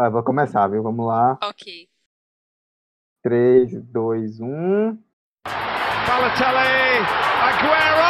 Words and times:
Ah, 0.00 0.08
vou 0.08 0.22
começar, 0.22 0.68
viu? 0.68 0.80
Vamos 0.80 1.04
lá. 1.04 1.36
Ok. 1.42 1.88
3, 3.20 3.82
2, 3.82 4.38
1. 4.40 4.96
Balotelli, 6.06 7.02
Aguero! 7.42 8.08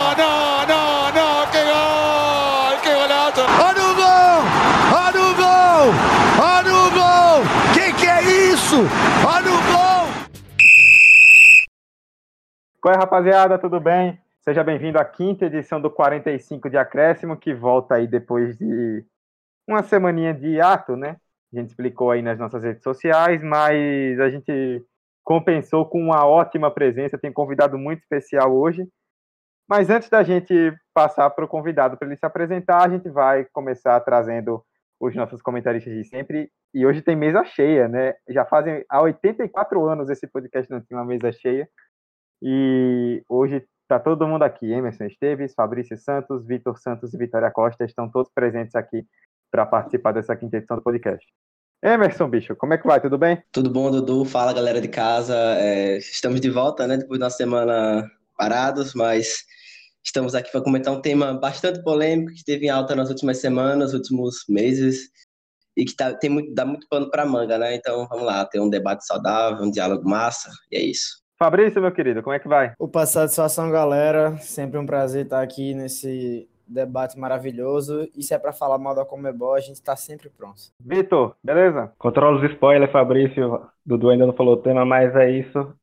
Oh, 0.00 0.14
no, 0.14 0.30
no, 0.70 0.82
no, 1.16 1.50
que 1.50 1.62
gol, 1.66 2.78
que 2.80 2.94
golazo. 2.94 3.42
Olha 3.58 3.82
o 3.82 3.94
gol, 3.96 4.38
olha 5.02 5.20
o 5.20 5.34
gol, 5.34 5.90
olha 6.40 6.72
o 6.76 6.90
gol. 6.92 7.42
Que 7.74 7.92
que 7.92 8.06
é 8.06 8.22
isso? 8.52 8.86
Olha 9.26 9.50
o 9.50 9.58
gol. 9.72 10.04
Qual 12.80 12.94
é, 12.94 12.98
rapaziada? 12.98 13.58
Tudo 13.58 13.80
bem? 13.80 14.16
Seja 14.46 14.62
bem-vindo 14.62 14.98
à 14.98 15.04
quinta 15.06 15.46
edição 15.46 15.80
do 15.80 15.90
45 15.90 16.68
de 16.68 16.76
Acréscimo, 16.76 17.34
que 17.34 17.54
volta 17.54 17.94
aí 17.94 18.06
depois 18.06 18.54
de 18.58 19.02
uma 19.66 19.82
semaninha 19.82 20.34
de 20.34 20.60
ato, 20.60 20.96
né? 20.96 21.16
A 21.50 21.58
gente 21.58 21.70
explicou 21.70 22.10
aí 22.10 22.20
nas 22.20 22.38
nossas 22.38 22.62
redes 22.62 22.82
sociais, 22.82 23.42
mas 23.42 24.20
a 24.20 24.28
gente 24.28 24.84
compensou 25.24 25.86
com 25.86 25.98
uma 25.98 26.26
ótima 26.26 26.70
presença. 26.70 27.16
Tem 27.16 27.32
convidado 27.32 27.78
muito 27.78 28.00
especial 28.00 28.54
hoje. 28.54 28.86
Mas 29.66 29.88
antes 29.88 30.10
da 30.10 30.22
gente 30.22 30.76
passar 30.92 31.30
para 31.30 31.46
o 31.46 31.48
convidado 31.48 31.96
para 31.96 32.06
ele 32.06 32.18
se 32.18 32.26
apresentar, 32.26 32.84
a 32.84 32.90
gente 32.90 33.08
vai 33.08 33.46
começar 33.46 33.98
trazendo 34.00 34.62
os 35.00 35.16
nossos 35.16 35.40
comentaristas 35.40 35.94
de 35.94 36.04
sempre. 36.04 36.50
E 36.74 36.84
hoje 36.84 37.00
tem 37.00 37.16
mesa 37.16 37.44
cheia, 37.46 37.88
né? 37.88 38.12
Já 38.28 38.44
fazem 38.44 38.84
há 38.90 39.00
84 39.00 39.88
anos 39.88 40.10
esse 40.10 40.26
podcast 40.26 40.70
não 40.70 40.82
tinha 40.82 40.98
uma 40.98 41.06
mesa 41.06 41.32
cheia. 41.32 41.66
E 42.42 43.24
hoje 43.26 43.66
está 43.84 43.98
todo 43.98 44.26
mundo 44.26 44.42
aqui. 44.42 44.72
Emerson 44.72 45.04
Esteves, 45.04 45.54
Fabrício 45.54 45.96
Santos, 45.96 46.46
Vitor 46.46 46.78
Santos 46.78 47.14
e 47.14 47.18
Vitória 47.18 47.50
Costa 47.50 47.84
estão 47.84 48.10
todos 48.10 48.30
presentes 48.34 48.74
aqui 48.74 49.06
para 49.50 49.64
participar 49.64 50.12
dessa 50.12 50.34
quinta 50.34 50.56
edição 50.56 50.76
do 50.76 50.82
podcast. 50.82 51.24
Emerson, 51.82 52.28
bicho, 52.28 52.56
como 52.56 52.72
é 52.72 52.78
que 52.78 52.86
vai? 52.86 53.00
Tudo 53.00 53.18
bem? 53.18 53.42
Tudo 53.52 53.70
bom, 53.70 53.90
Dudu? 53.90 54.24
Fala, 54.24 54.54
galera 54.54 54.80
de 54.80 54.88
casa. 54.88 55.36
É, 55.36 55.98
estamos 55.98 56.40
de 56.40 56.50
volta, 56.50 56.86
né? 56.86 56.96
Depois 56.96 57.18
de 57.18 57.24
uma 57.24 57.30
semana 57.30 58.10
parados, 58.36 58.94
mas 58.94 59.44
estamos 60.02 60.34
aqui 60.34 60.50
para 60.50 60.62
comentar 60.62 60.92
um 60.92 61.00
tema 61.00 61.34
bastante 61.34 61.82
polêmico 61.82 62.32
que 62.32 62.38
esteve 62.38 62.66
em 62.66 62.70
alta 62.70 62.96
nas 62.96 63.10
últimas 63.10 63.38
semanas, 63.38 63.92
últimos 63.92 64.44
meses 64.48 65.10
e 65.76 65.84
que 65.84 65.94
tá, 65.94 66.14
tem 66.14 66.30
muito, 66.30 66.54
dá 66.54 66.64
muito 66.64 66.86
pano 66.88 67.10
para 67.10 67.26
manga, 67.26 67.58
né? 67.58 67.74
Então 67.74 68.06
vamos 68.08 68.24
lá, 68.24 68.44
ter 68.46 68.60
um 68.60 68.70
debate 68.70 69.04
saudável, 69.04 69.64
um 69.64 69.70
diálogo 69.70 70.08
massa, 70.08 70.50
e 70.70 70.76
é 70.76 70.82
isso. 70.82 71.23
Fabrício, 71.38 71.80
meu 71.80 71.92
querido, 71.92 72.22
como 72.22 72.34
é 72.34 72.38
que 72.38 72.48
vai? 72.48 72.72
Opa, 72.78 73.04
satisfação, 73.06 73.70
galera. 73.70 74.36
Sempre 74.36 74.78
um 74.78 74.86
prazer 74.86 75.24
estar 75.24 75.42
aqui 75.42 75.74
nesse 75.74 76.48
debate 76.66 77.18
maravilhoso. 77.18 78.08
E 78.16 78.22
se 78.22 78.34
é 78.34 78.38
para 78.38 78.52
falar 78.52 78.78
mal 78.78 78.94
da 78.94 79.04
Comebol, 79.04 79.54
a 79.54 79.60
gente 79.60 79.74
está 79.74 79.96
sempre 79.96 80.30
pronto. 80.30 80.62
Vitor, 80.80 81.34
beleza? 81.42 81.92
Controla 81.98 82.38
os 82.38 82.50
spoilers, 82.52 82.92
Fabrício. 82.92 83.66
Dudu 83.84 84.10
ainda 84.10 84.26
não 84.26 84.32
falou 84.32 84.54
o 84.54 84.62
tema, 84.62 84.84
mas 84.84 85.14
é 85.16 85.30
isso. 85.30 85.74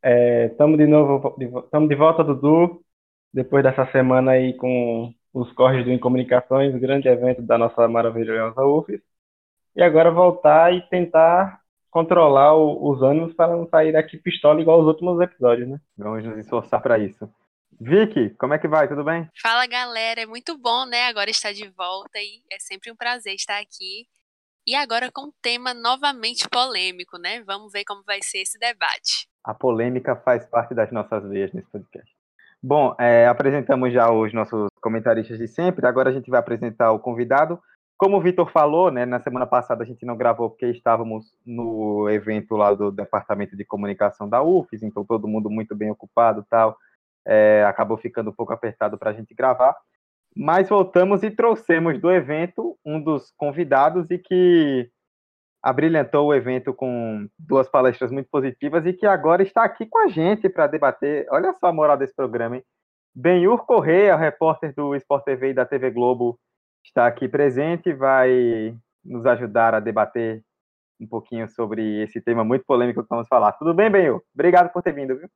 Estamos 0.52 0.80
é, 0.80 0.84
de 0.84 0.90
novo, 0.90 1.36
estamos 1.40 1.90
de 1.90 1.96
volta, 1.96 2.24
Dudu. 2.24 2.82
Depois 3.34 3.64
dessa 3.64 3.86
semana 3.92 4.32
aí 4.32 4.54
com 4.56 5.14
os 5.34 5.52
corres 5.54 5.86
do 5.86 5.92
Incomunicações, 5.92 6.76
grande 6.76 7.08
evento 7.08 7.42
da 7.42 7.58
nossa 7.58 7.88
maravilhosa 7.88 8.62
UFES. 8.66 9.02
E 9.76 9.82
agora 9.82 10.12
voltar 10.12 10.74
e 10.74 10.82
tentar 10.90 11.61
controlar 11.92 12.56
o, 12.56 12.89
os 12.89 13.03
ânimos 13.03 13.34
para 13.34 13.56
não 13.56 13.67
sair 13.67 13.92
daqui 13.92 14.17
pistola 14.17 14.61
igual 14.61 14.80
os 14.81 14.88
últimos 14.88 15.20
episódios, 15.22 15.70
né? 15.70 15.80
Vamos 15.98 16.23
nos 16.23 16.38
esforçar 16.39 16.81
para 16.81 16.98
isso. 16.98 17.30
Vicky, 17.80 18.31
como 18.39 18.53
é 18.53 18.59
que 18.59 18.67
vai? 18.67 18.88
Tudo 18.88 19.03
bem? 19.03 19.30
Fala, 19.42 19.67
galera. 19.67 20.22
É 20.22 20.25
muito 20.25 20.58
bom, 20.58 20.86
né? 20.86 21.08
Agora 21.08 21.30
estar 21.30 21.52
de 21.52 21.67
volta 21.70 22.20
e 22.20 22.42
é 22.52 22.58
sempre 22.59 22.92
um 22.92 22.95
prazer 22.95 23.33
estar 23.36 23.59
aqui. 23.59 24.08
E 24.66 24.75
agora 24.75 25.11
com 25.11 25.28
um 25.28 25.31
tema 25.42 25.73
novamente 25.73 26.48
polêmico, 26.48 27.17
né? 27.17 27.44
Vamos 27.44 27.72
ver 27.72 27.83
como 27.83 28.03
vai 28.03 28.20
ser 28.22 28.39
esse 28.39 28.59
debate. 28.59 29.28
A 29.44 29.53
polêmica 29.53 30.16
faz 30.16 30.45
parte 30.45 30.76
das 30.76 30.92
nossas 30.92 31.27
veias 31.27 31.52
nesse 31.52 31.70
podcast. 31.70 32.10
Bom, 32.61 32.95
é, 32.99 33.26
apresentamos 33.26 33.92
já 33.92 34.11
os 34.11 34.32
nossos 34.32 34.70
comentaristas 34.80 35.39
de 35.39 35.48
sempre. 35.48 35.87
Agora 35.87 36.11
a 36.11 36.14
gente 36.14 36.30
vai 36.30 36.39
apresentar 36.39 36.92
o 36.92 36.99
convidado. 36.99 37.60
Como 38.02 38.17
o 38.17 38.20
Vitor 38.20 38.50
falou, 38.50 38.89
né, 38.89 39.06
na 39.06 39.20
semana 39.20 39.45
passada 39.45 39.84
a 39.84 39.86
gente 39.86 40.08
não 40.08 40.17
gravou 40.17 40.50
porque 40.50 40.66
estávamos 40.66 41.38
no 41.45 42.10
evento 42.10 42.56
lá 42.56 42.73
do 42.73 42.92
Departamento 42.92 43.56
de 43.56 43.64
Comunicação 43.64 44.28
da 44.28 44.42
UFES, 44.42 44.82
então 44.82 45.06
todo 45.06 45.28
mundo 45.28 45.52
muito 45.52 45.76
bem 45.76 45.92
ocupado 45.92 46.44
tal, 46.50 46.76
é, 47.23 47.64
acabou 47.64 48.00
ficando 48.00 48.32
um 48.32 48.34
pouco 48.34 48.54
apertado 48.54 48.98
para 48.98 49.11
a 49.11 49.14
gente 49.14 49.36
gravar. 49.36 49.78
Mas 50.36 50.67
voltamos 50.67 51.22
e 51.22 51.30
trouxemos 51.30 52.02
do 52.02 52.11
evento 52.11 52.76
um 52.84 53.00
dos 53.00 53.32
convidados 53.38 54.10
e 54.10 54.17
que 54.17 54.90
abrilhantou 55.61 56.30
o 56.30 56.34
evento 56.34 56.73
com 56.73 57.30
duas 57.38 57.70
palestras 57.70 58.10
muito 58.10 58.32
positivas 58.32 58.84
e 58.84 58.94
que 58.94 59.06
agora 59.06 59.44
está 59.44 59.64
aqui 59.64 59.86
com 59.86 60.00
a 60.00 60.08
gente 60.08 60.50
para 60.50 60.66
debater. 60.66 61.28
Olha 61.30 61.54
só 61.54 61.67
a 61.67 61.72
moral 61.72 61.98
desse 61.98 62.16
programa, 62.16 62.56
hein? 62.56 62.64
Benhur 63.14 63.64
Correia, 63.64 64.16
repórter 64.16 64.73
do 64.73 64.95
Sport 64.95 65.23
TV 65.23 65.52
e 65.52 65.54
da 65.54 65.67
TV 65.67 65.92
Globo, 65.92 66.40
está 66.83 67.08
aqui 67.08 67.27
presente, 67.27 67.93
vai 67.93 68.75
nos 69.03 69.25
ajudar 69.25 69.73
a 69.73 69.80
debater 69.80 70.43
um 70.99 71.08
pouquinho 71.08 71.49
sobre 71.49 72.03
esse 72.03 72.21
tema 72.21 72.43
muito 72.43 72.64
polêmico 72.65 73.02
que 73.02 73.09
vamos 73.09 73.27
falar. 73.27 73.53
Tudo 73.53 73.73
bem, 73.73 73.89
Benho? 73.89 74.21
Obrigado 74.33 74.71
por 74.71 74.83
ter 74.83 74.93
vindo, 74.93 75.17
viu? 75.17 75.27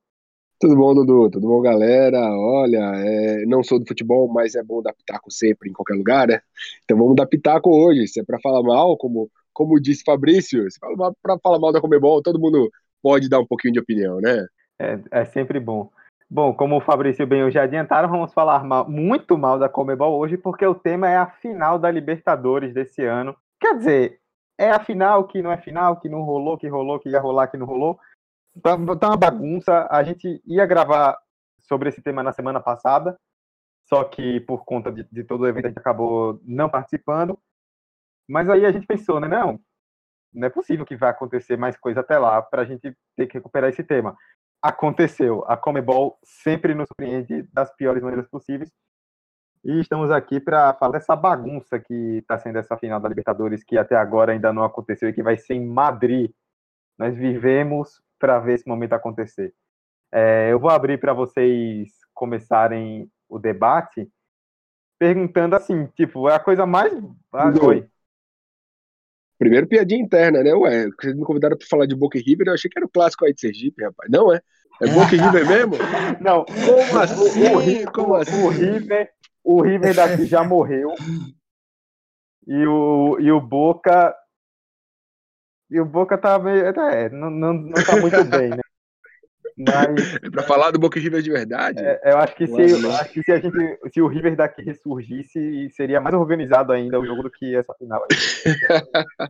Tudo 0.58 0.74
bom, 0.74 0.94
Dudu? 0.94 1.30
Tudo 1.30 1.48
bom, 1.48 1.60
galera? 1.60 2.18
Olha, 2.18 2.92
é, 2.96 3.44
não 3.44 3.62
sou 3.62 3.78
do 3.78 3.86
futebol, 3.86 4.26
mas 4.32 4.54
é 4.54 4.62
bom 4.62 4.80
dar 4.80 4.94
pitaco 4.94 5.30
sempre, 5.30 5.68
em 5.68 5.72
qualquer 5.72 5.94
lugar, 5.94 6.28
né? 6.28 6.40
Então 6.84 6.96
vamos 6.96 7.14
dar 7.14 7.26
pitaco 7.26 7.68
hoje. 7.68 8.08
Se 8.08 8.20
é 8.20 8.24
para 8.24 8.40
falar 8.40 8.62
mal, 8.62 8.96
como, 8.96 9.30
como 9.52 9.80
disse 9.80 10.02
Fabrício, 10.02 10.70
se 10.70 10.78
é 10.82 11.12
para 11.22 11.38
falar 11.40 11.58
mal 11.58 11.72
da 11.72 11.80
Comebol, 11.80 12.22
todo 12.22 12.40
mundo 12.40 12.70
pode 13.02 13.28
dar 13.28 13.40
um 13.40 13.46
pouquinho 13.46 13.74
de 13.74 13.80
opinião, 13.80 14.18
né? 14.18 14.46
É, 14.78 14.98
é 15.10 15.24
sempre 15.26 15.60
bom. 15.60 15.90
Bom, 16.28 16.52
como 16.52 16.76
o 16.76 16.80
Fabrício 16.80 17.22
e 17.22 17.42
o 17.44 17.50
já 17.50 17.62
adiantaram, 17.62 18.08
vamos 18.08 18.32
falar 18.32 18.64
mal, 18.64 18.88
muito 18.88 19.38
mal 19.38 19.60
da 19.60 19.68
Comebol 19.68 20.18
hoje, 20.18 20.36
porque 20.36 20.66
o 20.66 20.74
tema 20.74 21.08
é 21.08 21.16
a 21.16 21.30
final 21.30 21.78
da 21.78 21.88
Libertadores 21.88 22.74
desse 22.74 23.04
ano. 23.04 23.36
Quer 23.60 23.76
dizer, 23.76 24.20
é 24.58 24.70
a 24.70 24.80
final 24.80 25.28
que 25.28 25.40
não 25.40 25.52
é 25.52 25.56
final, 25.56 26.00
que 26.00 26.08
não 26.08 26.22
rolou, 26.22 26.58
que 26.58 26.66
rolou, 26.66 26.98
que 26.98 27.10
ia 27.10 27.20
rolar, 27.20 27.46
que 27.46 27.56
não 27.56 27.64
rolou. 27.64 27.96
Tá, 28.60 28.76
tá 28.96 29.08
uma 29.08 29.16
bagunça. 29.16 29.86
A 29.88 30.02
gente 30.02 30.42
ia 30.44 30.66
gravar 30.66 31.16
sobre 31.60 31.90
esse 31.90 32.02
tema 32.02 32.24
na 32.24 32.32
semana 32.32 32.60
passada, 32.60 33.16
só 33.88 34.02
que 34.02 34.40
por 34.40 34.64
conta 34.64 34.90
de, 34.90 35.04
de 35.04 35.22
todo 35.22 35.42
o 35.42 35.46
evento 35.46 35.66
a 35.66 35.68
gente 35.68 35.78
acabou 35.78 36.40
não 36.44 36.68
participando. 36.68 37.38
Mas 38.28 38.48
aí 38.48 38.66
a 38.66 38.72
gente 38.72 38.86
pensou, 38.86 39.20
né? 39.20 39.28
Não, 39.28 39.60
não 40.34 40.48
é 40.48 40.50
possível 40.50 40.84
que 40.84 40.96
vai 40.96 41.10
acontecer 41.10 41.56
mais 41.56 41.76
coisa 41.76 42.00
até 42.00 42.18
lá 42.18 42.42
para 42.42 42.62
a 42.62 42.64
gente 42.64 42.96
ter 43.16 43.26
que 43.28 43.34
recuperar 43.34 43.70
esse 43.70 43.84
tema 43.84 44.16
aconteceu. 44.62 45.44
A 45.46 45.56
Comebol 45.56 46.18
sempre 46.22 46.74
nos 46.74 46.88
surpreende 46.88 47.42
das 47.52 47.74
piores 47.74 48.02
maneiras 48.02 48.28
possíveis. 48.28 48.70
E 49.64 49.80
estamos 49.80 50.10
aqui 50.10 50.38
para 50.38 50.74
falar 50.74 50.92
dessa 50.92 51.16
bagunça 51.16 51.78
que 51.78 52.18
está 52.18 52.38
sendo 52.38 52.58
essa 52.58 52.76
final 52.76 53.00
da 53.00 53.08
Libertadores, 53.08 53.64
que 53.64 53.76
até 53.76 53.96
agora 53.96 54.32
ainda 54.32 54.52
não 54.52 54.62
aconteceu 54.62 55.08
e 55.08 55.12
que 55.12 55.22
vai 55.22 55.36
ser 55.36 55.54
em 55.54 55.66
Madrid. 55.66 56.30
Nós 56.98 57.16
vivemos 57.16 58.00
para 58.18 58.38
ver 58.38 58.54
esse 58.54 58.68
momento 58.68 58.92
acontecer. 58.92 59.52
É, 60.12 60.52
eu 60.52 60.58
vou 60.58 60.70
abrir 60.70 60.98
para 60.98 61.12
vocês 61.12 61.90
começarem 62.14 63.10
o 63.28 63.38
debate 63.38 64.08
perguntando 64.98 65.56
assim, 65.56 65.86
tipo, 65.88 66.28
é 66.28 66.34
a 66.34 66.40
coisa 66.40 66.64
mais. 66.64 66.92
Ah, 67.32 67.52
oi. 67.62 67.88
Primeiro 69.38 69.66
piadinha 69.66 70.00
interna, 70.00 70.42
né? 70.42 70.54
Ué, 70.54 70.88
vocês 70.98 71.14
me 71.14 71.22
convidaram 71.24 71.56
para 71.56 71.66
falar 71.66 71.86
de 71.86 71.94
Boca 71.94 72.18
e 72.18 72.22
River, 72.22 72.48
eu 72.48 72.54
achei 72.54 72.70
que 72.70 72.78
era 72.78 72.86
o 72.86 72.90
clássico 72.90 73.24
aí 73.24 73.34
de 73.34 73.40
Sergipe, 73.40 73.84
rapaz. 73.84 74.10
Não 74.10 74.32
é? 74.32 74.40
É 74.82 74.86
Boca 74.88 75.14
e 75.14 75.18
River 75.18 75.46
mesmo? 75.46 75.74
Não. 76.20 76.44
Como 76.44 76.98
assim? 77.00 77.44
O, 77.54 77.58
River, 77.58 77.92
Como 77.92 78.14
assim? 78.14 78.42
o 78.42 78.48
River, 78.48 79.10
o 79.44 79.62
River 79.62 79.94
daqui 79.94 80.26
já 80.26 80.42
morreu. 80.42 80.94
E 82.46 82.66
o, 82.66 83.18
e 83.20 83.30
o 83.30 83.40
Boca. 83.40 84.14
E 85.70 85.80
o 85.80 85.84
Boca 85.84 86.16
tá 86.16 86.38
meio. 86.38 86.66
É, 86.66 87.08
não, 87.10 87.30
não, 87.30 87.52
não 87.52 87.84
tá 87.84 88.00
muito 88.00 88.24
bem, 88.24 88.50
né? 88.50 88.60
Mas, 89.56 90.14
é 90.16 90.18
pra 90.30 90.42
falar 90.42 90.70
do 90.70 90.78
Boca 90.78 91.00
River 91.00 91.22
de 91.22 91.30
verdade? 91.30 91.82
É, 91.82 92.12
eu 92.12 92.18
acho 92.18 92.34
que, 92.36 92.46
se, 92.46 92.84
eu 92.84 92.92
acho 92.92 93.10
que 93.10 93.22
se, 93.22 93.32
a 93.32 93.40
gente, 93.40 93.78
se 93.90 94.02
o 94.02 94.06
River 94.06 94.36
daqui 94.36 94.62
ressurgisse, 94.62 95.70
seria 95.70 96.00
mais 96.00 96.14
organizado 96.14 96.72
ainda 96.72 97.00
o 97.00 97.06
jogo 97.06 97.22
do 97.22 97.30
que 97.30 97.56
essa 97.56 97.72
final 97.74 98.06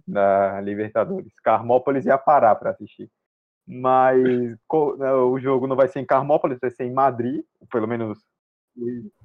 da 0.07 0.61
Libertadores. 0.61 1.33
Carmópolis 1.45 2.07
ia 2.07 2.19
parar 2.19 2.57
para 2.57 2.71
assistir. 2.71 3.09
Mas 3.69 4.21
né, 4.99 5.13
o 5.13 5.39
jogo 5.39 5.67
não 5.67 5.77
vai 5.77 5.89
ser 5.89 6.01
em 6.01 6.07
Carmópolis, 6.07 6.59
vai 6.61 6.71
ser 6.71 6.85
em 6.85 6.93
Madrid, 6.93 7.43
pelo 7.71 7.87
menos. 7.87 8.19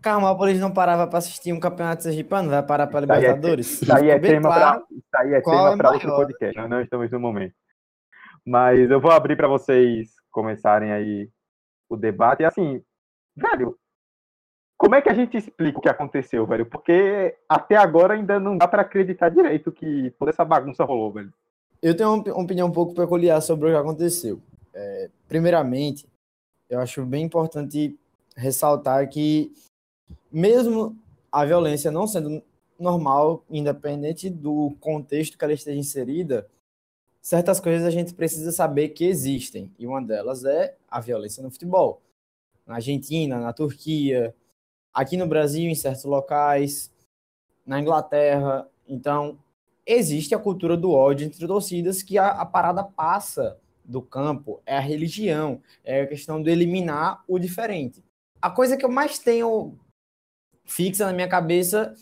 Carmópolis 0.01 0.59
não 0.59 0.71
parava 0.71 1.07
para 1.07 1.19
assistir 1.19 1.51
um 1.51 1.59
campeonato 1.59 2.03
sergipano, 2.03 2.49
vai 2.49 2.63
parar 2.63 2.87
para 2.87 3.01
Libertadores? 3.01 3.81
Isso 3.81 3.93
aí 3.93 4.09
é, 4.09 4.19
tema 4.19 4.49
para 4.49 4.81
tema 5.11 5.89
é 5.89 5.91
outro 5.91 6.15
podcast, 6.15 6.57
nós 6.57 6.69
não 6.69 6.81
estamos 6.81 7.11
no 7.11 7.19
momento. 7.19 7.53
Mas 8.45 8.89
eu 8.89 8.99
vou 8.99 9.11
abrir 9.11 9.35
para 9.35 9.47
vocês 9.47 10.20
começarem 10.31 10.91
aí 10.91 11.29
o 11.89 11.95
debate. 11.95 12.41
E 12.41 12.45
assim, 12.45 12.81
velho, 13.35 13.77
como 14.77 14.95
é 14.95 15.01
que 15.01 15.09
a 15.09 15.13
gente 15.13 15.37
explica 15.37 15.77
o 15.77 15.81
que 15.81 15.89
aconteceu, 15.89 16.45
velho? 16.47 16.65
Porque 16.65 17.37
até 17.47 17.75
agora 17.75 18.15
ainda 18.15 18.39
não 18.39 18.57
dá 18.57 18.67
para 18.67 18.81
acreditar 18.81 19.29
direito 19.29 19.71
que 19.71 20.11
toda 20.17 20.31
essa 20.31 20.43
bagunça 20.43 20.83
rolou, 20.83 21.11
velho. 21.11 21.31
Eu 21.81 21.95
tenho 21.95 22.13
uma 22.15 22.41
opinião 22.41 22.67
um 22.67 22.71
pouco 22.71 22.95
peculiar 22.95 23.41
sobre 23.41 23.69
o 23.69 23.71
que 23.71 23.77
aconteceu. 23.77 24.41
É, 24.73 25.09
primeiramente, 25.27 26.07
eu 26.69 26.79
acho 26.79 27.05
bem 27.05 27.25
importante 27.25 27.95
ressaltar 28.35 29.07
que, 29.09 29.53
mesmo 30.31 30.97
a 31.31 31.45
violência 31.45 31.91
não 31.91 32.07
sendo 32.07 32.41
normal, 32.79 33.45
independente 33.49 34.29
do 34.29 34.75
contexto 34.79 35.37
que 35.37 35.43
ela 35.43 35.53
esteja 35.53 35.77
inserida, 35.77 36.47
certas 37.21 37.59
coisas 37.59 37.85
a 37.85 37.91
gente 37.91 38.13
precisa 38.13 38.51
saber 38.51 38.89
que 38.89 39.05
existem. 39.05 39.71
E 39.77 39.85
uma 39.85 40.01
delas 40.01 40.43
é 40.43 40.75
a 40.89 40.99
violência 40.99 41.43
no 41.43 41.51
futebol. 41.51 42.01
Na 42.65 42.75
Argentina, 42.75 43.39
na 43.39 43.53
Turquia, 43.53 44.35
aqui 44.93 45.15
no 45.15 45.27
Brasil, 45.27 45.69
em 45.69 45.75
certos 45.75 46.03
locais, 46.05 46.91
na 47.65 47.79
Inglaterra. 47.79 48.67
Então, 48.87 49.37
existe 49.85 50.33
a 50.33 50.39
cultura 50.39 50.75
do 50.75 50.91
ódio 50.91 51.27
entre 51.27 51.45
torcidas 51.45 52.01
que 52.01 52.17
a, 52.17 52.29
a 52.29 52.45
parada 52.45 52.83
passa 52.83 53.57
do 53.83 54.01
campo, 54.01 54.61
é 54.65 54.77
a 54.77 54.81
religião, 54.81 55.61
é 55.83 56.01
a 56.01 56.07
questão 56.07 56.41
de 56.41 56.49
eliminar 56.49 57.23
o 57.27 57.37
diferente. 57.37 58.03
A 58.41 58.49
coisa 58.49 58.77
que 58.77 58.85
eu 58.85 58.89
mais 58.91 59.19
tenho 59.19 59.77
fixa 60.63 61.05
na 61.05 61.13
minha 61.13 61.27
cabeça 61.27 61.93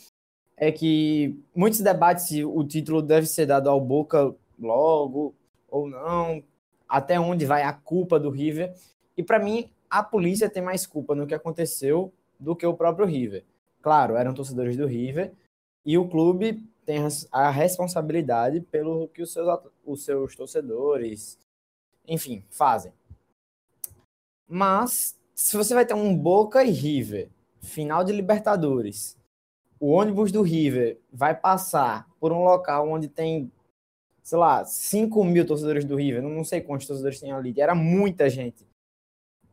é 0.56 0.70
que 0.70 1.42
muitos 1.54 1.80
debates 1.80 2.28
se 2.28 2.44
o 2.44 2.62
título 2.64 3.02
deve 3.02 3.26
ser 3.26 3.46
dado 3.46 3.68
ao 3.68 3.80
Boca 3.80 4.34
logo 4.60 5.34
ou 5.68 5.88
não, 5.88 6.42
até 6.88 7.18
onde 7.18 7.46
vai 7.46 7.62
a 7.62 7.72
culpa 7.72 8.18
do 8.18 8.30
River. 8.30 8.74
E 9.16 9.22
para 9.22 9.38
mim, 9.38 9.70
a 9.88 10.02
polícia 10.02 10.50
tem 10.50 10.62
mais 10.62 10.86
culpa 10.86 11.14
no 11.14 11.26
que 11.26 11.34
aconteceu 11.34 12.12
do 12.38 12.54
que 12.54 12.66
o 12.66 12.74
próprio 12.74 13.06
River. 13.06 13.44
Claro, 13.82 14.16
eram 14.16 14.34
torcedores 14.34 14.76
do 14.76 14.86
River 14.86 15.32
e 15.84 15.96
o 15.96 16.08
clube 16.08 16.64
tem 16.84 16.98
a 17.30 17.50
responsabilidade 17.50 18.60
pelo 18.60 19.08
que 19.08 19.22
os 19.22 19.32
seus, 19.32 19.60
os 19.84 20.04
seus 20.04 20.36
torcedores, 20.36 21.38
enfim, 22.06 22.44
fazem. 22.50 22.92
Mas, 24.46 25.16
se 25.34 25.56
você 25.56 25.74
vai 25.74 25.86
ter 25.86 25.94
um 25.94 26.16
Boca 26.16 26.64
e 26.64 26.70
River, 26.70 27.30
final 27.60 28.02
de 28.02 28.12
Libertadores, 28.12 29.16
o 29.78 29.92
ônibus 29.92 30.32
do 30.32 30.42
River 30.42 30.98
vai 31.12 31.34
passar 31.34 32.08
por 32.18 32.32
um 32.32 32.42
local 32.42 32.88
onde 32.88 33.08
tem, 33.08 33.50
sei 34.22 34.38
lá, 34.38 34.64
5 34.64 35.24
mil 35.24 35.46
torcedores 35.46 35.84
do 35.84 35.96
River, 35.96 36.22
não 36.22 36.44
sei 36.44 36.60
quantos 36.60 36.86
torcedores 36.86 37.20
tem 37.20 37.32
ali, 37.32 37.54
era 37.58 37.74
muita 37.74 38.28
gente. 38.28 38.66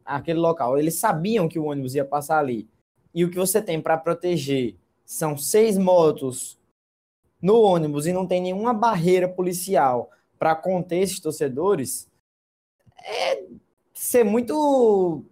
Aquele 0.06 0.40
local, 0.40 0.78
eles 0.78 0.96
sabiam 0.96 1.48
que 1.48 1.60
o 1.60 1.66
ônibus 1.66 1.96
ia 1.96 2.06
passar 2.06 2.40
ali. 2.40 2.70
E 3.14 3.26
o 3.26 3.30
que 3.30 3.38
você 3.38 3.62
tem 3.62 3.82
para 3.82 3.98
proteger 3.98 4.76
são 5.06 5.38
seis 5.38 5.78
motos 5.78 6.60
no 7.42 7.60
ônibus 7.62 8.06
e 8.06 8.14
não 8.14 8.28
tem 8.28 8.42
nenhuma 8.42 8.74
barreira 8.74 9.28
policial 9.28 10.12
para 10.38 10.56
conter 10.56 11.00
esses 11.00 11.20
torcedores, 11.20 12.08
é 13.04 13.44
ser 13.94 14.24
muito 14.24 15.26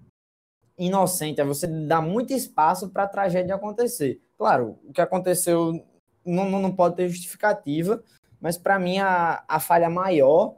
inocente, 0.77 1.39
é 1.39 1.45
você 1.45 1.67
dar 1.67 2.01
muito 2.01 2.33
espaço 2.33 2.89
para 2.89 3.03
a 3.03 3.07
tragédia 3.07 3.55
acontecer. 3.55 4.21
Claro, 4.37 4.79
o 4.83 4.91
que 4.91 5.01
aconteceu 5.01 5.85
não, 6.25 6.49
não 6.49 6.75
pode 6.75 6.95
ter 6.95 7.09
justificativa, 7.09 8.03
mas 8.45 8.59
para 8.59 8.77
mim 8.77 8.99
a, 8.99 9.43
a 9.47 9.59
falha 9.59 9.89
maior 9.89 10.57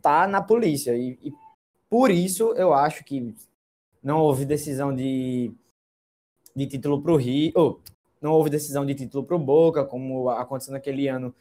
tá 0.00 0.24
na 0.28 0.40
polícia. 0.40 0.96
E, 0.96 1.18
e 1.20 1.32
por 1.90 2.08
isso 2.12 2.52
eu 2.52 2.72
acho 2.72 3.04
que 3.04 3.34
não 4.00 4.20
houve 4.20 4.44
decisão 4.44 4.94
de, 4.94 5.52
de 6.54 6.66
título 6.68 7.02
para 7.02 7.10
o 7.10 7.16
Rio, 7.16 7.52
oh, 7.56 7.80
não 8.22 8.30
houve 8.30 8.50
decisão 8.50 8.86
de 8.86 8.94
título 8.94 9.24
para 9.24 9.34
o 9.34 9.40
Boca, 9.40 9.84
como 9.84 10.28
aconteceu 10.28 10.72
naquele 10.74 11.08
ano 11.08 11.34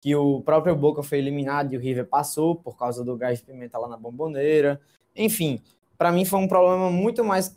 que 0.00 0.14
o 0.14 0.40
próprio 0.40 0.76
Boca 0.76 1.02
foi 1.02 1.18
eliminado 1.18 1.72
e 1.72 1.76
o 1.76 1.80
River 1.80 2.06
passou 2.06 2.54
por 2.54 2.78
causa 2.78 3.04
do 3.04 3.16
gás 3.16 3.40
de 3.40 3.46
pimenta 3.46 3.76
lá 3.76 3.88
na 3.88 3.96
bomboneira. 3.96 4.80
Enfim, 5.16 5.60
para 5.98 6.12
mim 6.12 6.24
foi 6.24 6.38
um 6.38 6.46
problema 6.46 6.92
muito 6.92 7.24
mais 7.24 7.52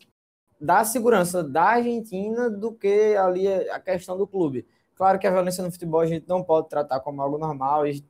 da 0.60 0.84
segurança 0.84 1.44
da 1.44 1.64
Argentina 1.64 2.50
do 2.50 2.74
que 2.74 3.16
ali 3.18 3.48
a 3.48 3.80
questão 3.80 4.18
do 4.18 4.26
clube. 4.26 4.66
Claro 4.96 5.20
que 5.20 5.28
a 5.28 5.32
violência 5.32 5.64
no 5.64 5.72
futebol 5.72 6.02
a 6.02 6.06
gente 6.06 6.28
não 6.28 6.44
pode 6.44 6.70
tratar 6.70 7.00
como 7.00 7.22
algo 7.22 7.38
normal 7.38 7.88
e 7.88 8.04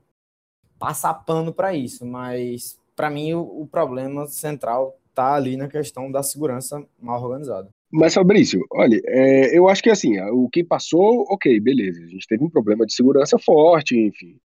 passar 0.77 1.13
pano 1.13 1.53
para 1.53 1.73
isso, 1.73 2.05
mas 2.05 2.79
para 2.95 3.09
mim 3.09 3.33
o, 3.33 3.61
o 3.61 3.67
problema 3.67 4.27
central 4.27 4.97
está 5.09 5.35
ali 5.35 5.55
na 5.55 5.67
questão 5.67 6.11
da 6.11 6.23
segurança 6.23 6.85
mal 6.99 7.21
organizada. 7.23 7.69
Mas, 7.91 8.15
Fabrício, 8.15 8.65
olha, 8.71 8.99
é, 9.05 9.55
eu 9.55 9.69
acho 9.69 9.83
que 9.83 9.89
assim, 9.89 10.19
o 10.31 10.49
que 10.49 10.63
passou, 10.63 11.25
ok, 11.29 11.59
beleza. 11.59 12.03
A 12.03 12.07
gente 12.07 12.25
teve 12.27 12.43
um 12.43 12.49
problema 12.49 12.87
de 12.87 12.93
segurança 12.93 13.37
forte, 13.37 13.95
enfim, 13.95 14.39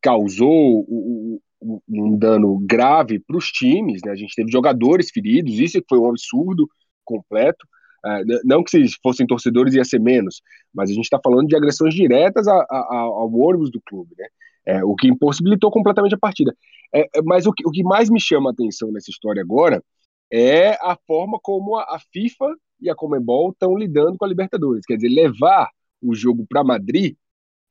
causou 0.00 0.80
o, 0.88 1.38
o, 1.60 1.82
um 1.86 2.16
dano 2.16 2.58
grave 2.60 3.18
para 3.18 3.36
os 3.36 3.48
times, 3.48 4.00
né? 4.02 4.12
A 4.12 4.16
gente 4.16 4.34
teve 4.34 4.50
jogadores 4.50 5.10
feridos, 5.10 5.58
isso 5.58 5.82
foi 5.86 5.98
um 5.98 6.08
absurdo 6.08 6.66
completo. 7.04 7.66
É, 8.04 8.22
não 8.44 8.62
que 8.62 8.70
se 8.70 8.96
fossem 9.02 9.26
torcedores 9.26 9.74
ia 9.74 9.84
ser 9.84 10.00
menos, 10.00 10.42
mas 10.72 10.90
a 10.90 10.92
gente 10.92 11.04
está 11.04 11.18
falando 11.22 11.48
de 11.48 11.56
agressões 11.56 11.94
diretas 11.94 12.46
ao 12.48 13.32
ônibus 13.34 13.70
do 13.70 13.80
clube, 13.80 14.14
né? 14.16 14.26
É, 14.66 14.84
o 14.84 14.96
que 14.96 15.06
impossibilitou 15.06 15.70
completamente 15.70 16.14
a 16.14 16.18
partida. 16.18 16.54
É, 16.92 17.02
é, 17.02 17.22
mas 17.22 17.46
o 17.46 17.52
que, 17.52 17.66
o 17.66 17.70
que 17.70 17.84
mais 17.84 18.10
me 18.10 18.20
chama 18.20 18.50
a 18.50 18.52
atenção 18.52 18.90
nessa 18.90 19.10
história 19.10 19.40
agora 19.40 19.82
é 20.30 20.70
a 20.84 20.96
forma 21.06 21.38
como 21.40 21.76
a, 21.76 21.82
a 21.82 21.98
FIFA 22.12 22.56
e 22.80 22.90
a 22.90 22.94
Comembol 22.94 23.50
estão 23.50 23.76
lidando 23.76 24.18
com 24.18 24.24
a 24.24 24.28
Libertadores. 24.28 24.84
Quer 24.84 24.96
dizer, 24.96 25.08
levar 25.08 25.70
o 26.02 26.14
jogo 26.14 26.44
para 26.48 26.64
Madrid 26.64 27.16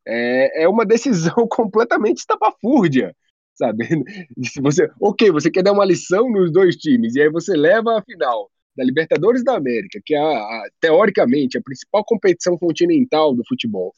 é, 0.07 0.63
é 0.63 0.69
uma 0.69 0.85
decisão 0.85 1.35
completamente 1.49 2.19
estapafúrdia, 2.19 3.15
sabe? 3.53 3.87
Se 4.45 4.61
você, 4.61 4.89
ok, 4.99 5.31
você 5.31 5.51
quer 5.51 5.63
dar 5.63 5.73
uma 5.73 5.85
lição 5.85 6.29
nos 6.31 6.51
dois 6.51 6.75
times 6.77 7.15
e 7.15 7.21
aí 7.21 7.29
você 7.29 7.55
leva 7.55 7.97
a 7.97 8.03
final 8.03 8.49
da 8.75 8.83
Libertadores 8.83 9.43
da 9.43 9.55
América, 9.55 9.99
que 10.05 10.15
é 10.15 10.19
a, 10.19 10.37
a, 10.37 10.67
teoricamente 10.79 11.57
a 11.57 11.61
principal 11.61 12.03
competição 12.03 12.57
continental 12.57 13.33
do 13.33 13.43
futebol, 13.47 13.93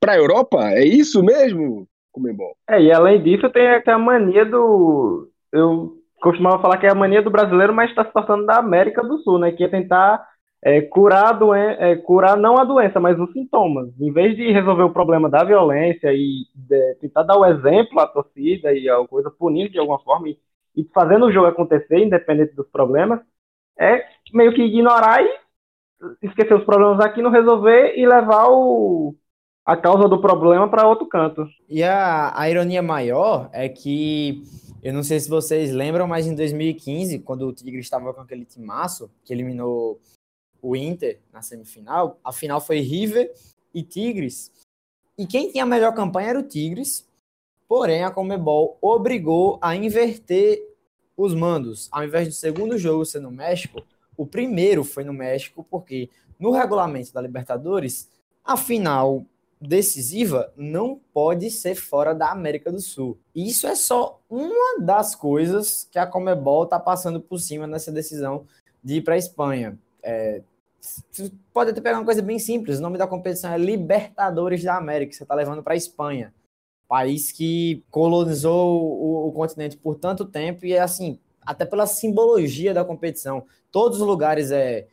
para 0.00 0.12
a 0.12 0.16
Europa, 0.16 0.70
é 0.72 0.84
isso 0.84 1.22
mesmo, 1.22 1.88
Comembol? 2.12 2.56
É, 2.68 2.80
e 2.80 2.90
além 2.90 3.22
disso 3.22 3.50
tem 3.50 3.66
a 3.66 3.98
mania 3.98 4.44
do 4.44 5.30
eu 5.52 5.96
costumava 6.20 6.60
falar 6.60 6.78
que 6.78 6.86
é 6.86 6.90
a 6.90 6.94
mania 6.94 7.22
do 7.22 7.30
brasileiro, 7.30 7.74
mas 7.74 7.90
está 7.90 8.04
se 8.04 8.12
tornando 8.12 8.46
da 8.46 8.56
América 8.56 9.02
do 9.02 9.18
Sul, 9.18 9.38
né? 9.38 9.52
Que 9.52 9.64
é 9.64 9.68
tentar 9.68 10.26
é, 10.62 10.80
curar, 10.80 11.28
a 11.28 11.32
doen 11.32 11.54
é, 11.54 11.96
curar 11.96 12.36
não 12.36 12.58
a 12.58 12.64
doença, 12.64 12.98
mas 12.98 13.18
os 13.18 13.30
sintomas. 13.32 13.88
Em 14.00 14.12
vez 14.12 14.36
de 14.36 14.50
resolver 14.50 14.82
o 14.82 14.92
problema 14.92 15.28
da 15.28 15.44
violência 15.44 16.12
e 16.12 16.46
de, 16.54 16.94
tentar 16.96 17.22
dar 17.22 17.38
o 17.38 17.44
exemplo 17.44 18.00
à 18.00 18.06
torcida 18.06 18.72
e 18.72 18.88
a 18.88 18.96
coisa 19.06 19.30
punir 19.30 19.70
de 19.70 19.78
alguma 19.78 19.98
forma 20.00 20.28
e, 20.28 20.38
e 20.74 20.84
fazendo 20.94 21.26
o 21.26 21.32
jogo 21.32 21.46
acontecer, 21.46 21.98
independente 21.98 22.54
dos 22.54 22.68
problemas, 22.68 23.20
é 23.78 24.06
meio 24.32 24.54
que 24.54 24.62
ignorar 24.62 25.22
e 25.22 25.38
esquecer 26.22 26.54
os 26.54 26.64
problemas 26.64 27.00
aqui, 27.00 27.22
não 27.22 27.30
resolver 27.30 27.94
e 27.96 28.06
levar 28.06 28.48
o, 28.48 29.14
a 29.64 29.76
causa 29.76 30.08
do 30.08 30.20
problema 30.20 30.68
para 30.68 30.88
outro 30.88 31.06
canto. 31.06 31.48
E 31.68 31.82
a, 31.82 32.38
a 32.38 32.48
ironia 32.48 32.82
maior 32.82 33.50
é 33.52 33.68
que 33.68 34.42
eu 34.82 34.92
não 34.92 35.02
sei 35.02 35.18
se 35.18 35.28
vocês 35.28 35.72
lembram, 35.72 36.06
mas 36.06 36.26
em 36.26 36.34
2015, 36.34 37.18
quando 37.20 37.48
o 37.48 37.52
Tigre 37.52 37.80
estava 37.80 38.14
com 38.14 38.20
aquele 38.20 38.44
timaço 38.44 39.10
que 39.24 39.32
eliminou 39.32 40.00
o 40.62 40.76
Inter 40.76 41.20
na 41.32 41.42
semifinal, 41.42 42.20
a 42.22 42.32
final 42.32 42.60
foi 42.60 42.78
River 42.80 43.32
e 43.74 43.82
Tigres. 43.82 44.52
E 45.18 45.26
quem 45.26 45.50
tinha 45.50 45.64
a 45.64 45.66
melhor 45.66 45.94
campanha 45.94 46.28
era 46.28 46.38
o 46.38 46.42
Tigres, 46.42 47.08
porém 47.66 48.04
a 48.04 48.10
Comebol 48.10 48.78
obrigou 48.80 49.58
a 49.60 49.74
inverter 49.74 50.62
os 51.16 51.34
mandos. 51.34 51.88
Ao 51.90 52.04
invés 52.04 52.28
do 52.28 52.34
segundo 52.34 52.76
jogo 52.76 53.04
ser 53.04 53.20
no 53.20 53.30
México, 53.30 53.82
o 54.16 54.26
primeiro 54.26 54.84
foi 54.84 55.04
no 55.04 55.12
México, 55.12 55.66
porque 55.70 56.10
no 56.38 56.50
regulamento 56.50 57.12
da 57.12 57.20
Libertadores, 57.20 58.08
a 58.44 58.56
final 58.56 59.24
decisiva 59.60 60.52
não 60.56 61.00
pode 61.12 61.50
ser 61.50 61.74
fora 61.74 62.14
da 62.14 62.30
América 62.30 62.70
do 62.70 62.80
Sul. 62.80 63.18
Isso 63.34 63.66
é 63.66 63.74
só 63.74 64.20
uma 64.28 64.80
das 64.80 65.14
coisas 65.14 65.88
que 65.90 65.98
a 65.98 66.06
Comebol 66.06 66.64
está 66.64 66.78
passando 66.78 67.20
por 67.20 67.38
cima 67.38 67.66
nessa 67.66 67.90
decisão 67.90 68.46
de 68.82 68.96
ir 68.96 69.02
para 69.02 69.14
a 69.14 69.18
Espanha. 69.18 69.78
É, 70.02 70.42
pode 71.52 71.70
até 71.70 71.80
pegar 71.80 71.98
uma 71.98 72.04
coisa 72.04 72.22
bem 72.22 72.38
simples. 72.38 72.78
O 72.78 72.82
nome 72.82 72.98
da 72.98 73.06
competição 73.06 73.52
é 73.52 73.58
Libertadores 73.58 74.62
da 74.62 74.76
América. 74.76 75.12
Você 75.12 75.22
está 75.22 75.34
levando 75.34 75.62
para 75.62 75.74
a 75.74 75.76
Espanha, 75.76 76.32
país 76.88 77.32
que 77.32 77.82
colonizou 77.90 78.82
o, 78.82 79.28
o 79.28 79.32
continente 79.32 79.76
por 79.76 79.96
tanto 79.96 80.24
tempo 80.24 80.64
e 80.64 80.72
é 80.72 80.80
assim, 80.80 81.18
até 81.42 81.64
pela 81.64 81.86
simbologia 81.86 82.72
da 82.72 82.84
competição. 82.84 83.44
Todos 83.70 84.00
os 84.00 84.06
lugares 84.06 84.50
é 84.50 84.86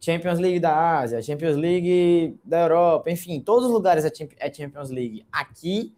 Champions 0.00 0.38
League 0.38 0.60
da 0.60 0.98
Ásia, 0.98 1.22
Champions 1.22 1.56
League 1.56 2.38
da 2.44 2.62
Europa, 2.62 3.10
enfim, 3.10 3.40
todos 3.40 3.66
os 3.66 3.72
lugares 3.72 4.04
é, 4.04 4.12
é 4.38 4.52
Champions 4.52 4.90
League. 4.90 5.24
Aqui 5.32 5.94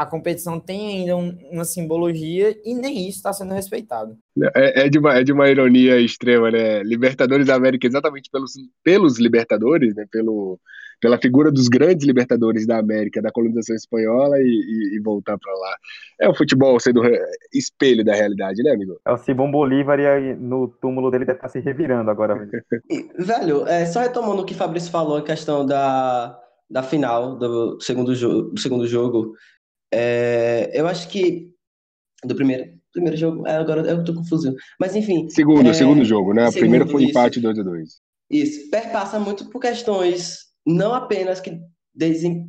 a 0.00 0.06
competição 0.06 0.58
tem 0.58 1.00
ainda 1.00 1.14
um, 1.14 1.36
uma 1.50 1.64
simbologia 1.64 2.58
e 2.64 2.74
nem 2.74 3.06
isso 3.06 3.18
está 3.18 3.34
sendo 3.34 3.52
respeitado. 3.52 4.16
É, 4.54 4.86
é, 4.86 4.88
de 4.88 4.98
uma, 4.98 5.18
é 5.18 5.22
de 5.22 5.30
uma 5.30 5.46
ironia 5.46 6.00
extrema, 6.00 6.50
né? 6.50 6.82
Libertadores 6.82 7.48
da 7.48 7.54
América, 7.54 7.86
exatamente 7.86 8.30
pelos, 8.30 8.52
pelos 8.82 9.18
Libertadores, 9.18 9.94
né? 9.94 10.06
Pelo, 10.10 10.58
pela 11.00 11.18
figura 11.18 11.50
dos 11.50 11.68
grandes 11.68 12.06
Libertadores 12.06 12.66
da 12.66 12.78
América, 12.78 13.22
da 13.22 13.32
colonização 13.32 13.74
espanhola 13.74 14.38
e, 14.38 14.42
e, 14.42 14.96
e 14.96 15.00
voltar 15.00 15.38
para 15.38 15.52
lá. 15.52 15.76
É 16.20 16.28
o 16.28 16.34
futebol 16.34 16.78
sendo 16.78 17.02
espelho 17.52 18.04
da 18.04 18.14
realidade, 18.14 18.62
né, 18.62 18.72
amigo? 18.72 19.00
É 19.06 19.12
o 19.12 19.18
Simão 19.18 19.50
Bolívar 19.50 19.98
e 19.98 20.34
no 20.34 20.68
túmulo 20.68 21.10
dele 21.10 21.24
deve 21.24 21.38
estar 21.38 21.48
tá 21.48 21.52
se 21.52 21.60
revirando 21.60 22.10
agora. 22.10 22.48
velho, 23.18 23.66
é, 23.66 23.86
só 23.86 24.00
retomando 24.00 24.42
o 24.42 24.44
que 24.44 24.52
o 24.52 24.56
Fabrício 24.56 24.90
falou, 24.90 25.16
a 25.16 25.22
questão 25.22 25.64
da, 25.64 26.38
da 26.70 26.82
final 26.82 27.36
do 27.36 27.80
segundo, 27.80 28.14
jo 28.14 28.50
do 28.50 28.60
segundo 28.60 28.86
jogo, 28.86 29.34
é, 29.92 30.70
eu 30.72 30.86
acho 30.86 31.08
que. 31.08 31.50
Do 32.24 32.34
primeiro. 32.34 32.78
Primeiro 32.92 33.16
jogo, 33.16 33.46
é, 33.46 33.56
agora 33.56 33.82
eu 33.82 34.02
tô 34.02 34.12
confuso. 34.12 34.54
Mas 34.78 34.96
enfim. 34.96 35.28
Segundo, 35.28 35.70
é, 35.70 35.72
segundo 35.72 36.04
jogo, 36.04 36.34
né? 36.34 36.48
O 36.48 36.52
primeiro 36.52 36.88
foi 36.88 37.04
empate 37.04 37.40
2 37.40 37.58
a 37.60 37.62
2 37.62 38.00
Isso. 38.28 38.68
Perpassa 38.68 39.18
muito 39.20 39.48
por 39.48 39.60
questões, 39.60 40.49
não 40.74 40.94
apenas 40.94 41.40
que 41.40 41.60
dizem 41.94 42.48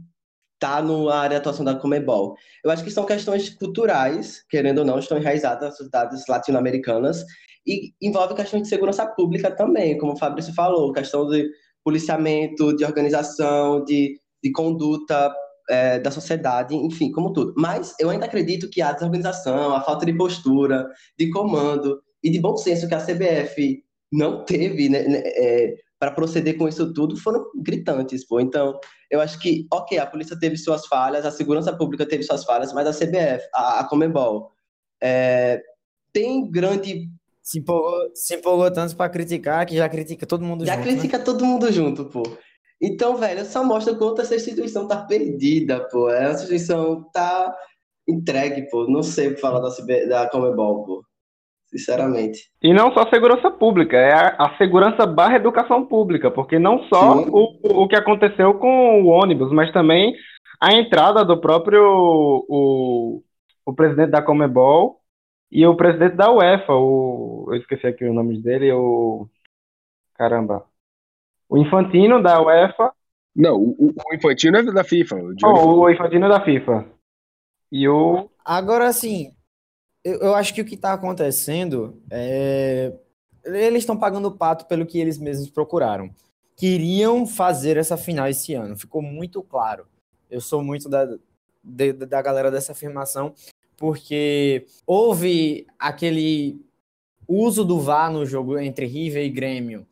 tá 0.59 0.79
no 0.79 1.09
área 1.09 1.31
de 1.31 1.35
atuação 1.37 1.65
da 1.65 1.73
Comebol. 1.73 2.35
Eu 2.63 2.69
acho 2.69 2.83
que 2.83 2.91
são 2.91 3.03
questões 3.03 3.49
culturais, 3.49 4.45
querendo 4.47 4.79
ou 4.79 4.85
não, 4.85 4.99
estão 4.99 5.17
enraizadas 5.17 5.69
nas 5.69 5.77
sociedades 5.77 6.23
latino-americanas 6.29 7.25
e 7.65 7.93
envolve 7.99 8.35
questões 8.35 8.63
de 8.63 8.69
segurança 8.69 9.05
pública 9.07 9.49
também, 9.49 9.97
como 9.97 10.13
o 10.13 10.17
Fabrício 10.17 10.53
falou, 10.53 10.93
questão 10.93 11.27
de 11.27 11.49
policiamento, 11.83 12.75
de 12.75 12.85
organização, 12.85 13.83
de, 13.83 14.19
de 14.43 14.51
conduta 14.51 15.33
é, 15.67 15.99
da 15.99 16.11
sociedade, 16.11 16.75
enfim, 16.75 17.11
como 17.11 17.33
tudo. 17.33 17.53
Mas 17.57 17.95
eu 17.99 18.11
ainda 18.11 18.25
acredito 18.25 18.69
que 18.69 18.83
a 18.83 18.93
desorganização, 18.93 19.73
a 19.73 19.81
falta 19.81 20.05
de 20.05 20.13
postura, 20.13 20.87
de 21.17 21.29
comando 21.31 21.99
e 22.23 22.29
de 22.29 22.39
bom 22.39 22.55
senso 22.55 22.87
que 22.87 22.93
a 22.93 23.03
CBF 23.03 23.83
não 24.11 24.45
teve 24.45 24.89
né, 24.89 25.07
né 25.07 25.21
é, 25.25 25.75
para 26.01 26.09
proceder 26.09 26.57
com 26.57 26.67
isso 26.67 26.91
tudo 26.91 27.15
foram 27.15 27.45
gritantes, 27.55 28.25
pô. 28.25 28.39
Então, 28.39 28.79
eu 29.11 29.21
acho 29.21 29.37
que, 29.37 29.67
ok, 29.71 29.99
a 29.99 30.05
polícia 30.07 30.35
teve 30.37 30.57
suas 30.57 30.87
falhas, 30.87 31.27
a 31.27 31.29
segurança 31.29 31.71
pública 31.77 32.07
teve 32.07 32.23
suas 32.23 32.43
falhas, 32.43 32.73
mas 32.73 32.87
a 32.87 32.91
CBF, 32.91 33.47
a, 33.53 33.81
a 33.81 33.87
Comebol, 33.87 34.49
é, 34.99 35.61
tem 36.11 36.49
grande 36.49 37.07
se 37.43 37.59
empolgou, 37.59 38.09
se 38.15 38.33
empolgou 38.33 38.71
tanto 38.71 38.95
para 38.95 39.11
criticar 39.11 39.63
que 39.63 39.77
já 39.77 39.87
critica 39.87 40.25
todo 40.25 40.43
mundo 40.43 40.65
já 40.65 40.73
junto. 40.73 40.85
Já 40.85 40.91
critica 40.91 41.17
né? 41.19 41.23
todo 41.23 41.45
mundo 41.45 41.71
junto, 41.71 42.05
pô. 42.05 42.23
Então, 42.81 43.15
velho, 43.15 43.45
só 43.45 43.63
mostra 43.63 43.93
quanto 43.93 44.21
essa 44.21 44.35
instituição 44.35 44.87
tá 44.87 45.05
perdida, 45.05 45.87
pô. 45.87 46.09
Essa 46.09 46.45
instituição 46.45 47.03
tá 47.13 47.55
entregue, 48.09 48.67
pô. 48.71 48.87
Não 48.87 49.03
sei 49.03 49.27
o 49.27 49.35
que 49.35 49.41
falar 49.41 49.59
da, 49.59 49.69
CB, 49.69 50.07
da 50.07 50.27
Comebol, 50.27 50.83
pô. 50.83 51.03
Sinceramente. 51.71 52.51
E 52.61 52.73
não 52.73 52.93
só 52.93 53.09
segurança 53.09 53.49
pública, 53.49 53.95
é 53.95 54.13
a, 54.13 54.35
a 54.37 54.57
segurança 54.57 55.05
barra 55.05 55.37
educação 55.37 55.85
pública, 55.85 56.29
porque 56.29 56.59
não 56.59 56.83
só 56.83 57.21
o, 57.21 57.83
o 57.83 57.87
que 57.87 57.95
aconteceu 57.95 58.55
com 58.55 59.03
o 59.03 59.07
ônibus, 59.07 59.51
mas 59.53 59.71
também 59.71 60.13
a 60.59 60.73
entrada 60.73 61.23
do 61.23 61.39
próprio 61.39 61.81
o, 61.81 63.23
o 63.65 63.73
presidente 63.73 64.11
da 64.11 64.21
Comebol 64.21 64.99
e 65.49 65.65
o 65.65 65.75
presidente 65.75 66.15
da 66.15 66.29
UEFA, 66.31 66.73
o, 66.73 67.45
eu 67.49 67.55
esqueci 67.55 67.87
aqui 67.87 68.05
o 68.05 68.13
nome 68.13 68.41
dele, 68.41 68.71
o 68.73 69.27
caramba, 70.15 70.65
o 71.49 71.57
Infantino 71.57 72.21
da 72.21 72.41
UEFA. 72.41 72.93
Não, 73.35 73.55
o, 73.55 73.93
o 73.93 74.15
Infantino 74.15 74.57
é 74.57 74.63
da 74.63 74.83
FIFA. 74.83 75.15
O, 75.15 75.35
oh, 75.43 75.79
o 75.81 75.89
Infantino 75.89 76.25
é 76.25 76.29
da 76.29 76.43
FIFA. 76.43 76.85
E 77.71 77.87
o. 77.87 78.29
Agora, 78.43 78.87
assim, 78.87 79.31
eu, 80.03 80.19
eu 80.19 80.35
acho 80.35 80.53
que 80.53 80.61
o 80.61 80.65
que 80.65 80.75
está 80.75 80.93
acontecendo 80.93 82.01
é. 82.09 82.93
Eles 83.43 83.79
estão 83.79 83.97
pagando 83.97 84.27
o 84.27 84.37
pato 84.37 84.65
pelo 84.67 84.85
que 84.85 84.99
eles 84.99 85.17
mesmos 85.17 85.49
procuraram. 85.49 86.13
Queriam 86.55 87.25
fazer 87.25 87.75
essa 87.75 87.97
final 87.97 88.27
esse 88.27 88.53
ano, 88.53 88.77
ficou 88.77 89.01
muito 89.01 89.41
claro. 89.41 89.87
Eu 90.29 90.39
sou 90.39 90.63
muito 90.63 90.87
da, 90.87 91.07
de, 91.63 91.93
da 91.93 92.21
galera 92.21 92.51
dessa 92.51 92.71
afirmação, 92.71 93.33
porque 93.77 94.67
houve 94.85 95.65
aquele 95.79 96.63
uso 97.27 97.65
do 97.65 97.79
VAR 97.79 98.11
no 98.11 98.27
jogo 98.27 98.59
entre 98.59 98.85
River 98.85 99.25
e 99.25 99.29
Grêmio, 99.29 99.87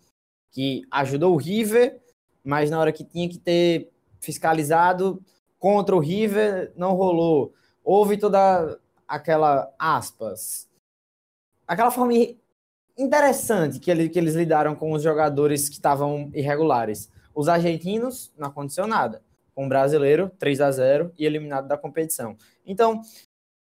que 0.51 0.83
ajudou 0.91 1.33
o 1.33 1.37
River, 1.37 1.99
mas 2.43 2.69
na 2.69 2.79
hora 2.79 2.91
que 2.91 3.03
tinha 3.03 3.27
que 3.27 3.39
ter 3.39 3.89
fiscalizado 4.19 5.19
contra 5.57 5.95
o 5.95 5.99
River, 5.99 6.71
não 6.75 6.93
rolou. 6.93 7.51
Houve 7.83 8.15
toda 8.15 8.79
aquela 9.09 9.73
aspas, 9.79 10.69
aquela 11.67 11.89
forma 11.89 12.13
interessante 12.95 13.79
que, 13.79 13.89
ele, 13.89 14.07
que 14.07 14.19
eles 14.19 14.35
lidaram 14.35 14.75
com 14.75 14.91
os 14.91 15.01
jogadores 15.01 15.67
que 15.67 15.75
estavam 15.75 16.29
irregulares. 16.33 17.11
Os 17.33 17.47
argentinos 17.47 18.31
não 18.37 18.47
aconteceu 18.47 18.85
nada. 18.85 19.23
Com 19.55 19.65
o 19.65 19.69
brasileiro, 19.69 20.31
3 20.37 20.61
a 20.61 20.71
0 20.71 21.13
e 21.17 21.25
eliminado 21.25 21.67
da 21.67 21.77
competição. 21.77 22.37
Então, 22.65 23.01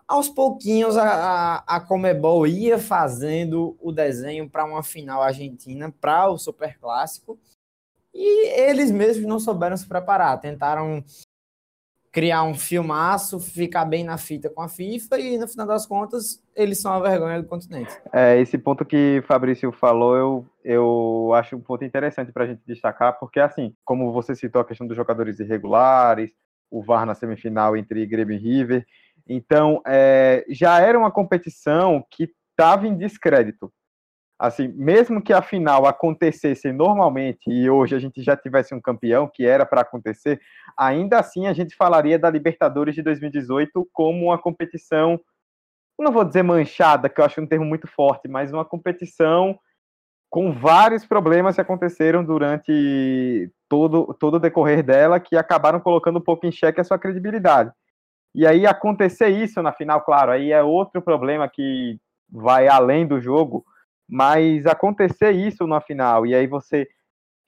aos 0.08 0.28
pouquinhos, 0.28 0.96
a, 0.96 1.04
a, 1.04 1.76
a 1.76 1.80
Comebol 1.80 2.46
ia 2.46 2.78
fazendo 2.78 3.76
o 3.80 3.92
desenho 3.92 4.48
para 4.48 4.64
uma 4.64 4.82
final 4.82 5.22
argentina, 5.22 5.92
para 6.00 6.28
o 6.28 6.38
Super 6.38 6.78
Clássico, 6.78 7.38
e 8.14 8.48
eles 8.60 8.90
mesmos 8.90 9.26
não 9.26 9.38
souberam 9.38 9.76
se 9.76 9.86
preparar. 9.86 10.40
Tentaram 10.40 11.04
criar 12.16 12.44
um 12.44 12.54
filmaço, 12.54 13.38
ficar 13.38 13.84
bem 13.84 14.02
na 14.02 14.16
fita 14.16 14.48
com 14.48 14.62
a 14.62 14.68
FIFA, 14.68 15.20
e 15.20 15.36
no 15.36 15.46
final 15.46 15.66
das 15.66 15.84
contas, 15.84 16.42
eles 16.54 16.80
são 16.80 16.94
a 16.94 16.98
vergonha 16.98 17.42
do 17.42 17.46
continente. 17.46 17.94
É, 18.10 18.40
esse 18.40 18.56
ponto 18.56 18.86
que 18.86 19.22
Fabrício 19.28 19.70
falou, 19.70 20.16
eu, 20.16 20.46
eu 20.64 21.34
acho 21.34 21.56
um 21.56 21.60
ponto 21.60 21.84
interessante 21.84 22.32
para 22.32 22.44
a 22.44 22.46
gente 22.46 22.62
destacar, 22.66 23.18
porque, 23.18 23.38
assim, 23.38 23.74
como 23.84 24.10
você 24.14 24.34
citou 24.34 24.62
a 24.62 24.64
questão 24.64 24.86
dos 24.86 24.96
jogadores 24.96 25.40
irregulares, 25.40 26.30
o 26.70 26.82
VAR 26.82 27.04
na 27.04 27.14
semifinal 27.14 27.76
entre 27.76 28.06
Grêmio 28.06 28.34
e 28.34 28.38
River 28.38 28.86
então, 29.28 29.82
é, 29.86 30.44
já 30.48 30.80
era 30.80 30.98
uma 30.98 31.10
competição 31.10 32.04
que 32.10 32.30
estava 32.50 32.86
em 32.86 32.96
descrédito. 32.96 33.72
Assim, 34.38 34.68
mesmo 34.68 35.22
que 35.22 35.32
a 35.32 35.40
final 35.40 35.86
acontecesse 35.86 36.70
normalmente 36.70 37.50
e 37.50 37.70
hoje 37.70 37.96
a 37.96 37.98
gente 37.98 38.22
já 38.22 38.36
tivesse 38.36 38.74
um 38.74 38.80
campeão, 38.80 39.26
que 39.32 39.46
era 39.46 39.64
para 39.64 39.80
acontecer, 39.80 40.38
ainda 40.76 41.18
assim 41.18 41.46
a 41.46 41.54
gente 41.54 41.74
falaria 41.74 42.18
da 42.18 42.28
Libertadores 42.28 42.94
de 42.94 43.02
2018 43.02 43.88
como 43.92 44.26
uma 44.26 44.38
competição, 44.38 45.18
não 45.98 46.12
vou 46.12 46.22
dizer 46.22 46.42
manchada, 46.42 47.08
que 47.08 47.18
eu 47.18 47.24
acho 47.24 47.40
um 47.40 47.46
termo 47.46 47.64
muito 47.64 47.86
forte, 47.86 48.28
mas 48.28 48.52
uma 48.52 48.64
competição 48.64 49.58
com 50.28 50.52
vários 50.52 51.06
problemas 51.06 51.54
que 51.54 51.60
aconteceram 51.62 52.22
durante 52.22 53.50
todo, 53.70 54.14
todo 54.20 54.34
o 54.34 54.40
decorrer 54.40 54.82
dela, 54.82 55.18
que 55.18 55.34
acabaram 55.34 55.80
colocando 55.80 56.18
um 56.18 56.22
pouco 56.22 56.46
em 56.46 56.52
xeque 56.52 56.78
a 56.78 56.84
sua 56.84 56.98
credibilidade. 56.98 57.72
E 58.34 58.46
aí 58.46 58.66
acontecer 58.66 59.28
isso 59.28 59.62
na 59.62 59.72
final, 59.72 60.02
claro, 60.02 60.32
aí 60.32 60.52
é 60.52 60.62
outro 60.62 61.00
problema 61.00 61.48
que 61.48 61.98
vai 62.30 62.68
além 62.68 63.06
do 63.06 63.18
jogo, 63.18 63.64
mas 64.08 64.66
acontecer 64.66 65.32
isso 65.32 65.66
na 65.66 65.80
final 65.80 66.26
e 66.26 66.34
aí 66.34 66.46
você 66.46 66.86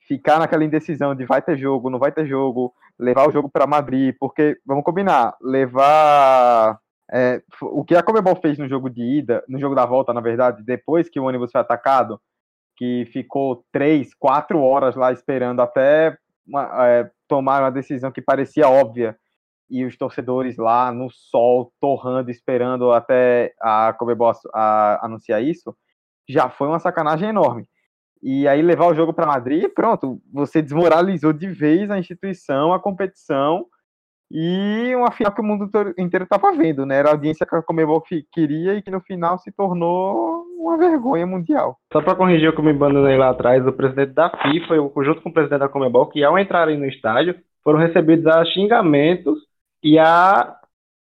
ficar 0.07 0.39
naquela 0.39 0.63
indecisão 0.63 1.13
de 1.13 1.25
vai 1.25 1.41
ter 1.41 1.57
jogo, 1.57 1.89
não 1.89 1.99
vai 1.99 2.11
ter 2.11 2.25
jogo, 2.25 2.73
levar 2.97 3.29
o 3.29 3.31
jogo 3.31 3.47
para 3.49 3.67
Madrid, 3.67 4.15
porque 4.19 4.57
vamos 4.65 4.83
combinar, 4.83 5.37
levar 5.39 6.79
é, 7.11 7.41
o 7.61 7.83
que 7.83 7.95
a 7.95 8.03
Comebol 8.03 8.35
fez 8.35 8.57
no 8.57 8.67
jogo 8.67 8.89
de 8.89 9.01
ida, 9.01 9.43
no 9.47 9.59
jogo 9.59 9.75
da 9.75 9.85
volta, 9.85 10.13
na 10.13 10.21
verdade, 10.21 10.63
depois 10.63 11.07
que 11.09 11.19
o 11.19 11.25
ônibus 11.25 11.51
foi 11.51 11.61
atacado, 11.61 12.19
que 12.75 13.07
ficou 13.11 13.63
três, 13.71 14.13
quatro 14.15 14.61
horas 14.61 14.95
lá 14.95 15.11
esperando 15.11 15.61
até 15.61 16.17
uma, 16.47 16.87
é, 16.87 17.11
tomar 17.27 17.61
uma 17.61 17.71
decisão 17.71 18.11
que 18.11 18.21
parecia 18.21 18.69
óbvia 18.69 19.17
e 19.69 19.85
os 19.85 19.95
torcedores 19.95 20.57
lá 20.57 20.91
no 20.91 21.09
sol, 21.11 21.71
torrando, 21.79 22.31
esperando 22.31 22.91
até 22.91 23.53
a 23.61 23.93
Comebol 23.93 24.33
a, 24.53 25.05
anunciar 25.05 25.43
isso, 25.43 25.75
já 26.29 26.49
foi 26.49 26.67
uma 26.67 26.79
sacanagem 26.79 27.29
enorme. 27.29 27.67
E 28.21 28.47
aí 28.47 28.61
levar 28.61 28.87
o 28.87 28.93
jogo 28.93 29.13
para 29.13 29.25
Madrid, 29.25 29.69
pronto, 29.73 30.21
você 30.31 30.61
desmoralizou 30.61 31.33
de 31.33 31.47
vez 31.47 31.89
a 31.89 31.97
instituição, 31.97 32.73
a 32.73 32.79
competição 32.79 33.65
e 34.31 34.93
uma 34.95 35.11
final 35.11 35.33
que 35.33 35.41
o 35.41 35.43
mundo 35.43 35.69
inteiro 35.97 36.23
estava 36.23 36.51
vendo, 36.51 36.85
né? 36.85 36.97
Era 36.97 37.09
a 37.09 37.11
audiência 37.13 37.45
que 37.45 37.55
a 37.55 37.63
Comebol 37.63 38.03
queria 38.31 38.75
e 38.75 38.81
que 38.81 38.91
no 38.91 39.01
final 39.01 39.39
se 39.39 39.51
tornou 39.51 40.45
uma 40.59 40.77
vergonha 40.77 41.25
mundial. 41.25 41.77
Só 41.91 42.01
para 42.01 42.15
corrigir 42.15 42.49
o 42.49 42.55
que 42.55 42.61
me 42.61 42.69
abandonei 42.69 43.17
lá 43.17 43.29
atrás, 43.29 43.65
o 43.65 43.73
presidente 43.73 44.13
da 44.13 44.29
FIFA, 44.29 44.75
junto 45.03 45.21
com 45.21 45.29
o 45.29 45.33
presidente 45.33 45.59
da 45.59 45.69
Comebol, 45.69 46.07
que 46.07 46.23
ao 46.23 46.37
entrarem 46.37 46.77
no 46.77 46.85
estádio, 46.85 47.35
foram 47.63 47.79
recebidos 47.79 48.27
a 48.27 48.45
xingamentos 48.45 49.39
e 49.81 49.97
a 49.97 50.55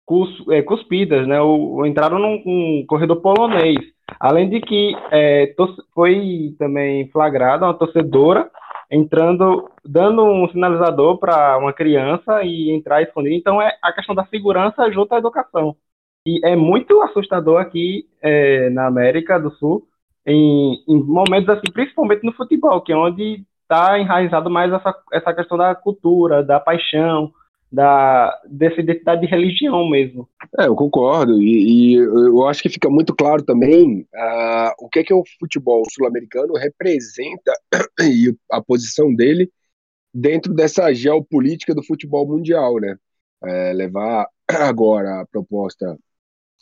cus, 0.06 0.30
é, 0.50 0.62
cuspidas, 0.62 1.28
né? 1.28 1.42
O 1.42 1.84
entraram 1.86 2.20
num 2.20 2.44
um 2.46 2.86
corredor 2.88 3.22
polonês. 3.22 3.95
Além 4.20 4.50
de 4.50 4.62
que 4.62 4.96
é, 5.12 5.54
foi 5.94 6.56
também 6.60 7.10
flagrada 7.10 7.66
uma 7.66 7.74
torcedora 7.74 8.50
entrando, 8.90 9.70
dando 9.84 10.24
um 10.24 10.48
sinalizador 10.50 11.18
para 11.18 11.58
uma 11.58 11.74
criança 11.74 12.44
e 12.44 12.72
entrar 12.72 13.02
escondido. 13.02 13.36
Então 13.36 13.62
é 13.62 13.78
a 13.82 13.92
questão 13.92 14.14
da 14.14 14.26
segurança 14.28 14.92
junto 14.92 15.14
à 15.14 15.18
educação. 15.18 15.76
E 16.26 16.40
é 16.44 16.56
muito 16.56 17.02
assustador 17.04 17.60
aqui 17.62 18.08
é, 18.22 18.70
na 18.72 18.88
América 18.88 19.40
do 19.40 19.52
Sul, 19.52 19.88
em, 20.26 20.84
em, 20.88 21.04
momentos 21.04 21.50
assim, 21.50 21.72
principalmente 21.72 22.24
no 22.24 22.34
futebol, 22.34 22.82
que 22.82 22.92
é 22.92 22.98
onde 22.98 23.46
está 23.62 24.00
enraizado 24.00 24.50
mais 24.50 24.72
essa, 24.74 24.96
essa 25.14 25.34
questão 25.34 25.58
da 25.58 25.76
cultura, 25.76 26.44
da 26.44 26.60
paixão, 26.60 27.32
da, 27.76 28.42
dessa 28.50 28.80
identidade 28.80 29.22
de 29.22 29.28
religião 29.28 29.90
mesmo. 29.90 30.30
É, 30.58 30.68
eu 30.68 30.76
concordo, 30.76 31.42
e, 31.42 31.92
e 31.92 31.94
eu 31.96 32.48
acho 32.48 32.64
que 32.64 32.70
fica 32.70 32.90
muito 32.90 33.14
claro 33.14 33.44
também 33.44 34.08
uh, 34.16 34.72
o 34.80 34.88
que 34.88 35.00
é, 35.00 35.04
que 35.04 35.14
o 35.14 35.24
futebol 35.38 35.84
sul-americano 35.92 36.54
representa 36.54 37.52
e 38.02 38.34
a 38.50 38.62
posição 38.62 39.14
dele 39.14 39.52
dentro 40.14 40.54
dessa 40.54 40.94
geopolítica 40.94 41.76
do 41.76 41.84
futebol 41.84 42.26
mundial, 42.26 42.80
né? 42.80 42.96
É, 43.44 43.74
levar 43.74 44.28
agora 44.48 45.22
a 45.22 45.26
proposta 45.26 45.98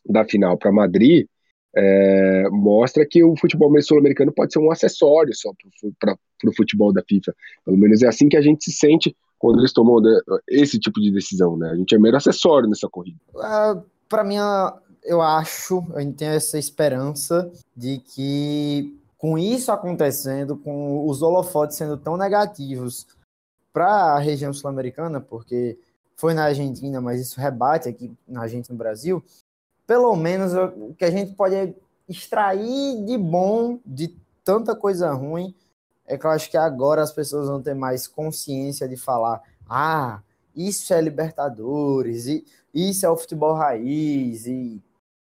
da 0.10 0.26
final 0.26 0.58
para 0.58 0.72
Madrid 0.72 1.28
é, 1.76 2.50
mostra 2.50 3.06
que 3.08 3.24
o 3.24 3.36
futebol 3.38 3.70
sul-americano 3.84 4.34
pode 4.34 4.52
ser 4.52 4.60
um 4.60 4.72
acessório 4.72 5.34
só 5.36 5.52
para 6.00 6.18
o 6.48 6.56
futebol 6.56 6.92
da 6.92 7.04
FIFA. 7.08 7.36
Pelo 7.64 7.78
menos 7.78 8.02
é 8.02 8.08
assim 8.08 8.28
que 8.28 8.38
a 8.38 8.42
gente 8.42 8.64
se 8.64 8.72
sente 8.72 9.16
quando 9.44 9.60
eles 9.60 9.74
tomam 9.74 10.02
esse 10.48 10.80
tipo 10.80 11.02
de 11.02 11.12
decisão, 11.12 11.58
né? 11.58 11.72
A 11.72 11.76
gente 11.76 11.94
é 11.94 12.00
mero 12.00 12.16
acessório 12.16 12.70
nessa 12.70 12.88
corrida. 12.88 13.20
Uh, 13.36 13.84
para 14.08 14.24
mim, 14.24 14.38
eu 15.04 15.22
acho, 15.22 15.86
eu 15.94 16.14
tenho 16.14 16.32
essa 16.32 16.58
esperança 16.58 17.52
de 17.76 17.98
que 17.98 18.98
com 19.18 19.38
isso 19.38 19.70
acontecendo, 19.70 20.56
com 20.56 21.06
os 21.06 21.22
holofotes 21.22 21.76
sendo 21.76 21.98
tão 21.98 22.16
negativos 22.16 23.06
para 23.74 24.16
a 24.16 24.20
região 24.20 24.54
sul-americana, 24.54 25.20
porque 25.20 25.78
foi 26.16 26.34
na 26.34 26.46
Argentina, 26.46 27.02
mas 27.02 27.20
isso 27.20 27.42
rebate 27.42 27.90
aqui 27.90 28.14
na 28.26 28.48
gente 28.48 28.72
no 28.72 28.78
Brasil, 28.78 29.22
pelo 29.86 30.16
menos 30.16 30.54
o 30.54 30.94
que 30.94 31.04
a 31.04 31.12
gente 31.12 31.34
pode 31.34 31.76
extrair 32.08 33.04
de 33.06 33.18
bom 33.18 33.78
de 33.86 34.16
tanta 34.42 34.74
coisa 34.74 35.12
ruim 35.12 35.54
é 36.06 36.18
que 36.18 36.26
eu 36.26 36.32
acho 36.32 36.50
que 36.50 36.58
agora 36.58 37.02
as 37.02 37.12
pessoas 37.12 37.48
vão 37.48 37.62
ter 37.62 37.74
mais 37.74 38.08
consciência 38.08 38.88
de 38.88 38.98
falar: 38.98 39.42
ah, 39.70 40.22
isso 40.56 40.94
é 40.94 41.02
Libertadores, 41.02 42.28
e 42.28 42.46
isso 42.74 43.06
é 43.06 43.10
o 43.10 43.18
futebol 43.18 43.54
raiz, 43.54 44.46
e 44.46 44.82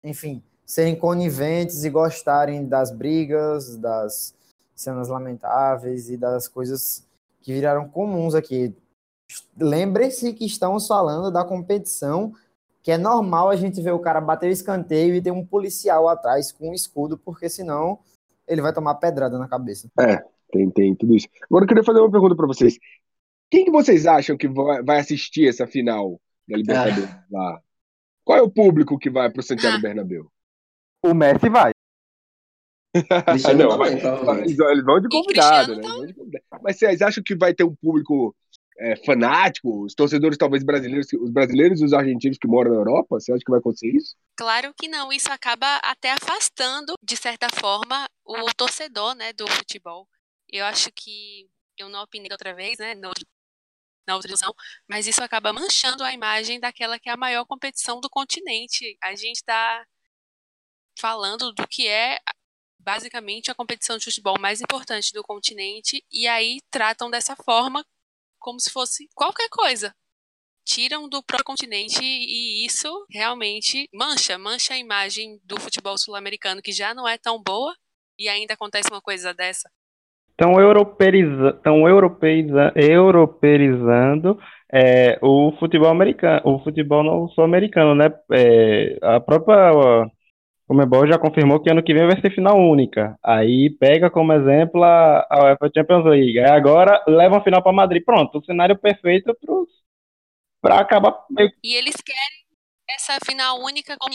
enfim, 0.04 0.44
serem 0.66 0.96
coniventes 0.96 1.84
e 1.84 1.90
gostarem 1.90 2.68
das 2.68 2.92
brigas, 2.92 3.76
das 3.76 4.34
cenas 4.76 5.08
lamentáveis 5.08 6.10
e 6.10 6.16
das 6.16 6.48
coisas 6.48 7.04
que 7.42 7.52
viraram 7.52 7.90
comuns 7.90 8.36
aqui. 8.36 8.76
Lembre-se 9.58 10.34
que 10.34 10.46
estamos 10.46 10.88
falando 10.88 11.32
da 11.32 11.44
competição, 11.44 12.34
que 12.82 12.92
é 12.92 12.98
normal 12.98 13.50
a 13.50 13.56
gente 13.56 13.82
ver 13.82 13.92
o 13.92 14.00
cara 14.00 14.22
bater 14.22 14.48
o 14.48 14.54
escanteio 14.54 15.16
e 15.16 15.22
ter 15.22 15.32
um 15.32 15.46
policial 15.46 16.08
atrás 16.08 16.52
com 16.52 16.70
um 16.70 16.74
escudo, 16.74 17.18
porque 17.18 17.50
senão 17.50 18.00
ele 18.48 18.62
vai 18.62 18.74
tomar 18.74 18.96
pedrada 18.96 19.38
na 19.38 19.48
cabeça. 19.48 19.88
É, 20.00 20.24
tem, 20.52 20.70
tem 20.70 20.96
tudo 20.96 21.16
isso. 21.16 21.28
Agora 21.44 21.64
eu 21.64 21.68
queria 21.68 21.84
fazer 21.84 22.00
uma 22.00 22.12
pergunta 22.12 22.36
para 22.36 22.48
vocês. 22.48 22.78
Quem 23.50 23.66
que 23.66 23.72
vocês 23.72 24.06
acham 24.06 24.38
que 24.38 24.48
vai 24.48 25.00
assistir 25.00 25.48
essa 25.48 25.66
final 25.66 26.20
da 26.48 26.58
Libertadores 26.58 27.10
ah. 27.10 27.26
lá? 27.32 27.62
Qual 28.24 28.38
é 28.38 28.42
o 28.42 28.52
público 28.52 28.98
que 29.00 29.10
vai 29.10 29.32
para 29.32 29.40
o 29.40 29.44
Santiago 29.44 29.78
ah. 29.78 29.82
Bernabéu? 29.82 30.32
O 31.04 31.14
Messi 31.14 31.50
vai. 31.50 31.72
não, 33.56 33.70
também, 33.70 34.02
mas, 34.26 34.60
eles 34.60 34.84
vão 34.84 35.00
de 35.00 35.10
convidado, 35.10 35.76
né? 35.76 35.82
Vão 35.82 36.06
de 36.06 36.14
convidado. 36.14 36.44
Mas 36.62 36.78
vocês 36.78 37.02
acham 37.02 37.24
que 37.24 37.36
vai 37.36 37.54
ter 37.54 37.64
um 37.64 37.76
público 37.76 38.36
é, 38.80 38.96
fanático, 39.06 39.84
os 39.84 39.94
torcedores 39.94 40.38
talvez 40.38 40.64
brasileiros, 40.64 41.08
os 41.14 41.30
brasileiros 41.30 41.82
e 41.82 41.86
os 41.86 41.94
argentinos 41.94 42.38
que 42.38 42.48
moram 42.48 42.72
na 42.72 42.78
Europa? 42.78 43.20
Você 43.20 43.32
acha 43.32 43.44
que 43.44 43.52
vai 43.52 43.60
acontecer 43.60 43.90
isso? 43.96 44.16
Claro 44.36 44.74
que 44.76 44.88
não. 44.88 45.12
Isso 45.14 45.32
acaba 45.32 45.78
até 45.84 46.12
afastando, 46.12 46.94
de 47.04 47.16
certa 47.16 47.48
forma, 47.50 48.08
o 48.26 48.54
torcedor, 48.56 49.16
né, 49.16 49.34
do 49.34 49.48
futebol. 49.48 50.08
Eu 50.52 50.66
acho 50.66 50.92
que 50.92 51.50
eu 51.78 51.90
não 51.90 52.02
opinei 52.04 52.30
outra 52.32 52.54
vez, 52.54 52.78
né, 52.78 52.96
na 52.96 53.10
outra, 53.10 53.26
na 54.08 54.16
outra 54.16 54.36
mas 54.88 55.08
isso 55.08 55.24
acaba 55.24 55.54
manchando 55.54 56.04
a 56.04 56.14
imagem 56.14 56.60
daquela 56.60 57.00
que 57.00 57.10
é 57.10 57.14
a 57.14 57.18
maior 57.18 57.46
competição 57.46 58.00
do 58.02 58.10
continente. 58.10 58.98
A 59.02 59.16
gente 59.16 59.38
está 59.38 59.86
falando 61.00 61.54
do 61.54 61.68
que 61.68 61.88
é 61.88 62.20
basicamente 62.80 63.52
a 63.52 63.56
competição 63.56 63.98
de 63.98 64.06
futebol 64.06 64.40
mais 64.40 64.62
importante 64.62 65.14
do 65.14 65.24
continente 65.24 66.04
e 66.12 66.28
aí 66.28 66.60
tratam 66.72 67.10
dessa 67.10 67.36
forma 67.36 67.86
como 68.40 68.60
se 68.60 68.70
fosse 68.72 69.10
qualquer 69.16 69.50
coisa. 69.50 69.96
Tiram 70.66 71.10
do 71.10 71.24
próprio 71.24 71.46
continente 71.46 72.00
e 72.04 72.66
isso 72.66 73.06
realmente 73.10 73.90
mancha, 73.94 74.38
mancha 74.38 74.74
a 74.76 74.78
imagem 74.78 75.40
do 75.44 75.60
futebol 75.60 75.98
sul-americano 75.98 76.62
que 76.62 76.72
já 76.72 76.94
não 76.94 77.08
é 77.08 77.18
tão 77.18 77.42
boa 77.42 77.76
e 78.18 78.30
ainda 78.30 78.54
acontece 78.54 78.90
uma 78.92 79.02
coisa 79.02 79.34
dessa 79.34 79.70
estão 80.40 80.60
europeiza, 80.60 81.60
europeiza, 81.66 82.72
europeizando 82.76 84.40
é, 84.72 85.20
o 85.22 85.52
futebol 85.60 85.90
americano, 85.90 86.42
o 86.46 86.60
futebol 86.64 87.28
sul-americano, 87.30 87.94
né? 87.94 88.10
É, 88.32 88.98
a 89.02 89.20
própria 89.20 90.10
Comebol 90.66 91.08
já 91.08 91.18
confirmou 91.18 91.60
que 91.60 91.70
ano 91.70 91.84
que 91.84 91.94
vem 91.94 92.06
vai 92.06 92.22
ser 92.22 92.34
final 92.34 92.56
única. 92.58 93.18
Aí 93.24 93.72
pega 93.72 94.10
como 94.10 94.32
exemplo 94.32 94.84
a, 94.84 95.26
a 95.30 95.44
UEFA 95.46 95.72
Champions 95.76 96.06
League. 96.06 96.40
Aí 96.40 96.52
agora 96.52 97.04
leva 97.08 97.40
a 97.40 97.44
final 97.44 97.62
para 97.62 97.74
Madrid. 97.74 98.04
Pronto, 98.06 98.38
o 98.38 98.46
cenário 98.46 98.78
perfeito 98.78 99.36
para 100.62 100.80
acabar. 100.80 101.26
E 101.64 101.74
eles 101.74 101.96
querem 101.96 102.46
essa 102.88 103.18
final 103.26 103.60
única 103.64 103.98
como 103.98 104.14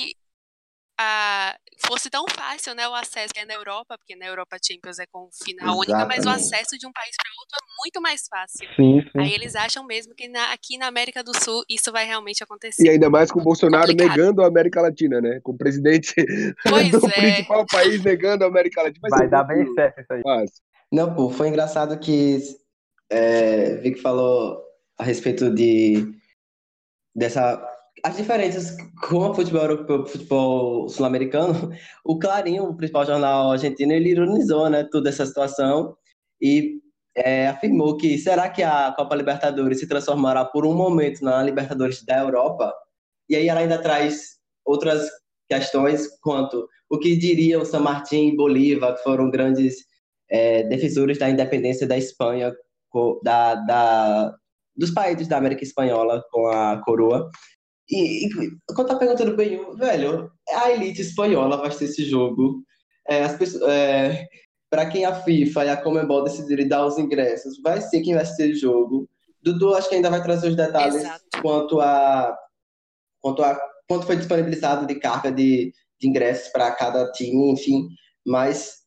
a, 0.99 1.57
fosse 1.87 2.09
tão 2.09 2.25
fácil, 2.29 2.75
né, 2.75 2.89
o 2.89 2.95
acesso 2.95 3.33
que 3.33 3.41
é 3.41 3.45
na 3.45 3.55
Europa, 3.55 3.99
porque 3.99 4.15
na 4.17 4.27
Europa 4.27 4.57
Champions 4.65 4.99
é 4.99 5.07
com 5.07 5.29
final 5.33 5.83
Exatamente. 5.83 5.91
única, 5.91 6.07
mas 6.07 6.25
o 6.25 6.29
acesso 6.29 6.79
de 6.79 6.87
um 6.87 6.93
país 6.93 7.17
para 7.17 7.31
outro 7.41 7.57
é 7.57 7.83
muito 7.83 8.01
mais 8.01 8.27
fácil. 8.29 8.67
Sim, 8.77 9.03
sim. 9.03 9.19
Aí 9.19 9.33
eles 9.33 9.55
acham 9.55 9.85
mesmo 9.85 10.15
que 10.15 10.29
na, 10.29 10.53
aqui 10.53 10.79
na 10.79 10.87
América 10.87 11.23
do 11.23 11.33
Sul 11.43 11.65
isso 11.69 11.91
vai 11.91 12.07
realmente 12.07 12.43
acontecer. 12.43 12.85
E 12.85 12.89
ainda 12.89 13.11
mais 13.11 13.31
com 13.31 13.41
o 13.41 13.43
Bolsonaro 13.43 13.89
Complicado. 13.89 14.17
negando 14.17 14.43
a 14.43 14.47
América 14.47 14.81
Latina, 14.81 15.21
né? 15.21 15.41
Com 15.43 15.53
o 15.53 15.59
presidente 15.59 16.15
pois 16.69 16.91
do 16.91 17.07
é. 17.07 17.13
principal 17.13 17.67
país 17.67 18.03
negando 18.03 18.45
a 18.45 18.49
América 18.49 18.83
Latina. 18.83 19.09
Vai, 19.09 19.21
vai 19.21 19.29
dar 19.29 19.45
bem 19.45 19.75
certo 19.75 20.01
isso 20.01 20.13
aí. 20.13 20.23
Fácil. 20.23 20.63
Não, 20.93 21.15
pô, 21.15 21.29
foi 21.31 21.49
engraçado 21.49 21.99
que 21.99 22.39
é, 23.11 23.77
Vic 23.77 24.01
falou 24.01 24.63
a 24.97 25.05
respeito 25.05 25.53
de 25.53 26.07
dessa 27.15 27.74
as 28.03 28.17
diferenças 28.17 28.77
com 29.09 29.31
o 29.31 29.35
futebol 29.35 29.63
europeu 29.63 30.07
futebol 30.07 30.89
sul-americano, 30.89 31.71
o 32.05 32.19
Clarinho, 32.19 32.65
o 32.65 32.77
principal 32.77 33.07
jornal 33.07 33.53
argentino, 33.53 33.93
ele 33.93 34.11
ironizou 34.11 34.69
né, 34.69 34.85
toda 34.91 35.09
essa 35.09 35.25
situação 35.25 35.97
e 36.41 36.81
é, 37.17 37.47
afirmou 37.47 37.97
que 37.97 38.19
será 38.19 38.51
que 38.51 38.63
a 38.63 38.93
Copa 38.97 39.15
Libertadores 39.15 39.79
se 39.79 39.87
transformará 39.87 40.45
por 40.45 40.67
um 40.67 40.75
momento 40.75 41.25
na 41.25 41.43
Libertadores 41.43 42.05
da 42.05 42.19
Europa? 42.19 42.75
E 43.29 43.37
aí 43.37 43.49
ela 43.49 43.61
ainda 43.61 43.81
traz 43.81 44.39
outras 44.65 45.09
questões 45.49 46.09
quanto 46.21 46.69
o 46.91 46.99
que 46.99 47.17
diriam 47.17 47.65
San 47.65 47.81
Martín 47.81 48.29
e 48.29 48.37
Bolívar, 48.37 48.97
que 48.97 49.03
foram 49.03 49.31
grandes 49.31 49.77
é, 50.31 50.65
defensores 50.65 51.19
da 51.19 51.31
independência 51.31 51.87
da 51.87 51.97
Espanha, 51.97 52.53
da, 53.23 53.55
da, 53.55 54.35
dos 54.77 54.91
países 54.91 55.27
da 55.29 55.39
América 55.39 55.65
Espanhola 55.65 56.23
com 56.31 56.47
a 56.49 56.81
coroa. 56.85 57.29
E, 57.89 58.27
e 58.27 58.31
quando 58.75 58.89
tá 58.89 58.97
perguntando 58.97 59.37
bem, 59.37 59.59
velho, 59.77 60.31
a 60.51 60.71
elite 60.71 61.03
espanhola 61.03 61.57
vai 61.57 61.71
ter 61.71 61.85
esse 61.85 62.05
jogo. 62.05 62.63
É, 63.09 63.25
as 63.25 63.37
pessoas, 63.37 63.63
é, 63.71 64.27
para 64.71 64.87
quem 64.87 65.05
a 65.05 65.15
FIFA 65.15 65.65
e 65.65 65.69
a 65.69 65.77
Comembol 65.77 66.25
decidirem 66.25 66.67
dar 66.67 66.87
os 66.87 66.99
ingressos, 66.99 67.61
vai 67.63 67.81
ser 67.81 68.01
quem 68.01 68.15
vai 68.15 68.23
assistir 68.23 68.53
o 68.53 68.59
jogo. 68.59 69.09
Dudu, 69.43 69.75
acho 69.75 69.89
que 69.89 69.95
ainda 69.95 70.11
vai 70.11 70.23
trazer 70.23 70.49
os 70.49 70.57
detalhes 70.57 70.97
Exato. 70.97 71.23
quanto 71.43 71.81
a 71.81 72.37
quanto 73.21 73.43
a 73.43 73.61
quanto 73.87 74.07
foi 74.07 74.17
disponibilizado 74.17 74.87
de 74.87 74.95
carga 74.95 75.31
de, 75.31 75.73
de 76.01 76.09
ingressos 76.09 76.49
para 76.49 76.73
cada 76.73 77.13
time, 77.13 77.53
enfim. 77.53 77.89
Mas 78.27 78.85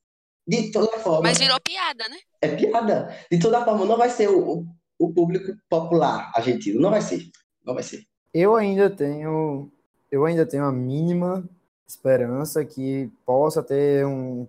de 0.47 0.71
toda 0.71 0.97
forma. 0.99 1.23
Mas 1.23 1.37
virou 1.37 1.59
piada, 1.61 2.09
né? 2.09 2.17
É 2.41 2.55
piada. 2.55 3.15
De 3.31 3.39
toda 3.39 3.63
forma, 3.63 3.85
não 3.85 3.97
vai 3.97 4.09
ser 4.09 4.29
o, 4.29 4.65
o 4.97 5.13
público 5.13 5.53
popular 5.69 6.31
argentino. 6.33 6.81
Não 6.81 6.89
vai 6.89 7.01
ser. 7.01 7.23
Não 7.63 7.73
vai 7.73 7.83
ser. 7.83 8.03
Eu 8.33 8.55
ainda 8.55 8.89
tenho, 8.89 9.69
eu 10.11 10.25
ainda 10.25 10.45
tenho 10.45 10.65
a 10.65 10.71
mínima 10.71 11.43
esperança 11.87 12.65
que 12.65 13.09
possa 13.25 13.63
ter 13.63 14.05
um, 14.05 14.47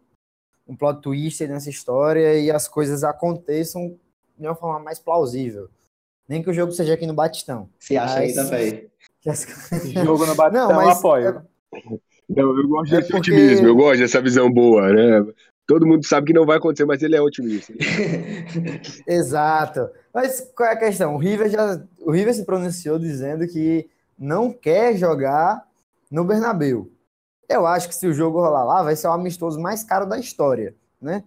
um 0.67 0.77
plot 0.77 1.01
twist 1.01 1.47
nessa 1.47 1.71
história 1.71 2.39
e 2.39 2.51
as 2.51 2.69
coisas 2.69 3.05
aconteçam 3.05 3.97
de 4.37 4.47
uma 4.47 4.55
forma 4.55 4.81
mais 4.81 4.99
plausível. 4.99 5.69
Nem 6.29 6.43
que 6.43 6.51
o 6.51 6.55
jogo 6.55 6.73
seja 6.73 6.95
aqui 6.95 7.07
no 7.07 7.15
Batistão. 7.15 7.69
Se 7.79 7.97
acha 7.97 8.19
aí 8.19 8.35
também. 8.35 8.91
As... 9.27 9.47
jogo 9.93 10.27
no 10.27 10.35
Batistão, 10.35 10.69
Não, 10.69 10.77
mas, 10.77 10.87
eu 10.87 10.93
apoio. 10.93 11.43
Não, 12.29 12.59
eu 12.59 12.69
gosto 12.69 12.95
é 12.95 12.99
desse 12.99 13.11
porque... 13.11 13.33
otimismo, 13.33 13.67
eu 13.67 13.77
gosto 13.77 14.01
dessa 14.01 14.21
visão 14.21 14.53
boa, 14.53 14.93
né? 14.93 15.33
Todo 15.69 15.87
mundo 15.87 16.07
sabe 16.07 16.29
que 16.29 16.33
não 16.33 16.47
vai 16.47 16.57
acontecer, 16.57 16.87
mas 16.87 17.03
ele 17.03 17.15
é 17.15 17.21
otimista. 17.21 17.75
Exato. 19.07 19.91
Mas 20.15 20.51
qual 20.57 20.67
é 20.67 20.73
a 20.73 20.79
questão? 20.79 21.15
O 21.15 21.19
River, 21.19 21.51
já, 21.51 21.79
o 22.01 22.11
River 22.11 22.35
se 22.35 22.47
pronunciou 22.47 22.99
dizendo 22.99 23.47
que 23.47 23.87
não 24.19 24.51
quer 24.51 24.97
jogar 24.97 25.63
no 26.11 26.25
Bernabéu. 26.25 26.91
Eu 27.47 27.67
acho 27.67 27.87
que 27.87 27.95
se 27.95 28.07
o 28.07 28.15
jogo 28.15 28.41
rolar 28.41 28.65
lá, 28.65 28.83
vai 28.83 28.97
ser 28.97 29.09
o 29.09 29.13
amistoso 29.13 29.61
mais 29.61 29.85
caro 29.85 30.07
da 30.07 30.19
história, 30.19 30.75
né? 30.99 31.23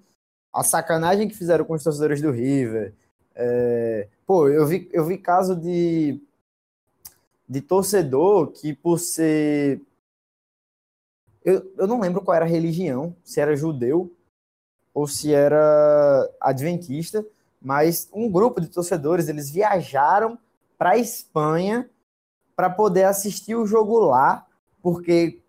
A 0.51 0.63
sacanagem 0.63 1.27
que 1.27 1.37
fizeram 1.37 1.63
com 1.63 1.75
os 1.75 1.83
torcedores 1.83 2.19
do 2.19 2.31
River. 2.31 2.95
É... 3.35 4.07
Pô, 4.25 4.49
eu 4.49 4.65
vi, 4.65 4.89
eu 4.91 5.05
vi 5.05 5.19
caso 5.19 5.55
de, 5.55 6.19
de 7.47 7.61
torcedor 7.61 8.47
que 8.47 8.73
por 8.73 8.97
ser... 8.97 9.79
Eu, 11.45 11.71
eu 11.77 11.85
não 11.85 11.99
lembro 11.99 12.21
qual 12.21 12.35
era 12.35 12.45
a 12.45 12.49
religião, 12.49 13.15
se 13.23 13.39
era 13.39 13.55
judeu 13.55 14.11
ou 14.93 15.07
se 15.07 15.33
era 15.33 16.29
adventista, 16.39 17.25
mas 17.61 18.09
um 18.13 18.29
grupo 18.29 18.59
de 18.59 18.67
torcedores, 18.67 19.29
eles 19.29 19.49
viajaram 19.49 20.37
para 20.77 20.91
a 20.91 20.97
Espanha 20.97 21.89
para 22.55 22.69
poder 22.69 23.03
assistir 23.03 23.55
o 23.55 23.65
jogo 23.65 23.99
lá, 23.99 24.45
porque 24.81 25.41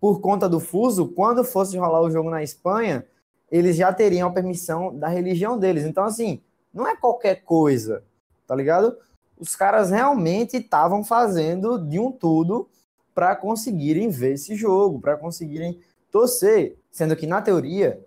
por 0.00 0.20
conta 0.20 0.48
do 0.48 0.60
fuso, 0.60 1.08
quando 1.08 1.42
fosse 1.42 1.76
rolar 1.78 2.02
o 2.02 2.10
jogo 2.10 2.30
na 2.30 2.42
Espanha, 2.42 3.06
eles 3.50 3.76
já 3.76 3.92
teriam 3.92 4.28
a 4.28 4.32
permissão 4.32 4.96
da 4.96 5.08
religião 5.08 5.58
deles. 5.58 5.84
Então, 5.84 6.04
assim, 6.04 6.42
não 6.72 6.86
é 6.86 6.94
qualquer 6.94 7.36
coisa, 7.42 8.04
tá 8.46 8.54
ligado? 8.54 8.96
Os 9.38 9.56
caras 9.56 9.90
realmente 9.90 10.58
estavam 10.58 11.02
fazendo 11.02 11.78
de 11.78 11.98
um 11.98 12.12
tudo 12.12 12.68
para 13.14 13.34
conseguirem 13.34 14.10
ver 14.10 14.34
esse 14.34 14.54
jogo, 14.54 15.00
para 15.00 15.16
conseguirem 15.16 15.80
torcer, 16.10 16.76
sendo 16.90 17.16
que 17.16 17.26
na 17.26 17.40
teoria 17.40 18.05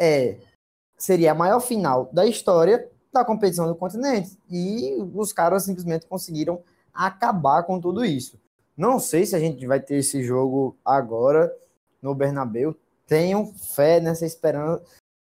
é 0.00 0.38
seria 0.96 1.32
a 1.32 1.34
maior 1.34 1.60
final 1.60 2.08
da 2.12 2.26
história 2.26 2.88
da 3.12 3.24
competição 3.24 3.66
do 3.66 3.74
continente 3.74 4.38
e 4.50 4.96
os 5.14 5.32
caras 5.32 5.64
simplesmente 5.64 6.06
conseguiram 6.06 6.62
acabar 6.92 7.62
com 7.64 7.80
tudo 7.80 8.04
isso. 8.04 8.38
Não 8.76 8.98
sei 8.98 9.26
se 9.26 9.34
a 9.34 9.38
gente 9.38 9.66
vai 9.66 9.80
ter 9.80 9.96
esse 9.96 10.22
jogo 10.22 10.76
agora 10.84 11.52
no 12.00 12.14
Bernabéu. 12.14 12.74
Tenho 13.06 13.52
fé 13.74 14.00
nessa 14.00 14.24
esperança, 14.24 14.82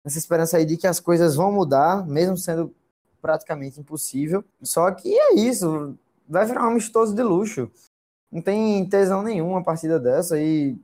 nessa 0.04 0.18
esperança 0.18 0.56
aí 0.56 0.64
de 0.64 0.76
que 0.76 0.86
as 0.86 1.00
coisas 1.00 1.34
vão 1.34 1.52
mudar, 1.52 2.06
mesmo 2.06 2.36
sendo 2.36 2.74
praticamente 3.20 3.80
impossível. 3.80 4.44
Só 4.62 4.90
que 4.92 5.12
é 5.12 5.34
isso, 5.34 5.98
vai 6.28 6.46
virar 6.46 6.64
um 6.64 6.70
amistoso 6.70 7.14
de 7.14 7.22
luxo. 7.22 7.70
Não 8.30 8.40
tem 8.40 8.88
tesão 8.88 9.22
nenhuma 9.22 9.60
a 9.60 9.64
partida 9.64 9.98
dessa 9.98 10.40
e 10.40 10.78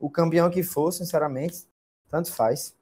o 0.00 0.10
campeão 0.10 0.50
que 0.50 0.62
for, 0.62 0.92
sinceramente, 0.92 1.66
tanto 2.08 2.32
faz. 2.32 2.74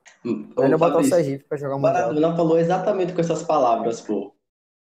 Melhor 0.59 0.79
botar 0.79 0.99
o 0.99 1.05
Sergipe 1.05 1.45
pra 1.45 1.57
jogar 1.57 1.77
o 1.77 1.79
Mundial. 1.79 2.13
não 2.13 2.37
falou 2.37 2.59
exatamente 2.59 3.13
com 3.13 3.21
essas 3.21 3.43
palavras, 3.43 4.01
pô. 4.01 4.35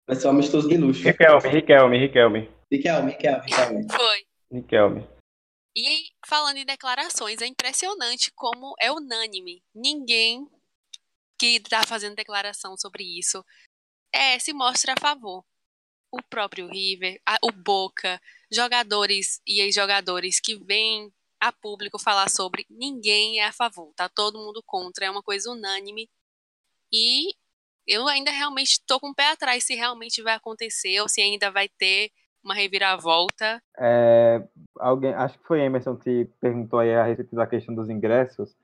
Vai 0.08 0.16
ser 0.16 0.28
um 0.28 0.32
amistoso 0.32 0.68
de 0.68 0.78
luxo. 0.78 1.04
Riquelme, 1.04 1.50
Riquelme, 1.50 1.98
Riquelme. 2.00 2.50
Riquelme, 2.72 3.12
Riquelme, 3.12 3.46
Riquelme. 3.46 3.88
Foi. 3.92 4.26
Riquelme. 4.52 5.08
E 5.76 6.10
falando 6.26 6.58
em 6.58 6.66
declarações, 6.66 7.42
é 7.42 7.48
impressionante 7.48 8.32
como 8.34 8.76
é 8.80 8.92
unânime. 8.92 9.62
Ninguém 9.74 10.48
que 11.38 11.58
está 11.58 11.84
fazendo 11.84 12.16
declaração 12.16 12.78
sobre 12.78 13.04
isso 13.04 13.44
é, 14.14 14.40
se 14.40 14.54
mostra 14.54 14.94
a 14.94 15.00
favor. 15.00 15.44
O 16.12 16.22
próprio 16.30 16.68
River, 16.68 17.20
a, 17.26 17.38
o 17.44 17.52
Boca, 17.52 18.22
jogadores 18.50 19.42
e 19.46 19.60
ex-jogadores 19.60 20.40
que 20.40 20.56
vêm 20.56 21.12
a 21.40 21.52
público 21.52 22.00
falar 22.00 22.30
sobre, 22.30 22.66
ninguém 22.70 23.40
é 23.40 23.46
a 23.46 23.52
favor, 23.52 23.94
tá 23.96 24.10
todo 24.10 24.40
mundo 24.40 24.64
contra, 24.66 25.06
é 25.06 25.12
uma 25.12 25.24
coisa 25.24 25.52
unânime. 25.52 26.10
E 26.92 27.34
eu 27.88 28.08
ainda 28.08 28.32
realmente 28.32 28.72
estou 28.72 29.00
com 29.00 29.10
o 29.10 29.16
pé 29.16 29.32
atrás 29.32 29.64
se 29.64 29.76
realmente 29.76 30.22
vai 30.22 30.34
acontecer 30.34 31.00
ou 31.02 31.08
se 31.08 31.22
ainda 31.22 31.52
vai 31.52 31.70
ter 31.70 32.10
uma 32.44 32.54
reviravolta. 32.54 33.62
É, 33.78 34.44
alguém, 34.80 35.14
acho 35.14 35.38
que 35.40 35.46
foi 35.46 35.62
Emerson 35.62 35.96
que 35.96 36.30
perguntou 36.40 36.80
aí 36.80 36.94
a 36.94 37.04
respeito 37.04 37.36
da 37.36 37.48
questão 37.48 37.74
dos 37.74 37.90
ingressos. 37.90 38.56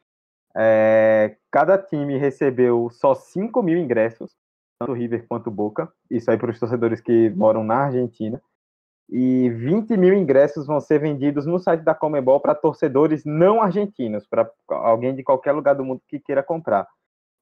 É, 0.56 1.36
cada 1.50 1.78
time 1.78 2.18
recebeu 2.18 2.90
só 2.92 3.16
5 3.16 3.64
mil 3.64 3.80
ingressos, 3.80 4.36
tanto 4.80 4.94
River 4.94 5.26
quanto 5.28 5.50
Boca. 5.50 5.92
Isso 6.10 6.30
aí 6.30 6.38
para 6.38 6.52
os 6.52 6.60
torcedores 6.60 7.02
que 7.02 7.30
moram 7.32 7.64
na 7.64 7.86
Argentina. 7.86 8.42
E 9.12 9.50
20 9.50 9.98
mil 9.98 10.14
ingressos 10.14 10.66
vão 10.66 10.80
ser 10.80 11.00
vendidos 11.00 11.46
no 11.46 11.60
site 11.60 11.82
da 11.82 11.94
Comebol 11.94 12.40
para 12.40 12.56
torcedores 12.56 13.26
não 13.26 13.62
argentinos, 13.62 14.26
para 14.26 14.50
alguém 14.70 15.14
de 15.14 15.22
qualquer 15.22 15.52
lugar 15.52 15.76
do 15.76 15.84
mundo 15.84 16.02
que 16.08 16.20
queira 16.20 16.42
comprar 16.42 16.88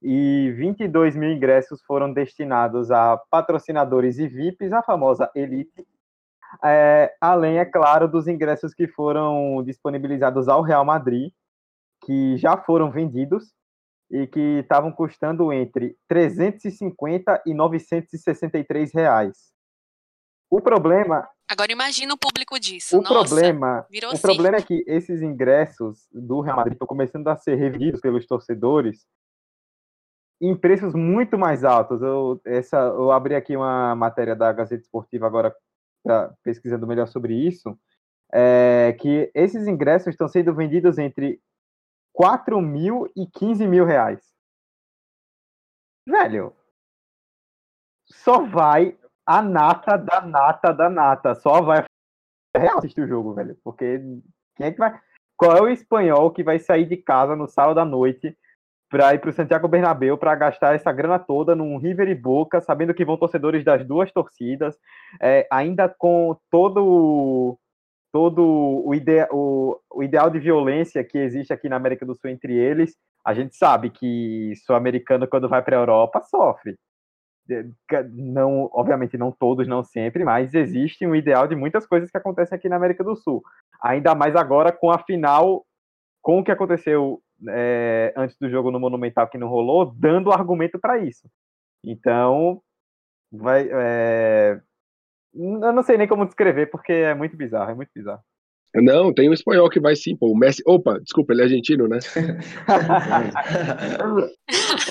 e 0.02 0.52
22 0.56 1.16
mil 1.16 1.32
ingressos 1.32 1.82
foram 1.84 2.12
destinados 2.12 2.90
a 2.90 3.18
patrocinadores 3.30 4.18
e 4.18 4.28
VIPs, 4.28 4.72
a 4.72 4.82
famosa 4.82 5.30
Elite, 5.36 5.86
é, 6.64 7.14
além, 7.20 7.60
é 7.60 7.66
claro, 7.66 8.08
dos 8.08 8.28
ingressos 8.28 8.74
que 8.74 8.88
foram 8.88 9.62
disponibilizados 9.64 10.48
ao 10.48 10.62
Real 10.62 10.86
Madrid, 10.86 11.32
que 12.06 12.38
já 12.38 12.58
foram 12.58 12.90
vendidos 12.90 13.54
e 14.10 14.26
que 14.26 14.60
estavam 14.60 14.92
custando 14.92 15.54
entre 15.54 15.96
350 16.08 17.44
e 17.46 17.54
963 17.54 18.94
reais. 18.94 19.54
O 20.50 20.62
problema. 20.62 21.30
Agora 21.48 21.72
imagina 21.72 22.14
o 22.14 22.18
público 22.18 22.60
disso. 22.60 22.98
O 22.98 23.02
Nossa, 23.02 23.36
problema, 23.36 23.88
o 24.14 24.20
problema 24.20 24.58
é 24.58 24.62
que 24.62 24.84
esses 24.88 25.22
ingressos 25.22 26.08
do 26.12 26.42
Real 26.42 26.58
Madrid 26.58 26.74
estão 26.74 26.88
começando 26.88 27.28
a 27.28 27.36
ser 27.36 27.56
revendidos 27.56 28.02
pelos 28.02 28.26
torcedores 28.26 29.06
em 30.42 30.56
preços 30.56 30.94
muito 30.94 31.38
mais 31.38 31.64
altos. 31.64 32.02
Eu, 32.02 32.40
essa, 32.46 32.78
eu 32.78 33.12
abri 33.12 33.36
aqui 33.36 33.56
uma 33.56 33.96
matéria 33.96 34.36
da 34.36 34.52
Gazeta 34.54 34.82
Esportiva 34.82 35.28
agora, 35.28 35.56
pra, 36.04 36.34
pesquisando 36.44 36.88
melhor 36.88 37.08
sobre 37.08 37.34
isso, 37.34 37.78
é, 38.32 38.96
que 39.00 39.30
esses 39.34 39.68
ingressos 39.68 40.08
estão 40.08 40.28
sendo 40.28 40.54
vendidos 40.54 40.98
entre 40.98 41.42
4 42.14 42.62
mil 42.62 43.12
e 43.16 43.26
15 43.28 43.68
mil 43.68 43.86
reais. 43.86 44.22
Velho, 46.08 46.56
só 48.06 48.46
vai 48.46 48.98
a 49.30 49.44
nata 49.44 49.96
da 49.96 50.22
nata 50.22 50.74
da 50.74 50.90
nata. 50.90 51.36
Só 51.36 51.62
vai 51.62 51.86
assistir 52.78 53.02
o 53.02 53.08
jogo, 53.08 53.36
velho. 53.36 53.56
Porque 53.64 54.00
quem 54.56 54.66
é 54.66 54.72
que 54.72 54.80
vai. 54.80 55.00
Qual 55.38 55.56
é 55.56 55.62
o 55.62 55.70
espanhol 55.70 56.32
que 56.32 56.44
vai 56.44 56.58
sair 56.58 56.86
de 56.86 56.98
casa 56.98 57.36
no 57.36 57.48
sábado 57.48 57.80
à 57.80 57.86
noite 57.86 58.36
para 58.90 59.14
ir 59.14 59.20
para 59.20 59.30
o 59.30 59.34
Santiago 59.34 59.68
Bernabéu 59.68 60.18
para 60.18 60.34
gastar 60.34 60.74
essa 60.74 60.92
grana 60.92 61.20
toda 61.20 61.56
num 61.56 61.78
River 61.78 62.10
e 62.10 62.16
Boca, 62.16 62.60
sabendo 62.60 62.92
que 62.92 63.06
vão 63.06 63.18
torcedores 63.18 63.64
das 63.64 63.86
duas 63.86 64.12
torcidas, 64.12 64.76
é, 65.22 65.48
ainda 65.52 65.88
com 65.88 66.36
todo 66.50 67.56
todo 68.12 68.44
o, 68.44 68.96
ide 68.96 69.28
o, 69.32 69.80
o, 69.94 70.02
ideal 70.02 70.32
de 70.32 70.40
violência 70.40 71.04
que 71.04 71.20
existe 71.20 71.54
aqui 71.54 71.70
na 71.70 71.76
América 71.76 72.04
do 72.04 72.16
Sul 72.16 72.32
entre 72.32 72.58
eles, 72.58 72.98
a 73.24 73.36
gente 73.36 73.56
sabe 73.56 73.92
que 73.92 74.56
sul-americano 74.66 75.28
quando 75.28 75.48
vai 75.48 75.62
para 75.62 75.78
a 75.78 75.82
Europa 75.82 76.20
sofre. 76.24 76.76
Não, 78.12 78.70
obviamente 78.74 79.18
não 79.18 79.32
todos, 79.32 79.68
não 79.68 79.84
sempre, 79.84 80.24
mas 80.24 80.54
existe 80.54 81.06
um 81.06 81.16
ideal 81.16 81.48
de 81.48 81.56
muitas 81.56 81.86
coisas 81.88 82.12
que 82.12 82.18
acontecem 82.18 82.56
aqui 82.56 82.70
na 82.70 82.76
América 82.76 83.04
do 83.04 83.16
Sul. 83.16 83.42
Ainda 83.82 84.14
mais 84.14 84.36
agora 84.36 84.72
com 84.72 84.92
a 84.92 85.00
final, 85.00 85.66
com 86.22 86.40
o 86.40 86.44
que 86.44 86.52
aconteceu 86.52 87.22
é, 87.48 88.14
antes 88.16 88.38
do 88.38 88.50
jogo 88.50 88.72
no 88.72 88.80
Monumental 88.80 89.28
que 89.28 89.38
não 89.38 89.48
rolou, 89.48 89.94
dando 89.96 90.32
argumento 90.32 90.80
para 90.80 90.98
isso. 90.98 91.30
Então, 91.84 92.62
vai. 93.32 93.70
É... 93.72 94.62
Eu 95.34 95.74
não 95.74 95.84
sei 95.84 95.98
nem 95.98 96.08
como 96.08 96.26
descrever, 96.26 96.68
porque 96.68 96.92
é 96.92 97.14
muito 97.14 97.38
bizarro, 97.38 97.72
é 97.72 97.76
muito 97.76 97.92
bizarro. 97.96 98.22
Não, 98.76 99.14
tem 99.14 99.30
um 99.30 99.34
espanhol 99.34 99.70
que 99.70 99.80
vai 99.80 99.96
sim, 99.96 100.16
pô. 100.16 100.32
O 100.32 100.38
Messi. 100.38 100.62
Opa, 100.66 101.00
desculpa, 101.00 101.34
ele 101.34 101.42
é 101.42 101.46
argentino, 101.46 101.88
né? 101.88 101.98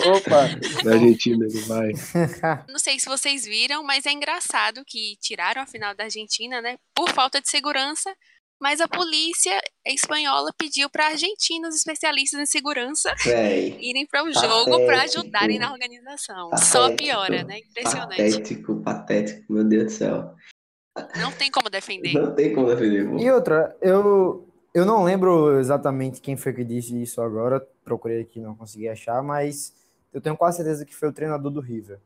Opa! 0.07 0.49
É 0.85 0.93
argentino, 0.93 1.45
ele 1.45 1.61
vai. 1.61 1.93
Não 2.69 2.79
sei 2.79 2.99
se 2.99 3.07
vocês 3.07 3.45
viram, 3.45 3.85
mas 3.85 4.05
é 4.07 4.12
engraçado 4.12 4.83
que 4.87 5.17
tiraram 5.21 5.62
a 5.62 5.67
final 5.67 5.95
da 5.95 6.05
Argentina, 6.05 6.61
né? 6.61 6.77
Por 6.95 7.11
falta 7.11 7.41
de 7.41 7.49
segurança 7.49 8.12
mas 8.61 8.81
a 8.81 8.88
polícia 8.88 9.57
espanhola 9.87 10.51
pediu 10.59 10.91
para 10.91 11.07
argentinos 11.07 11.77
especialistas 11.77 12.41
em 12.41 12.47
segurança 12.47 13.14
Véi, 13.25 13.79
irem 13.81 14.05
para 14.07 14.25
o 14.25 14.33
jogo 14.33 14.85
para 14.85 15.03
ajudarem 15.03 15.59
na 15.59 15.73
organização. 15.73 16.51
Patético, 16.51 16.73
Só 16.73 16.97
piora, 16.97 17.45
né? 17.45 17.61
Impressionante. 17.61 18.17
Patético, 18.17 18.83
patético, 18.83 19.53
meu 19.53 19.64
Deus 19.64 19.85
do 19.85 19.91
céu. 19.91 20.35
Não 21.21 21.33
tem 21.33 21.51
como 21.51 21.69
defender. 21.71 22.15
Não 22.15 22.35
tem 22.35 22.55
como 22.55 22.67
defender. 22.69 23.07
E 23.19 23.31
outra, 23.31 23.77
eu, 23.81 24.47
eu 24.75 24.85
não 24.85 25.05
lembro 25.05 25.59
exatamente 25.59 26.21
quem 26.21 26.37
foi 26.37 26.53
que 26.53 26.65
disse 26.65 27.01
isso 27.01 27.21
agora, 27.21 27.67
procurei 27.85 28.21
aqui, 28.21 28.41
não 28.41 28.55
consegui 28.55 28.89
achar, 28.89 29.23
mas 29.23 29.73
eu 30.13 30.21
tenho 30.21 30.37
quase 30.37 30.59
certeza 30.59 30.85
que 30.85 30.95
foi 30.95 31.09
o 31.09 31.13
treinador 31.13 31.51
do 31.51 31.61
River 31.61 31.99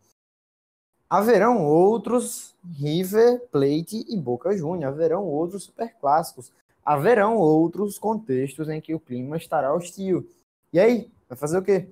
haverão 1.12 1.62
outros 1.62 2.54
River 2.64 3.38
Plate 3.50 4.02
e 4.08 4.16
Boca 4.16 4.56
Juniors, 4.56 4.94
haverão 4.94 5.26
outros 5.26 5.64
superclássicos, 5.64 6.50
haverão 6.82 7.36
outros 7.36 7.98
contextos 7.98 8.66
em 8.70 8.80
que 8.80 8.94
o 8.94 8.98
clima 8.98 9.36
estará 9.36 9.74
hostil. 9.74 10.26
E 10.72 10.80
aí, 10.80 11.10
vai 11.28 11.36
fazer 11.36 11.58
o 11.58 11.62
quê? 11.62 11.86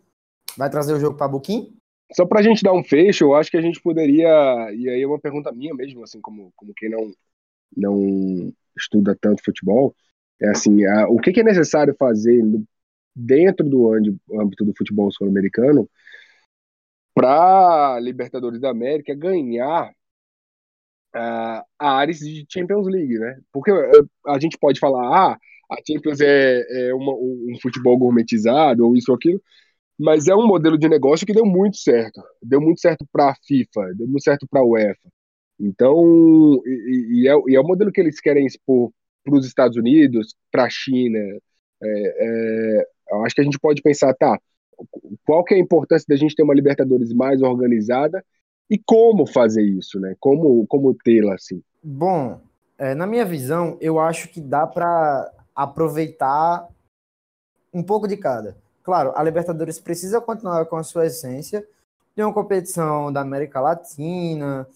Vai 0.56 0.70
trazer 0.70 0.94
o 0.94 0.98
jogo 0.98 1.18
para 1.18 1.28
Buquim? 1.28 1.76
Só 2.12 2.26
para 2.26 2.40
a 2.40 2.42
gente 2.42 2.62
dar 2.62 2.72
um 2.72 2.82
fecho, 2.82 3.24
eu 3.24 3.34
acho 3.34 3.50
que 3.50 3.56
a 3.56 3.62
gente 3.62 3.80
poderia, 3.80 4.28
e 4.74 4.88
aí 4.88 5.02
é 5.02 5.06
uma 5.06 5.20
pergunta 5.20 5.52
minha 5.52 5.74
mesmo, 5.74 6.02
assim, 6.02 6.20
como, 6.20 6.52
como 6.56 6.74
quem 6.74 6.90
não, 6.90 7.12
não 7.76 8.52
estuda 8.76 9.16
tanto 9.20 9.44
futebol, 9.44 9.94
é 10.40 10.48
assim, 10.48 10.84
a, 10.86 11.08
o 11.08 11.18
que, 11.18 11.32
que, 11.32 11.40
é 11.40 11.44
necessário 11.44 11.94
fazer 11.98 12.42
dentro 13.14 13.68
do 13.68 13.92
âmbito 13.92 14.64
do 14.64 14.74
futebol 14.76 15.10
sul-americano 15.12 15.88
para 17.14 17.98
Libertadores 18.00 18.60
da 18.60 18.70
América 18.70 19.14
ganhar 19.14 19.90
uh, 21.14 21.64
a 21.78 21.92
áreas 21.98 22.18
de 22.18 22.46
Champions 22.48 22.86
League, 22.86 23.18
né? 23.18 23.40
Porque 23.52 23.70
uh, 23.70 24.10
a 24.26 24.38
gente 24.38 24.58
pode 24.58 24.80
falar, 24.80 25.32
ah, 25.32 25.38
a 25.70 25.76
Champions 25.86 26.20
é, 26.20 26.88
é 26.88 26.94
uma, 26.94 27.12
um 27.12 27.56
futebol 27.60 27.96
gourmetizado 27.98 28.86
ou 28.86 28.96
isso 28.96 29.10
ou 29.10 29.16
aquilo, 29.16 29.40
mas 30.00 30.28
é 30.28 30.34
um 30.34 30.46
modelo 30.46 30.78
de 30.78 30.88
negócio 30.88 31.26
que 31.26 31.34
deu 31.34 31.44
muito 31.44 31.76
certo. 31.76 32.22
Deu 32.42 32.58
muito 32.58 32.80
certo 32.80 33.06
para 33.12 33.32
a 33.32 33.34
FIFA, 33.46 33.92
deu 33.94 34.08
muito 34.08 34.22
certo 34.22 34.46
para 34.48 34.60
a 34.60 34.64
UEFA. 34.64 35.10
Então, 35.60 36.62
e, 36.64 37.24
e, 37.24 37.28
é, 37.28 37.34
e, 37.48 37.54
é, 37.54 37.60
o 37.60 37.66
modelo 37.66 37.92
que 37.92 38.00
eles 38.00 38.18
querem 38.18 38.46
expor 38.46 38.90
para 39.22 39.34
os 39.34 39.46
Estados 39.46 39.76
Unidos, 39.76 40.34
para 40.50 40.64
a 40.64 40.70
China. 40.70 41.18
É, 41.18 41.36
é, 41.82 42.86
acho 43.24 43.34
que 43.34 43.42
a 43.42 43.44
gente 43.44 43.58
pode 43.58 43.82
pensar, 43.82 44.14
tá, 44.14 44.40
qual 45.26 45.44
que 45.44 45.52
é 45.52 45.58
a 45.58 45.60
importância 45.60 46.06
da 46.08 46.16
gente 46.16 46.34
ter 46.34 46.44
uma 46.44 46.54
Libertadores 46.54 47.12
mais 47.12 47.42
organizada 47.42 48.24
e 48.70 48.78
como 48.78 49.26
fazer 49.26 49.62
isso, 49.62 50.00
né? 50.00 50.16
Como, 50.18 50.66
como 50.66 50.94
tê-la 50.94 51.34
assim? 51.34 51.62
Bom, 51.82 52.40
é, 52.78 52.94
na 52.94 53.06
minha 53.06 53.26
visão, 53.26 53.76
eu 53.82 54.00
acho 54.00 54.30
que 54.30 54.40
dá 54.40 54.66
para 54.66 55.30
aproveitar 55.54 56.66
um 57.74 57.82
pouco 57.82 58.08
de 58.08 58.16
cada. 58.16 58.56
Claro, 58.82 59.12
a 59.14 59.22
Libertadores 59.22 59.78
precisa 59.78 60.20
continuar 60.20 60.64
com 60.66 60.76
a 60.76 60.82
sua 60.82 61.06
essência. 61.06 61.66
Tem 62.14 62.24
uma 62.24 62.34
competição 62.34 63.12
da 63.12 63.20
América 63.20 63.60
Latina, 63.60 64.66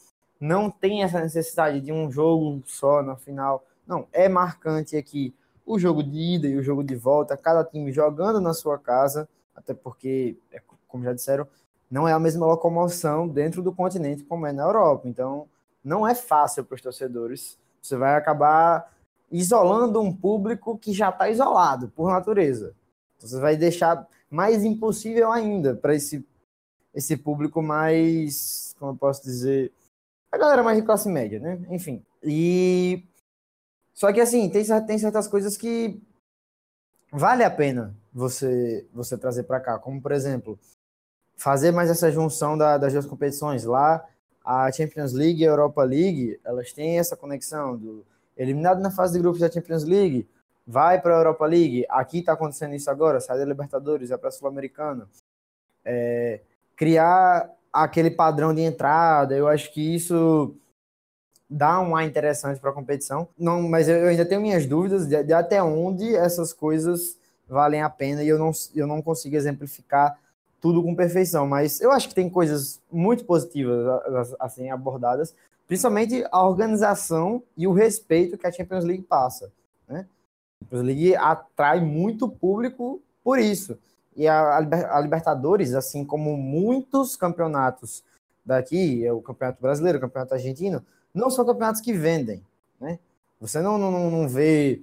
não 0.41 0.71
tem 0.71 1.03
essa 1.03 1.21
necessidade 1.21 1.81
de 1.81 1.93
um 1.93 2.11
jogo 2.11 2.63
só 2.67 3.03
na 3.03 3.17
final. 3.17 3.65
Não, 3.87 4.07
é 4.13 4.29
marcante 4.29 4.97
aqui 4.97 5.35
o 5.67 5.79
jogo 5.79 6.03
de 6.03 6.19
ida 6.37 6.47
e 6.47 6.57
o 6.57 6.63
jogo 6.63 6.85
de 6.85 6.95
volta, 6.95 7.37
cada 7.37 7.65
time 7.65 7.91
jogando 7.91 8.41
na 8.41 8.53
sua 8.53 8.79
casa, 8.79 9.29
até 9.57 9.73
porque, 9.73 10.37
é, 10.53 10.61
como 10.87 11.05
já 11.05 11.13
disseram, 11.13 11.47
não 11.91 12.07
é 12.07 12.13
a 12.13 12.19
mesma 12.19 12.47
locomoção 12.47 13.27
dentro 13.27 13.63
do 13.63 13.73
continente 13.73 14.23
como 14.25 14.47
é 14.47 14.53
na 14.53 14.65
Europa. 14.65 15.09
Então, 15.09 15.47
não 15.83 16.07
é 16.07 16.15
fácil 16.15 16.65
para 16.65 16.75
os 16.75 16.83
torcedores. 16.83 17.59
Você 17.81 17.97
vai 17.97 18.17
acabar 18.17 18.93
isolando 19.31 20.01
um 20.01 20.15
público 20.15 20.77
que 20.79 20.93
já 20.93 21.11
está 21.11 21.29
isolado 21.29 21.89
por 21.89 22.11
natureza. 22.11 22.75
Você 23.25 23.41
vai 23.41 23.57
deixar 23.57 24.07
mais 24.31 24.65
impossível 24.65 25.33
ainda 25.33 25.75
para 25.75 25.95
esse, 25.95 26.27
esse 26.95 27.17
público 27.17 27.63
mais, 27.63 28.75
como 28.79 28.93
eu 28.93 28.97
posso 28.97 29.23
dizer, 29.23 29.73
a 30.31 30.37
galera 30.37 30.63
mais 30.63 30.79
de 30.79 30.85
classe 30.85 31.09
média, 31.09 31.41
né? 31.41 31.59
Enfim. 31.71 32.05
E 32.23 33.03
só 33.95 34.13
que 34.13 34.21
assim, 34.21 34.49
tem, 34.51 34.65
tem 34.87 34.99
certas 34.99 35.27
coisas 35.27 35.57
que 35.57 36.03
vale 37.13 37.45
a 37.45 37.51
pena 37.51 37.95
você 38.13 38.87
você 38.93 39.17
trazer 39.17 39.45
para 39.45 39.61
cá, 39.61 39.79
como 39.79 40.03
por 40.03 40.13
exemplo, 40.13 40.59
fazer 41.37 41.73
mais 41.73 41.89
essa 41.89 42.11
junção 42.11 42.59
da, 42.59 42.77
das 42.77 42.93
duas 42.93 43.07
competições 43.07 43.65
lá, 43.65 44.05
a 44.45 44.71
Champions 44.71 45.13
League 45.13 45.43
e 45.43 45.47
a 45.47 45.51
Europa 45.51 45.83
League, 45.83 46.39
elas 46.45 46.73
têm 46.73 46.99
essa 46.99 47.17
conexão 47.17 47.77
do 47.77 48.05
eliminado 48.37 48.81
na 48.81 48.91
fase 48.91 49.15
de 49.15 49.21
grupos 49.21 49.41
da 49.41 49.51
Champions 49.51 49.85
League, 49.85 50.29
vai 50.67 51.01
para 51.01 51.15
a 51.15 51.19
Europa 51.19 51.47
League, 51.47 51.85
aqui 51.89 52.19
está 52.19 52.33
acontecendo 52.33 52.75
isso 52.75 52.91
agora, 52.91 53.21
sai 53.21 53.39
da 53.39 53.45
Libertadores, 53.45 54.09
vai 54.09 54.19
para 54.19 54.29
a 54.29 54.33
Sul-Americana, 54.33 55.09
é, 55.85 56.41
criar 56.75 57.51
aquele 57.73 58.11
padrão 58.11 58.55
de 58.55 58.63
entrada, 58.63 59.35
eu 59.35 59.49
acho 59.49 59.73
que 59.73 59.95
isso 59.95 60.57
dá 61.49 61.81
um 61.81 61.95
ar 61.95 62.05
interessante 62.05 62.61
para 62.61 62.71
a 62.71 62.75
competição. 62.75 63.29
Não, 63.39 63.63
mas 63.63 63.89
eu 63.89 64.09
ainda 64.09 64.25
tenho 64.25 64.41
minhas 64.41 64.67
dúvidas 64.67 65.07
de, 65.07 65.23
de, 65.23 65.33
até 65.33 65.63
onde 65.63 66.15
essas 66.15 66.53
coisas 66.53 67.19
valem 67.49 67.83
a 67.83 67.91
pena 67.91 68.23
e 68.23 68.29
eu 68.29 68.39
não, 68.39 68.51
eu 68.75 68.87
não 68.87 69.03
consigo 69.03 69.37
exemplificar 69.37 70.19
tudo 70.61 70.83
com 70.83 70.95
perfeição, 70.95 71.47
mas 71.47 71.81
eu 71.81 71.93
acho 71.93 72.09
que 72.09 72.15
tem 72.15 72.31
coisas 72.31 72.81
muito 72.91 73.25
positivas 73.27 74.35
assim 74.41 74.71
abordadas, 74.71 75.35
principalmente 75.67 76.25
a 76.33 76.43
organização 76.43 77.43
e 77.55 77.67
o 77.67 77.73
respeito 77.73 78.39
que 78.39 78.47
a 78.47 78.53
Champions 78.53 78.85
League 78.85 79.03
passa, 79.03 79.53
né? 79.87 80.07
Champions 80.65 80.83
League 80.83 81.17
atrai 81.17 81.81
muito 81.81 82.29
público 82.29 83.03
por 83.23 83.39
isso. 83.39 83.79
E 84.17 84.29
a, 84.29 84.57
a 84.57 85.01
Libertadores, 85.01 85.75
assim 85.75 86.05
como 86.05 86.37
muitos 86.37 87.17
campeonatos 87.17 88.03
daqui, 88.45 89.05
é 89.05 89.13
o 89.13 89.21
Campeonato 89.21 89.61
Brasileiro, 89.61 89.99
o 89.99 90.01
Campeonato 90.01 90.35
Argentino, 90.35 90.85
não 91.13 91.31
são 91.31 91.45
campeonatos 91.45 91.81
que 91.81 91.93
vendem. 91.93 92.43
Né? 92.81 92.99
Você 93.41 93.61
não, 93.61 93.79
não, 93.79 94.11
não 94.11 94.29
vê 94.29 94.83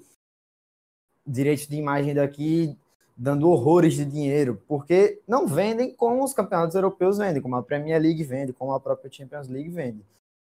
direitos 1.25 1.67
de 1.67 1.75
imagem 1.75 2.13
daqui 2.13 2.77
dando 3.15 3.49
horrores 3.49 3.93
de 3.93 4.03
dinheiro, 4.03 4.61
porque 4.67 5.21
não 5.27 5.45
vendem 5.45 5.93
como 5.93 6.23
os 6.23 6.33
campeonatos 6.33 6.75
europeus 6.75 7.19
vendem, 7.19 7.41
como 7.41 7.55
a 7.55 7.61
Premier 7.61 8.01
League 8.01 8.23
vende, 8.23 8.51
como 8.51 8.73
a 8.73 8.79
própria 8.79 9.11
Champions 9.11 9.47
League 9.47 9.69
vende. 9.69 10.03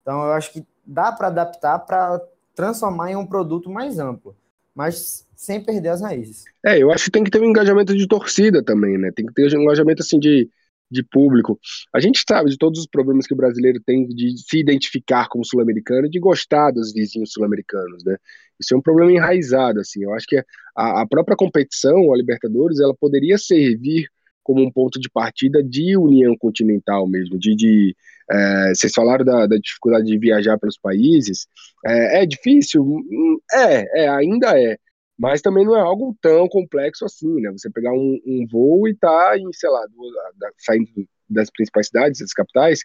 Então 0.01 0.25
eu 0.25 0.33
acho 0.33 0.51
que 0.51 0.65
dá 0.85 1.11
para 1.11 1.27
adaptar 1.27 1.79
para 1.79 2.21
transformar 2.53 3.11
em 3.11 3.15
um 3.15 3.25
produto 3.25 3.69
mais 3.69 3.99
amplo 3.99 4.35
mas 4.77 5.25
sem 5.35 5.59
perder 5.59 5.89
as 5.89 6.01
raízes. 6.01 6.45
É, 6.63 6.77
eu 6.77 6.91
acho 6.91 7.05
que 7.05 7.11
tem 7.11 7.23
que 7.23 7.31
ter 7.31 7.41
um 7.41 7.49
engajamento 7.49 7.95
de 7.95 8.07
torcida 8.07 8.63
também, 8.63 8.95
né? 8.95 9.11
Tem 9.11 9.25
que 9.25 9.33
ter 9.33 9.57
um 9.57 9.63
engajamento 9.63 10.03
assim 10.03 10.19
de, 10.19 10.47
de 10.89 11.03
público. 11.03 11.59
A 11.91 11.99
gente 11.99 12.23
sabe 12.29 12.51
de 12.51 12.57
todos 12.59 12.79
os 12.79 12.85
problemas 12.85 13.25
que 13.25 13.33
o 13.33 13.37
brasileiro 13.37 13.81
tem 13.83 14.07
de 14.07 14.37
se 14.37 14.59
identificar 14.59 15.29
como 15.29 15.43
sul-americano 15.43 16.05
e 16.05 16.09
de 16.11 16.19
gostar 16.19 16.69
dos 16.69 16.93
vizinhos 16.93 17.31
sul-americanos, 17.31 18.03
né? 18.03 18.17
Isso 18.59 18.75
é 18.75 18.77
um 18.77 18.81
problema 18.81 19.11
enraizado, 19.11 19.79
assim. 19.79 20.03
Eu 20.03 20.13
acho 20.13 20.27
que 20.27 20.37
a, 20.75 21.01
a 21.01 21.07
própria 21.07 21.35
competição, 21.35 22.13
a 22.13 22.17
Libertadores, 22.17 22.79
ela 22.79 22.93
poderia 22.93 23.39
servir 23.39 24.07
como 24.43 24.63
um 24.63 24.71
ponto 24.71 24.99
de 24.99 25.09
partida 25.09 25.63
de 25.63 25.97
união 25.97 26.37
continental 26.37 27.07
mesmo, 27.07 27.37
de, 27.39 27.55
de 27.55 27.95
é, 28.29 28.73
vocês 28.75 28.93
falaram 28.93 29.23
da, 29.23 29.47
da, 29.47 29.57
dificuldade 29.57 30.05
de 30.05 30.17
viajar 30.17 30.57
pelos 30.57 30.77
países. 30.77 31.47
É, 31.85 32.23
é, 32.23 32.25
difícil? 32.25 32.83
Hum, 32.83 33.39
é, 33.53 34.03
é, 34.03 34.09
ainda 34.09 34.59
é. 34.59 34.77
Mas 35.17 35.41
também 35.41 35.65
não 35.65 35.75
é 35.75 35.81
algo 35.81 36.15
tão 36.21 36.47
complexo 36.47 37.05
assim, 37.05 37.41
né? 37.41 37.51
Você 37.51 37.69
pegar 37.71 37.91
um, 37.91 38.19
um 38.25 38.45
voo 38.51 38.87
e 38.87 38.95
tá 38.95 39.35
em, 39.37 39.51
sei 39.53 39.69
lá, 39.69 39.83
do, 39.87 40.51
saindo 40.57 40.87
das 41.29 41.49
principais 41.49 41.87
cidades, 41.87 42.19
das 42.19 42.33
capitais, 42.33 42.81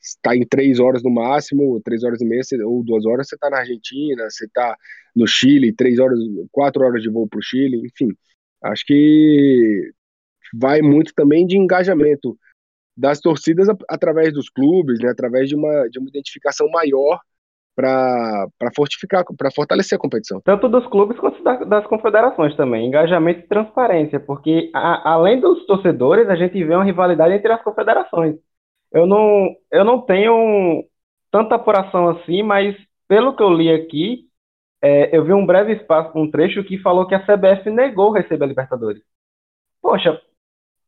está 0.00 0.34
em 0.36 0.46
três 0.46 0.80
horas 0.80 1.02
no 1.02 1.10
máximo, 1.10 1.80
três 1.84 2.02
horas 2.04 2.20
e 2.20 2.24
meia 2.24 2.42
ou 2.66 2.82
duas 2.82 3.04
horas, 3.06 3.28
você 3.28 3.34
está 3.34 3.50
na 3.50 3.58
Argentina, 3.58 4.28
você 4.30 4.46
está 4.46 4.76
no 5.14 5.26
Chile, 5.26 5.74
três 5.74 5.98
horas, 5.98 6.18
quatro 6.50 6.84
horas 6.84 7.02
de 7.02 7.10
voo 7.10 7.28
para 7.28 7.38
o 7.38 7.42
Chile, 7.42 7.82
enfim. 7.84 8.08
Acho 8.62 8.84
que 8.86 9.92
vai 10.54 10.80
muito 10.80 11.12
também 11.14 11.46
de 11.46 11.56
engajamento 11.56 12.38
das 12.96 13.20
torcidas 13.20 13.68
através 13.88 14.32
dos 14.32 14.48
clubes, 14.48 15.00
né, 15.00 15.10
através 15.10 15.48
de 15.48 15.56
uma, 15.56 15.88
de 15.88 15.98
uma 15.98 16.08
identificação 16.08 16.68
maior 16.70 17.20
para 17.74 18.70
fortificar, 18.76 19.24
para 19.36 19.50
fortalecer 19.50 19.96
a 19.96 20.00
competição. 20.00 20.40
Tanto 20.44 20.68
dos 20.68 20.86
clubes 20.86 21.18
quanto 21.18 21.42
das 21.42 21.84
confederações 21.86 22.54
também, 22.56 22.86
engajamento 22.86 23.40
e 23.40 23.48
transparência, 23.48 24.20
porque 24.20 24.70
a, 24.72 25.12
além 25.12 25.40
dos 25.40 25.66
torcedores, 25.66 26.28
a 26.28 26.36
gente 26.36 26.62
vê 26.62 26.74
uma 26.74 26.84
rivalidade 26.84 27.34
entre 27.34 27.52
as 27.52 27.62
confederações. 27.62 28.36
Eu 28.92 29.06
não, 29.06 29.56
eu 29.72 29.84
não 29.84 30.00
tenho 30.00 30.84
tanta 31.32 31.56
apuração 31.56 32.08
assim, 32.10 32.42
mas 32.44 32.76
pelo 33.08 33.34
que 33.34 33.42
eu 33.42 33.52
li 33.52 33.70
aqui, 33.70 34.28
é, 34.80 35.16
eu 35.16 35.24
vi 35.24 35.32
um 35.32 35.44
breve 35.44 35.72
espaço, 35.72 36.16
um 36.16 36.30
trecho 36.30 36.62
que 36.62 36.78
falou 36.78 37.06
que 37.08 37.14
a 37.14 37.24
CBF 37.24 37.70
negou 37.70 38.12
receber 38.12 38.44
a 38.44 38.48
Libertadores. 38.48 39.02
Poxa, 39.82 40.20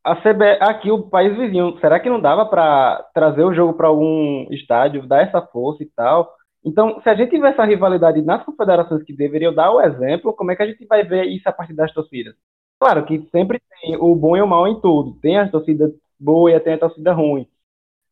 a 0.07 0.71
aqui 0.71 0.91
o 0.91 1.09
país 1.09 1.37
vizinho, 1.37 1.77
será 1.81 1.99
que 1.99 2.09
não 2.09 2.21
dava 2.21 2.47
para 2.47 3.05
trazer 3.13 3.43
o 3.45 3.53
jogo 3.53 3.75
para 3.75 3.89
algum 3.89 4.47
estádio, 4.53 5.07
dar 5.07 5.23
essa 5.23 5.43
força 5.43 5.83
e 5.83 5.87
tal? 5.87 6.33
Então, 6.65 7.01
se 7.03 7.09
a 7.09 7.15
gente 7.15 7.31
tiver 7.31 7.51
essa 7.51 7.65
rivalidade 7.65 8.23
nas 8.23 8.45
confederações 8.45 9.03
que 9.03 9.13
deveriam 9.13 9.53
dar 9.53 9.73
o 9.73 9.81
exemplo, 9.81 10.33
como 10.33 10.51
é 10.51 10.57
que 10.57 10.63
a 10.63 10.67
gente 10.67 10.85
vai 10.87 11.05
ver 11.05 11.25
isso 11.27 11.49
a 11.49 11.53
partir 11.53 11.75
das 11.75 11.93
torcidas? 11.93 12.35
Claro 12.79 13.05
que 13.05 13.29
sempre 13.31 13.61
tem 13.81 13.97
o 13.97 14.15
bom 14.15 14.37
e 14.37 14.43
o 14.43 14.47
mal 14.47 14.67
em 14.69 14.81
tudo. 14.81 15.19
Tem 15.21 15.39
a 15.39 15.49
torcida 15.49 15.93
boa 16.19 16.51
e 16.53 16.61
tem 16.61 16.75
a 16.75 16.79
torcida 16.79 17.13
ruim. 17.13 17.49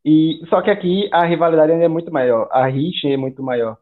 E 0.04 0.40
só 0.48 0.62
que 0.62 0.70
aqui 0.70 1.08
a 1.12 1.24
rivalidade 1.24 1.72
ainda 1.72 1.84
é 1.84 1.88
muito 1.88 2.12
maior, 2.12 2.48
a 2.50 2.66
rixa 2.66 3.08
é 3.08 3.16
muito 3.16 3.42
maior. 3.42 3.78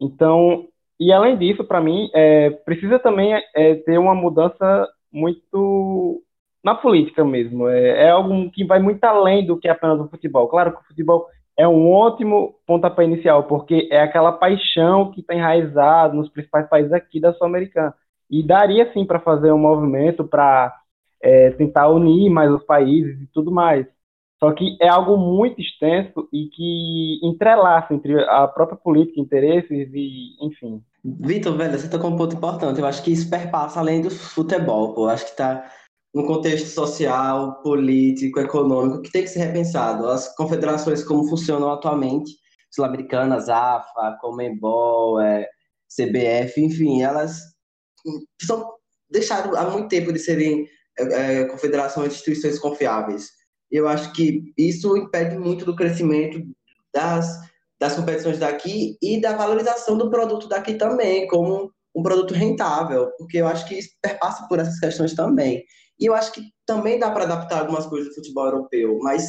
Então, 0.00 0.68
e 1.00 1.12
além 1.12 1.36
disso, 1.36 1.64
para 1.64 1.80
mim, 1.80 2.10
é, 2.14 2.50
precisa 2.50 2.98
também 2.98 3.34
é, 3.54 3.74
ter 3.76 3.98
uma 3.98 4.14
mudança 4.14 4.88
muito 5.12 6.23
na 6.64 6.74
política 6.74 7.24
mesmo. 7.24 7.68
É, 7.68 8.06
é 8.06 8.10
algo 8.10 8.50
que 8.50 8.64
vai 8.64 8.80
muito 8.80 9.04
além 9.04 9.46
do 9.46 9.58
que 9.58 9.68
apenas 9.68 10.00
o 10.00 10.08
futebol. 10.08 10.48
Claro 10.48 10.72
que 10.72 10.80
o 10.80 10.86
futebol 10.86 11.26
é 11.56 11.68
um 11.68 11.90
ótimo 11.92 12.54
pontapé 12.66 13.04
inicial, 13.04 13.44
porque 13.44 13.88
é 13.92 14.00
aquela 14.00 14.32
paixão 14.32 15.12
que 15.12 15.20
está 15.20 15.34
enraizada 15.34 16.14
nos 16.14 16.28
principais 16.28 16.68
países 16.68 16.92
aqui 16.92 17.20
da 17.20 17.32
Sul-Americana. 17.34 17.94
E 18.30 18.42
daria 18.42 18.90
sim 18.92 19.04
para 19.04 19.20
fazer 19.20 19.52
um 19.52 19.58
movimento 19.58 20.24
para 20.24 20.74
é, 21.22 21.50
tentar 21.50 21.88
unir 21.88 22.30
mais 22.30 22.50
os 22.50 22.64
países 22.64 23.20
e 23.20 23.26
tudo 23.26 23.52
mais. 23.52 23.86
Só 24.42 24.50
que 24.52 24.76
é 24.80 24.88
algo 24.88 25.16
muito 25.16 25.60
extenso 25.60 26.28
e 26.32 26.46
que 26.46 27.20
entrelaça 27.22 27.94
entre 27.94 28.18
a 28.24 28.48
própria 28.48 28.76
política, 28.76 29.20
interesses 29.20 29.90
e, 29.94 30.36
enfim. 30.40 30.82
Vitor, 31.04 31.56
velho, 31.56 31.78
você 31.78 31.88
tocou 31.88 32.10
um 32.10 32.16
ponto 32.16 32.34
importante. 32.34 32.80
Eu 32.80 32.86
acho 32.86 33.02
que 33.02 33.12
isso 33.12 33.30
perpassa 33.30 33.78
além 33.78 34.02
do 34.02 34.10
futebol, 34.10 34.92
pô. 34.92 35.04
Eu 35.04 35.10
acho 35.10 35.24
que 35.24 35.30
está 35.30 35.64
no 36.14 36.24
contexto 36.24 36.68
social, 36.68 37.60
político, 37.60 38.38
econômico, 38.38 39.02
que 39.02 39.10
tem 39.10 39.24
que 39.24 39.30
ser 39.30 39.40
repensado. 39.40 40.06
As 40.06 40.34
confederações 40.36 41.02
como 41.02 41.28
funcionam 41.28 41.72
atualmente, 41.72 42.32
sul-americanas, 42.70 43.48
AFA, 43.48 44.16
Comembol, 44.20 45.20
é, 45.20 45.48
CBF, 45.88 46.60
enfim, 46.60 47.02
elas 47.02 47.40
são 48.40 48.72
deixaram 49.10 49.56
há 49.56 49.70
muito 49.70 49.88
tempo 49.88 50.12
de 50.12 50.18
serem 50.18 50.68
é, 50.98 51.40
é 51.40 51.44
confederações 51.46 52.08
de 52.08 52.14
instituições 52.14 52.58
confiáveis. 52.58 53.30
Eu 53.70 53.88
acho 53.88 54.12
que 54.12 54.52
isso 54.56 54.96
impede 54.96 55.36
muito 55.36 55.64
do 55.64 55.74
crescimento 55.74 56.40
das, 56.92 57.40
das 57.80 57.96
competições 57.96 58.38
daqui 58.38 58.96
e 59.02 59.20
da 59.20 59.36
valorização 59.36 59.98
do 59.98 60.10
produto 60.10 60.48
daqui 60.48 60.74
também, 60.74 61.26
como 61.26 61.72
um 61.94 62.02
produto 62.02 62.34
rentável, 62.34 63.10
porque 63.18 63.38
eu 63.38 63.46
acho 63.46 63.66
que 63.66 63.78
isso 63.78 63.90
perpassa 64.02 64.46
por 64.48 64.58
essas 64.58 64.78
questões 64.80 65.14
também. 65.14 65.62
E 65.98 66.06
eu 66.06 66.14
acho 66.14 66.32
que 66.32 66.42
também 66.66 66.98
dá 66.98 67.10
para 67.10 67.24
adaptar 67.24 67.60
algumas 67.60 67.86
coisas 67.86 68.08
do 68.08 68.14
futebol 68.16 68.46
europeu, 68.46 68.98
mas 69.00 69.24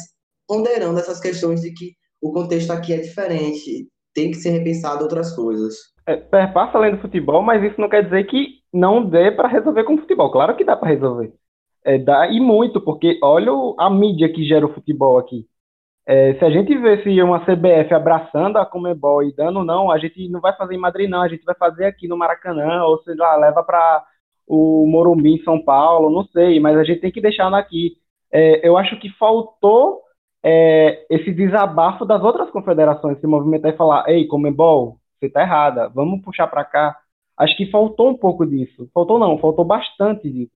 ponderando 0.48 0.98
essas 0.98 1.20
questões 1.20 1.60
de 1.60 1.72
que 1.72 1.92
o 2.20 2.32
contexto 2.32 2.72
aqui 2.72 2.92
é 2.92 2.98
diferente, 2.98 3.88
tem 4.14 4.30
que 4.30 4.38
ser 4.38 4.50
repensado 4.50 5.02
outras 5.02 5.34
coisas. 5.34 5.74
É, 6.06 6.16
perpassa 6.16 6.78
além 6.78 6.92
do 6.94 7.00
futebol, 7.02 7.42
mas 7.42 7.62
isso 7.62 7.80
não 7.80 7.88
quer 7.88 8.04
dizer 8.04 8.24
que 8.24 8.60
não 8.72 9.04
dê 9.04 9.30
para 9.30 9.48
resolver 9.48 9.84
com 9.84 9.94
o 9.94 9.98
futebol. 9.98 10.30
Claro 10.30 10.56
que 10.56 10.64
dá 10.64 10.76
para 10.76 10.88
resolver. 10.88 11.32
É, 11.84 11.98
dá 11.98 12.26
e 12.28 12.40
muito, 12.40 12.80
porque 12.80 13.18
olha 13.22 13.52
a 13.78 13.88
mídia 13.90 14.32
que 14.32 14.44
gera 14.44 14.66
o 14.66 14.72
futebol 14.72 15.18
aqui. 15.18 15.46
É, 16.06 16.34
se 16.34 16.44
a 16.44 16.50
gente 16.50 16.76
vê 16.78 17.02
se 17.02 17.20
uma 17.20 17.40
CBF 17.40 17.92
abraçando 17.92 18.58
a 18.58 18.64
Comebol 18.64 19.24
e 19.24 19.34
dando 19.34 19.64
não, 19.64 19.90
a 19.90 19.98
gente 19.98 20.28
não 20.28 20.40
vai 20.40 20.56
fazer 20.56 20.74
em 20.74 20.78
Madrid 20.78 21.10
não, 21.10 21.20
a 21.20 21.28
gente 21.28 21.44
vai 21.44 21.54
fazer 21.56 21.84
aqui 21.84 22.06
no 22.06 22.16
Maracanã, 22.16 22.84
ou 22.84 23.02
sei 23.02 23.16
lá, 23.16 23.34
leva 23.34 23.62
para 23.64 24.06
o 24.46 24.86
Morumbi 24.86 25.34
em 25.34 25.42
São 25.42 25.60
Paulo, 25.60 26.14
não 26.14 26.24
sei, 26.28 26.60
mas 26.60 26.76
a 26.76 26.84
gente 26.84 27.00
tem 27.00 27.10
que 27.10 27.20
deixar 27.20 27.52
aqui. 27.52 27.96
É, 28.32 28.66
eu 28.66 28.76
acho 28.76 28.98
que 29.00 29.10
faltou 29.18 30.02
é, 30.44 31.04
esse 31.10 31.32
desabafo 31.32 32.04
das 32.04 32.22
outras 32.22 32.50
confederações 32.50 33.18
se 33.18 33.26
movimentar 33.26 33.72
e 33.72 33.76
falar, 33.76 34.08
ei, 34.08 34.28
Comebol, 34.28 35.00
você 35.18 35.28
tá 35.28 35.42
errada, 35.42 35.88
vamos 35.88 36.22
puxar 36.22 36.46
para 36.46 36.64
cá. 36.64 36.96
Acho 37.36 37.56
que 37.56 37.70
faltou 37.70 38.10
um 38.10 38.16
pouco 38.16 38.46
disso. 38.46 38.88
Faltou 38.94 39.18
não, 39.18 39.38
faltou 39.38 39.64
bastante 39.64 40.30
disso. 40.30 40.52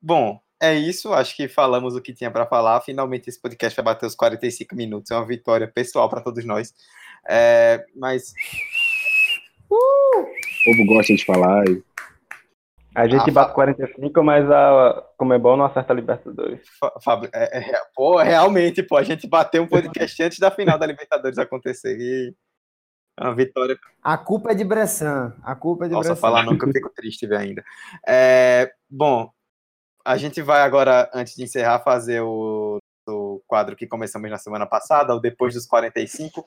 Bom, 0.00 0.40
é 0.62 0.74
isso. 0.74 1.12
Acho 1.12 1.34
que 1.34 1.48
falamos 1.48 1.96
o 1.96 2.00
que 2.00 2.14
tinha 2.14 2.30
para 2.30 2.46
falar. 2.46 2.80
Finalmente 2.82 3.28
esse 3.28 3.40
podcast 3.40 3.74
vai 3.76 3.86
bater 3.86 4.06
os 4.06 4.14
45 4.14 4.76
minutos. 4.76 5.10
É 5.10 5.16
uma 5.16 5.26
vitória 5.26 5.66
pessoal 5.66 6.08
para 6.08 6.20
todos 6.20 6.44
nós. 6.44 6.72
É, 7.28 7.84
mas. 7.96 8.32
Uh! 9.68 10.20
O 10.20 10.64
povo 10.64 10.86
gosta 10.86 11.14
de 11.14 11.24
falar. 11.24 11.68
E... 11.68 11.82
A 12.94 13.08
gente 13.08 13.28
ah, 13.30 13.32
bate 13.32 13.54
45, 13.54 14.22
mas 14.22 14.48
a 14.50 15.02
Comebol 15.16 15.56
não 15.56 15.64
acerta 15.64 15.92
a 15.92 15.96
Libertadores. 15.96 16.60
Fábio, 17.02 17.28
é, 17.34 17.58
é, 17.58 17.80
pô, 17.94 18.18
realmente, 18.18 18.82
pô, 18.82 18.98
a 18.98 19.02
gente 19.02 19.26
bateu 19.26 19.62
um 19.62 19.66
podcast 19.66 20.22
antes 20.22 20.38
da 20.38 20.50
final 20.50 20.78
da 20.78 20.86
Libertadores 20.86 21.38
acontecer. 21.38 21.98
E 21.98 22.34
é 23.18 23.24
uma 23.24 23.34
vitória. 23.34 23.78
A 24.02 24.18
culpa 24.18 24.52
é 24.52 24.54
de 24.54 24.62
Bressan. 24.62 25.34
A 25.42 25.54
culpa 25.54 25.86
é 25.86 25.88
de 25.88 25.94
Posso 25.94 26.10
Bressan. 26.10 26.20
falar 26.20 26.44
não, 26.44 26.56
que 26.56 26.64
eu 26.64 26.70
fico 26.70 26.90
triste 26.94 27.26
ver 27.26 27.38
ainda. 27.38 27.64
É, 28.06 28.70
bom, 28.90 29.30
a 30.04 30.16
gente 30.16 30.42
vai 30.42 30.62
agora, 30.62 31.10
antes 31.14 31.34
de 31.34 31.42
encerrar, 31.42 31.80
fazer 31.80 32.20
o, 32.20 32.78
o 33.08 33.42
quadro 33.46 33.76
que 33.76 33.86
começamos 33.86 34.30
na 34.30 34.38
semana 34.38 34.66
passada, 34.66 35.14
o 35.14 35.20
Depois 35.20 35.54
dos 35.54 35.66
45, 35.66 36.44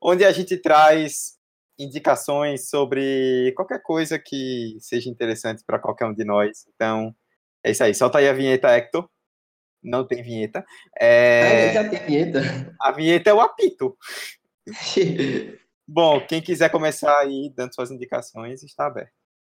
onde 0.00 0.24
a 0.24 0.32
gente 0.32 0.56
traz 0.56 1.38
indicações 1.78 2.68
sobre 2.68 3.52
qualquer 3.56 3.82
coisa 3.82 4.18
que 4.18 4.76
seja 4.80 5.08
interessante 5.10 5.62
para 5.66 5.78
qualquer 5.78 6.06
um 6.06 6.14
de 6.14 6.24
nós. 6.24 6.66
Então, 6.74 7.14
é 7.62 7.70
isso 7.70 7.82
aí. 7.82 7.94
Solta 7.94 8.18
aí 8.18 8.28
a 8.28 8.32
vinheta, 8.32 8.68
Hector. 8.68 9.08
Não 9.82 10.06
tem 10.06 10.22
vinheta. 10.22 10.64
É... 10.98 11.70
Ah, 11.70 11.72
já 11.72 11.88
tem 11.88 12.06
vinheta. 12.06 12.40
A 12.80 12.92
vinheta 12.92 13.30
é 13.30 13.34
o 13.34 13.40
apito. 13.40 13.96
Bom, 15.86 16.24
quem 16.26 16.40
quiser 16.40 16.70
começar 16.70 17.18
aí 17.18 17.52
dando 17.54 17.74
suas 17.74 17.90
indicações, 17.90 18.62
está 18.62 18.86
aberto. 18.86 19.12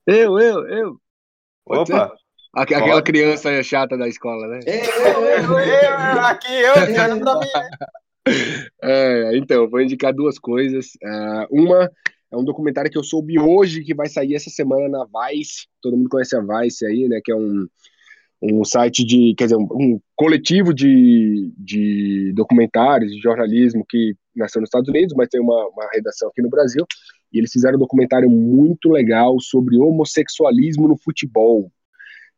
Eu, 0.06 0.40
eu, 0.40 0.68
eu. 0.68 1.02
Opa! 1.66 2.14
Aquela 2.54 2.88
Pode. 2.88 3.12
criança 3.12 3.62
chata 3.64 3.98
da 3.98 4.08
escola, 4.08 4.48
né? 4.48 4.60
Eu, 4.66 5.24
eu, 5.24 5.60
eu, 5.60 6.22
aqui, 6.22 6.54
eu, 6.54 6.74
olhando 6.84 7.22
pra 7.22 7.40
mim. 7.40 7.48
É, 8.82 9.38
então, 9.38 9.70
vou 9.70 9.82
indicar 9.82 10.14
duas 10.14 10.40
coisas. 10.40 10.88
Uh, 11.04 11.62
uma 11.62 11.90
é 12.32 12.36
um 12.36 12.44
documentário 12.44 12.92
que 12.92 12.98
eu 12.98 13.04
soube 13.04 13.40
hoje 13.40 13.84
que 13.84 13.94
vai 13.94 14.08
sair 14.08 14.36
essa 14.36 14.50
semana 14.50 14.90
na 14.90 15.06
Vice. 15.06 15.68
Todo 15.82 15.96
mundo 15.96 16.10
conhece 16.10 16.36
a 16.36 16.42
Vice 16.42 16.86
aí, 16.86 17.08
né? 17.08 17.22
Que 17.24 17.32
é 17.32 17.36
um, 17.36 17.68
um 18.42 18.66
site 18.66 19.06
de, 19.06 19.34
quer 19.38 19.46
dizer, 19.46 19.56
um, 19.56 19.68
um 19.72 20.00
coletivo 20.16 20.74
de, 20.74 21.54
de 21.58 22.34
documentários, 22.36 23.12
de 23.12 23.20
jornalismo 23.20 23.86
que 23.88 24.14
nasceu 24.36 24.60
nos 24.60 24.68
Estados 24.68 24.90
Unidos, 24.90 25.14
mas 25.16 25.30
tem 25.30 25.40
uma, 25.40 25.68
uma 25.70 25.90
redação 25.92 26.30
aqui 26.30 26.42
no 26.42 26.50
Brasil. 26.50 26.86
E 27.32 27.40
eles 27.40 27.52
fizeram 27.52 27.76
um 27.76 27.80
documentário 27.80 28.30
muito 28.30 28.90
legal 28.90 29.40
sobre 29.40 29.78
homossexualismo 29.78 30.88
no 30.88 30.98
futebol 30.98 31.72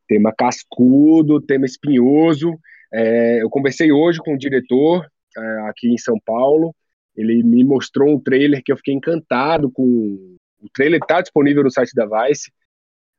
tema 0.09 0.33
cascudo, 0.35 1.39
tema 1.39 1.65
espinhoso. 1.65 2.59
É, 2.91 3.43
eu 3.43 3.49
conversei 3.49 3.91
hoje 3.91 4.19
com 4.19 4.33
o 4.33 4.37
diretor 4.37 5.07
é, 5.37 5.69
aqui 5.69 5.87
em 5.87 5.97
São 5.97 6.19
Paulo. 6.25 6.75
Ele 7.15 7.43
me 7.43 7.63
mostrou 7.63 8.09
um 8.09 8.19
trailer 8.19 8.61
que 8.63 8.71
eu 8.71 8.77
fiquei 8.77 8.93
encantado 8.93 9.71
com. 9.71 9.85
O 10.61 10.67
trailer 10.73 10.99
está 11.01 11.21
disponível 11.21 11.63
no 11.63 11.71
site 11.71 11.93
da 11.93 12.05
Vice 12.05 12.51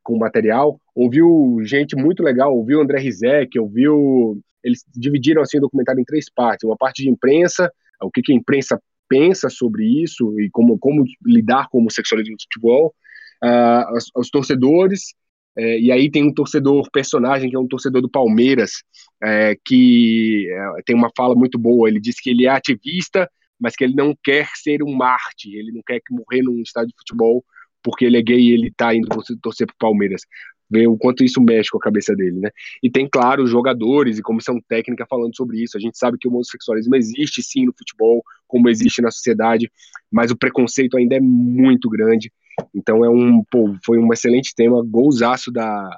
com 0.03 0.17
material. 0.17 0.79
Ouviu 0.93 1.59
gente 1.63 1.95
muito 1.95 2.21
legal, 2.21 2.55
ouviu 2.55 2.81
André 2.81 2.99
Rizek, 2.99 3.57
ouviu. 3.57 4.39
Eles 4.63 4.83
dividiram 4.95 5.41
assim 5.41 5.57
o 5.57 5.61
documentário 5.61 6.01
em 6.01 6.05
três 6.05 6.25
partes: 6.29 6.67
uma 6.67 6.77
parte 6.77 7.03
de 7.03 7.09
imprensa, 7.09 7.71
o 8.01 8.11
que, 8.11 8.21
que 8.21 8.33
a 8.33 8.35
imprensa 8.35 8.79
pensa 9.07 9.49
sobre 9.49 9.85
isso 9.85 10.39
e 10.39 10.49
como, 10.51 10.77
como 10.77 11.03
lidar 11.25 11.67
com 11.69 11.77
o 11.77 11.81
homossexualismo 11.81 12.33
no 12.33 12.41
futebol, 12.41 12.95
uh, 13.43 13.97
os, 13.97 14.05
os 14.15 14.29
torcedores 14.29 15.13
é, 15.57 15.79
e 15.79 15.91
aí 15.91 16.09
tem 16.09 16.23
um 16.23 16.33
torcedor 16.33 16.89
personagem 16.91 17.49
que 17.49 17.55
é 17.55 17.59
um 17.59 17.67
torcedor 17.67 18.01
do 18.01 18.09
Palmeiras 18.09 18.83
é, 19.21 19.55
que 19.65 20.47
é, 20.49 20.81
tem 20.85 20.95
uma 20.95 21.11
fala 21.15 21.35
muito 21.35 21.59
boa. 21.59 21.89
Ele 21.89 21.99
diz 21.99 22.19
que 22.19 22.29
ele 22.29 22.45
é 22.45 22.49
ativista, 22.49 23.29
mas 23.59 23.75
que 23.75 23.83
ele 23.83 23.93
não 23.93 24.15
quer 24.23 24.47
ser 24.55 24.81
um 24.81 24.93
Marte. 24.93 25.53
Ele 25.55 25.71
não 25.71 25.81
quer 25.85 25.99
morrer 26.09 26.41
num 26.41 26.61
estádio 26.61 26.89
de 26.89 26.95
futebol 26.97 27.43
porque 27.83 28.05
ele 28.05 28.17
é 28.17 28.21
gay 28.21 28.39
e 28.39 28.51
ele 28.51 28.67
está 28.67 28.93
indo 28.93 29.07
torcer 29.41 29.67
para 29.67 29.73
o 29.73 29.77
Palmeiras. 29.77 30.21
Ver 30.69 30.87
o 30.87 30.97
quanto 30.97 31.23
isso 31.23 31.41
mexe 31.41 31.69
com 31.69 31.77
a 31.77 31.81
cabeça 31.81 32.15
dele, 32.15 32.39
né? 32.39 32.49
E 32.81 32.89
tem, 32.89 33.05
claro, 33.09 33.45
jogadores 33.45 34.17
e 34.17 34.21
comissão 34.21 34.57
técnica 34.69 35.05
falando 35.09 35.35
sobre 35.35 35.61
isso. 35.61 35.75
A 35.75 35.81
gente 35.81 35.97
sabe 35.97 36.17
que 36.17 36.27
o 36.27 36.31
homossexualismo 36.31 36.95
existe 36.95 37.43
sim 37.43 37.65
no 37.65 37.73
futebol, 37.77 38.23
como 38.47 38.69
existe 38.69 39.01
na 39.01 39.11
sociedade, 39.11 39.69
mas 40.09 40.31
o 40.31 40.37
preconceito 40.37 40.95
ainda 40.95 41.15
é 41.15 41.19
muito 41.19 41.89
grande. 41.89 42.31
Então 42.73 43.03
é 43.03 43.09
um, 43.09 43.43
pô, 43.49 43.75
foi 43.85 43.97
um 43.97 44.11
excelente 44.11 44.53
tema, 44.55 44.83
golzaço 44.85 45.51
da, 45.51 45.89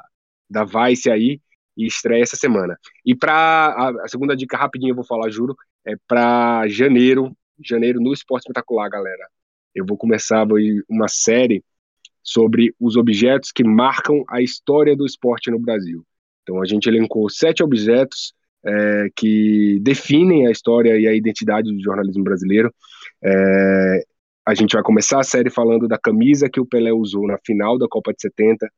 da 0.49 0.63
Vice 0.63 1.09
aí, 1.09 1.39
e 1.75 1.85
estreia 1.87 2.21
essa 2.21 2.35
semana. 2.35 2.77
E 3.05 3.15
para 3.15 3.33
a, 3.33 3.89
a, 4.03 4.07
segunda 4.07 4.35
dica 4.35 4.57
rapidinho 4.57 4.91
eu 4.91 4.95
vou 4.95 5.05
falar, 5.05 5.29
juro, 5.29 5.55
é 5.85 5.95
para 6.07 6.67
janeiro, 6.67 7.35
janeiro 7.63 7.99
no 7.99 8.13
Esporte 8.13 8.43
Espetacular, 8.43 8.89
galera. 8.89 9.27
Eu 9.73 9.85
vou 9.85 9.97
começar 9.97 10.45
uma 10.87 11.07
série 11.07 11.63
sobre 12.21 12.73
os 12.79 12.95
objetos 12.95 13.51
que 13.51 13.63
marcam 13.63 14.23
a 14.29 14.41
história 14.41 14.95
do 14.95 15.05
esporte 15.05 15.51
no 15.51 15.59
Brasil. 15.59 16.05
Então 16.43 16.61
a 16.61 16.65
gente 16.65 16.87
elencou 16.87 17.29
sete 17.29 17.63
objetos 17.63 18.33
é, 18.65 19.07
que 19.15 19.79
definem 19.81 20.47
a 20.47 20.51
história 20.51 20.97
e 20.97 21.07
a 21.07 21.13
identidade 21.13 21.71
do 21.71 21.81
jornalismo 21.81 22.23
brasileiro. 22.23 22.73
É, 23.21 24.03
a 24.45 24.53
gente 24.53 24.73
vai 24.73 24.83
começar 24.83 25.19
a 25.19 25.23
série 25.23 25.49
falando 25.49 25.87
da 25.87 25.97
camisa 25.97 26.49
que 26.49 26.59
o 26.59 26.65
Pelé 26.65 26.91
usou 26.91 27.25
na 27.27 27.37
final 27.45 27.77
da 27.77 27.87
Copa 27.87 28.13
de 28.13 28.21
70. 28.21 28.69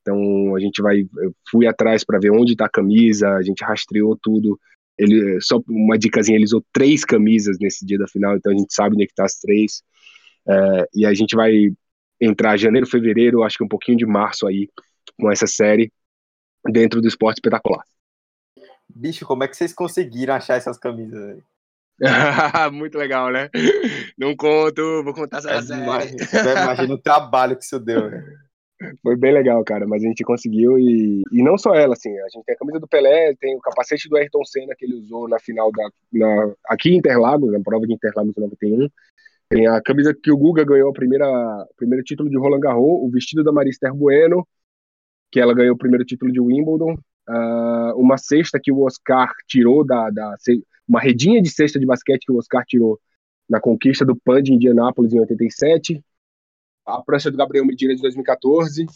Então 0.00 0.54
a 0.54 0.60
gente 0.60 0.80
vai, 0.80 1.04
fui 1.50 1.66
atrás 1.66 2.04
para 2.04 2.18
ver 2.18 2.30
onde 2.30 2.52
está 2.52 2.66
a 2.66 2.70
camisa, 2.70 3.28
a 3.30 3.42
gente 3.42 3.64
rastreou 3.64 4.16
tudo. 4.20 4.58
Ele 4.96 5.40
só 5.40 5.60
uma 5.68 5.98
dicasinha, 5.98 6.36
ele 6.36 6.44
usou 6.44 6.64
três 6.72 7.04
camisas 7.04 7.58
nesse 7.60 7.84
dia 7.84 7.98
da 7.98 8.08
final, 8.08 8.36
então 8.36 8.52
a 8.52 8.56
gente 8.56 8.72
sabe 8.72 8.94
onde 8.94 9.04
é 9.04 9.06
que 9.06 9.14
tá 9.14 9.24
as 9.24 9.38
três. 9.38 9.82
É, 10.48 10.88
e 10.94 11.06
a 11.06 11.12
gente 11.14 11.36
vai 11.36 11.52
entrar 12.20 12.56
janeiro, 12.56 12.86
fevereiro, 12.86 13.42
acho 13.42 13.58
que 13.58 13.64
um 13.64 13.68
pouquinho 13.68 13.98
de 13.98 14.06
março 14.06 14.46
aí 14.46 14.68
com 15.18 15.30
essa 15.30 15.46
série 15.46 15.92
dentro 16.70 17.00
do 17.00 17.08
esporte 17.08 17.38
espetacular. 17.38 17.84
Bicho, 18.88 19.26
como 19.26 19.44
é 19.44 19.48
que 19.48 19.56
vocês 19.56 19.72
conseguiram 19.72 20.34
achar 20.34 20.56
essas 20.56 20.78
camisas 20.78 21.22
aí? 21.22 21.42
Muito 22.72 22.96
legal, 22.96 23.30
né? 23.30 23.48
Não 24.16 24.36
conto, 24.36 25.02
vou 25.02 25.14
contar 25.14 25.38
essa 25.38 25.74
é, 25.74 25.82
Imagina, 25.82 26.16
imagina 26.62 26.94
o 26.94 26.98
trabalho 26.98 27.56
que 27.56 27.64
isso 27.64 27.78
deu. 27.80 28.10
Né? 28.10 28.22
Foi 29.02 29.16
bem 29.16 29.32
legal, 29.32 29.62
cara, 29.64 29.86
mas 29.86 30.04
a 30.04 30.06
gente 30.06 30.22
conseguiu 30.22 30.78
e, 30.78 31.22
e 31.32 31.42
não 31.42 31.58
só 31.58 31.74
ela, 31.74 31.94
assim, 31.94 32.16
a 32.20 32.28
gente 32.28 32.44
tem 32.44 32.54
a 32.54 32.58
camisa 32.58 32.78
do 32.78 32.86
Pelé, 32.86 33.34
tem 33.34 33.56
o 33.56 33.60
capacete 33.60 34.08
do 34.08 34.16
Ayrton 34.16 34.44
Senna 34.44 34.74
que 34.78 34.84
ele 34.84 34.94
usou 34.94 35.28
na 35.28 35.38
final 35.40 35.72
da, 35.72 35.90
na, 36.12 36.54
aqui 36.68 36.90
em 36.90 36.98
Interlagos, 36.98 37.50
na 37.52 37.60
prova 37.60 37.86
de 37.86 37.92
Interlagos 37.92 38.34
91, 38.36 38.88
tem 39.48 39.66
a 39.66 39.80
camisa 39.82 40.14
que 40.14 40.30
o 40.30 40.36
Guga 40.36 40.64
ganhou 40.64 40.90
a 40.90 40.92
primeira, 40.92 41.26
o 41.26 41.74
primeiro 41.76 42.04
título 42.04 42.30
de 42.30 42.38
Roland 42.38 42.60
Garros, 42.60 43.02
o 43.02 43.10
vestido 43.10 43.42
da 43.42 43.50
Marister 43.50 43.92
Bueno, 43.92 44.46
que 45.32 45.40
ela 45.40 45.54
ganhou 45.54 45.74
o 45.74 45.78
primeiro 45.78 46.04
título 46.04 46.30
de 46.30 46.38
Wimbledon, 46.38 46.94
uh, 47.28 47.94
uma 47.96 48.16
cesta 48.16 48.60
que 48.62 48.70
o 48.70 48.84
Oscar 48.84 49.32
tirou 49.46 49.84
da, 49.84 50.08
da, 50.10 50.36
uma 50.88 51.00
redinha 51.00 51.42
de 51.42 51.50
cesta 51.50 51.78
de 51.78 51.86
basquete 51.86 52.24
que 52.24 52.32
o 52.32 52.38
Oscar 52.38 52.64
tirou 52.66 52.98
na 53.48 53.60
conquista 53.60 54.04
do 54.04 54.16
PAN 54.16 54.42
de 54.42 54.52
Indianápolis 54.52 55.12
em 55.12 55.20
87, 55.20 56.02
a 56.86 57.02
prancha 57.02 57.30
do 57.30 57.36
Gabriel 57.36 57.66
Medina 57.66 57.94
de 57.94 58.00
2014. 58.00 58.86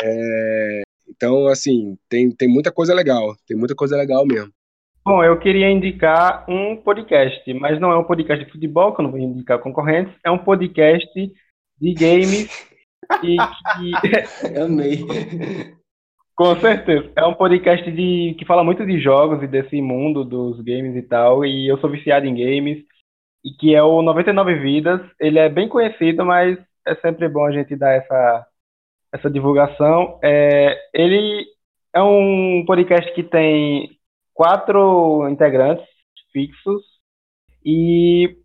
É, 0.00 0.82
então, 1.08 1.46
assim, 1.48 1.96
tem, 2.08 2.30
tem 2.30 2.48
muita 2.48 2.70
coisa 2.70 2.94
legal, 2.94 3.34
tem 3.46 3.56
muita 3.56 3.74
coisa 3.74 3.96
legal 3.96 4.26
mesmo. 4.26 4.52
Bom, 5.04 5.24
eu 5.24 5.38
queria 5.38 5.70
indicar 5.70 6.44
um 6.48 6.76
podcast, 6.76 7.52
mas 7.54 7.80
não 7.80 7.90
é 7.90 7.96
um 7.96 8.04
podcast 8.04 8.44
de 8.44 8.50
futebol, 8.52 8.94
que 8.94 9.00
eu 9.00 9.04
não 9.04 9.10
vou 9.10 9.20
indicar 9.20 9.58
concorrentes, 9.58 10.14
é 10.22 10.30
um 10.30 10.38
podcast 10.38 11.08
de 11.80 11.94
games 11.94 12.68
e 13.22 13.36
que... 13.36 13.36
Amei. 14.60 15.04
Com 16.38 16.54
certeza. 16.60 17.10
É 17.16 17.26
um 17.26 17.34
podcast 17.34 17.90
de, 17.90 18.36
que 18.38 18.44
fala 18.44 18.62
muito 18.62 18.86
de 18.86 19.00
jogos 19.00 19.42
e 19.42 19.48
desse 19.48 19.82
mundo 19.82 20.24
dos 20.24 20.60
games 20.60 20.94
e 20.94 21.02
tal, 21.02 21.44
e 21.44 21.66
eu 21.66 21.76
sou 21.78 21.90
viciado 21.90 22.26
em 22.26 22.32
games, 22.32 22.78
e 23.44 23.50
que 23.50 23.74
é 23.74 23.82
o 23.82 24.02
99 24.02 24.54
Vidas. 24.60 25.00
Ele 25.18 25.40
é 25.40 25.48
bem 25.48 25.68
conhecido, 25.68 26.24
mas 26.24 26.56
é 26.86 26.94
sempre 26.94 27.28
bom 27.28 27.44
a 27.44 27.50
gente 27.50 27.74
dar 27.74 27.92
essa, 27.92 28.46
essa 29.12 29.28
divulgação. 29.28 30.20
É, 30.22 30.78
ele 30.94 31.44
é 31.92 32.00
um 32.00 32.64
podcast 32.64 33.12
que 33.14 33.24
tem 33.24 33.98
quatro 34.32 35.28
integrantes 35.28 35.84
fixos 36.32 36.84
e 37.64 38.36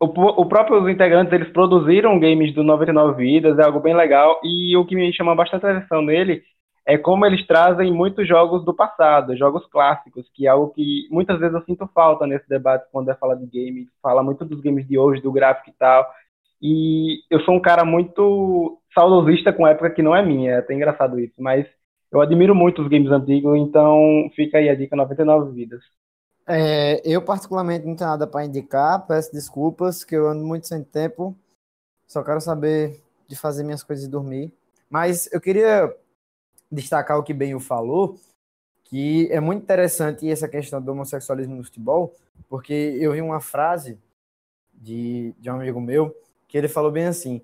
o, 0.00 0.06
o 0.06 0.46
próprio 0.46 0.82
os 0.82 0.88
integrantes 0.90 1.34
eles 1.34 1.52
produziram 1.52 2.18
games 2.18 2.54
do 2.54 2.62
99 2.64 3.22
Vidas, 3.22 3.58
é 3.58 3.64
algo 3.64 3.80
bem 3.80 3.94
legal 3.94 4.40
e 4.42 4.74
o 4.78 4.86
que 4.86 4.94
me 4.96 5.12
chama 5.12 5.34
bastante 5.34 5.66
atenção 5.66 6.00
nele 6.00 6.42
é 6.88 6.96
como 6.96 7.26
eles 7.26 7.46
trazem 7.46 7.92
muitos 7.92 8.26
jogos 8.26 8.64
do 8.64 8.72
passado, 8.72 9.36
jogos 9.36 9.66
clássicos, 9.66 10.26
que 10.32 10.46
é 10.46 10.48
algo 10.48 10.72
que 10.72 11.06
muitas 11.10 11.38
vezes 11.38 11.54
eu 11.54 11.62
sinto 11.64 11.86
falta 11.88 12.26
nesse 12.26 12.48
debate 12.48 12.88
quando 12.90 13.10
é 13.10 13.14
falar 13.14 13.34
de 13.34 13.44
games, 13.44 13.88
fala 14.02 14.22
muito 14.22 14.42
dos 14.42 14.62
games 14.62 14.88
de 14.88 14.98
hoje, 14.98 15.20
do 15.20 15.30
gráfico 15.30 15.68
e 15.68 15.74
tal, 15.78 16.10
e 16.62 17.18
eu 17.28 17.40
sou 17.40 17.54
um 17.54 17.60
cara 17.60 17.84
muito 17.84 18.80
saudosista 18.94 19.52
com 19.52 19.66
época 19.66 19.90
que 19.90 20.00
não 20.00 20.16
é 20.16 20.24
minha, 20.24 20.52
é 20.52 20.58
até 20.60 20.72
engraçado 20.72 21.20
isso, 21.20 21.34
mas 21.36 21.66
eu 22.10 22.22
admiro 22.22 22.54
muito 22.54 22.80
os 22.80 22.88
games 22.88 23.12
antigos, 23.12 23.58
então 23.58 24.30
fica 24.34 24.56
aí 24.56 24.70
a 24.70 24.74
dica 24.74 24.96
99 24.96 25.52
vidas. 25.52 25.84
É, 26.46 27.02
eu 27.04 27.20
particularmente 27.20 27.84
não 27.84 27.96
tenho 27.96 28.08
nada 28.08 28.26
para 28.26 28.46
indicar, 28.46 29.06
peço 29.06 29.30
desculpas, 29.30 30.04
que 30.04 30.16
eu 30.16 30.26
ando 30.26 30.42
muito 30.42 30.66
sem 30.66 30.82
tempo, 30.82 31.36
só 32.06 32.24
quero 32.24 32.40
saber 32.40 32.98
de 33.28 33.36
fazer 33.36 33.62
minhas 33.62 33.82
coisas 33.82 34.06
e 34.06 34.10
dormir. 34.10 34.50
Mas 34.88 35.30
eu 35.30 35.38
queria 35.38 35.94
destacar 36.70 37.18
o 37.18 37.22
que 37.22 37.34
Benho 37.34 37.60
falou, 37.60 38.18
que 38.84 39.28
é 39.30 39.40
muito 39.40 39.62
interessante 39.62 40.30
essa 40.30 40.48
questão 40.48 40.80
do 40.80 40.92
homossexualismo 40.92 41.56
no 41.56 41.64
futebol, 41.64 42.14
porque 42.48 42.72
eu 42.72 43.12
vi 43.12 43.20
uma 43.20 43.40
frase 43.40 43.98
de, 44.72 45.34
de 45.38 45.50
um 45.50 45.54
amigo 45.54 45.80
meu 45.80 46.14
que 46.46 46.56
ele 46.56 46.68
falou 46.68 46.90
bem 46.90 47.06
assim: 47.06 47.42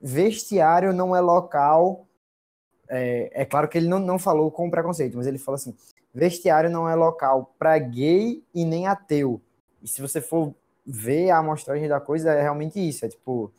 vestiário 0.00 0.92
não 0.92 1.14
é 1.14 1.20
local. 1.20 2.06
É, 2.88 3.42
é 3.42 3.44
claro 3.44 3.68
que 3.68 3.78
ele 3.78 3.88
não, 3.88 3.98
não 3.98 4.18
falou 4.18 4.50
com 4.50 4.70
preconceito, 4.70 5.16
mas 5.16 5.26
ele 5.26 5.38
falou 5.38 5.56
assim: 5.56 5.74
vestiário 6.12 6.70
não 6.70 6.88
é 6.88 6.94
local 6.94 7.54
para 7.58 7.78
gay 7.78 8.44
e 8.54 8.64
nem 8.64 8.86
ateu. 8.86 9.40
E 9.82 9.88
se 9.88 10.02
você 10.02 10.20
for 10.20 10.54
ver 10.84 11.30
a 11.30 11.38
amostragem 11.38 11.88
da 11.88 12.00
coisa, 12.00 12.32
é 12.32 12.42
realmente 12.42 12.78
isso. 12.80 13.04
É 13.04 13.08
tipo, 13.08 13.52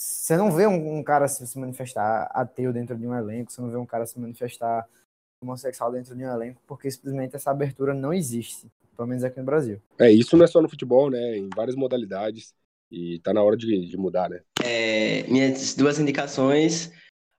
você 0.00 0.34
não 0.34 0.50
vê 0.50 0.66
um, 0.66 0.98
um, 0.98 1.02
cara 1.02 1.28
se, 1.28 1.46
se 1.46 1.58
manifestar 1.58 2.30
ateu 2.32 2.72
dentro 2.72 2.96
de 2.96 3.06
um 3.06 3.14
elenco, 3.14 3.52
você 3.52 3.60
não 3.60 3.68
vê 3.68 3.76
um 3.76 3.84
cara 3.84 4.06
se 4.06 4.18
manifestar 4.18 4.88
homossexual 5.42 5.92
dentro 5.92 6.16
de 6.16 6.24
um 6.24 6.32
elenco, 6.32 6.60
porque 6.66 6.90
simplesmente 6.90 7.36
essa 7.36 7.50
abertura 7.50 7.92
não 7.92 8.12
existe, 8.12 8.66
pelo 8.96 9.06
menos 9.06 9.24
aqui 9.24 9.38
no 9.38 9.44
Brasil. 9.44 9.78
É, 9.98 10.10
isso 10.10 10.38
não 10.38 10.44
é 10.44 10.46
só 10.46 10.62
no 10.62 10.70
futebol, 10.70 11.10
né? 11.10 11.36
Em 11.36 11.50
várias 11.54 11.76
modalidades. 11.76 12.54
E 12.90 13.20
tá 13.20 13.34
na 13.34 13.42
hora 13.42 13.56
de, 13.56 13.86
de 13.86 13.96
mudar, 13.96 14.30
né? 14.30 14.40
É, 14.64 15.22
minhas 15.28 15.74
duas 15.74 15.98
indicações. 15.98 16.90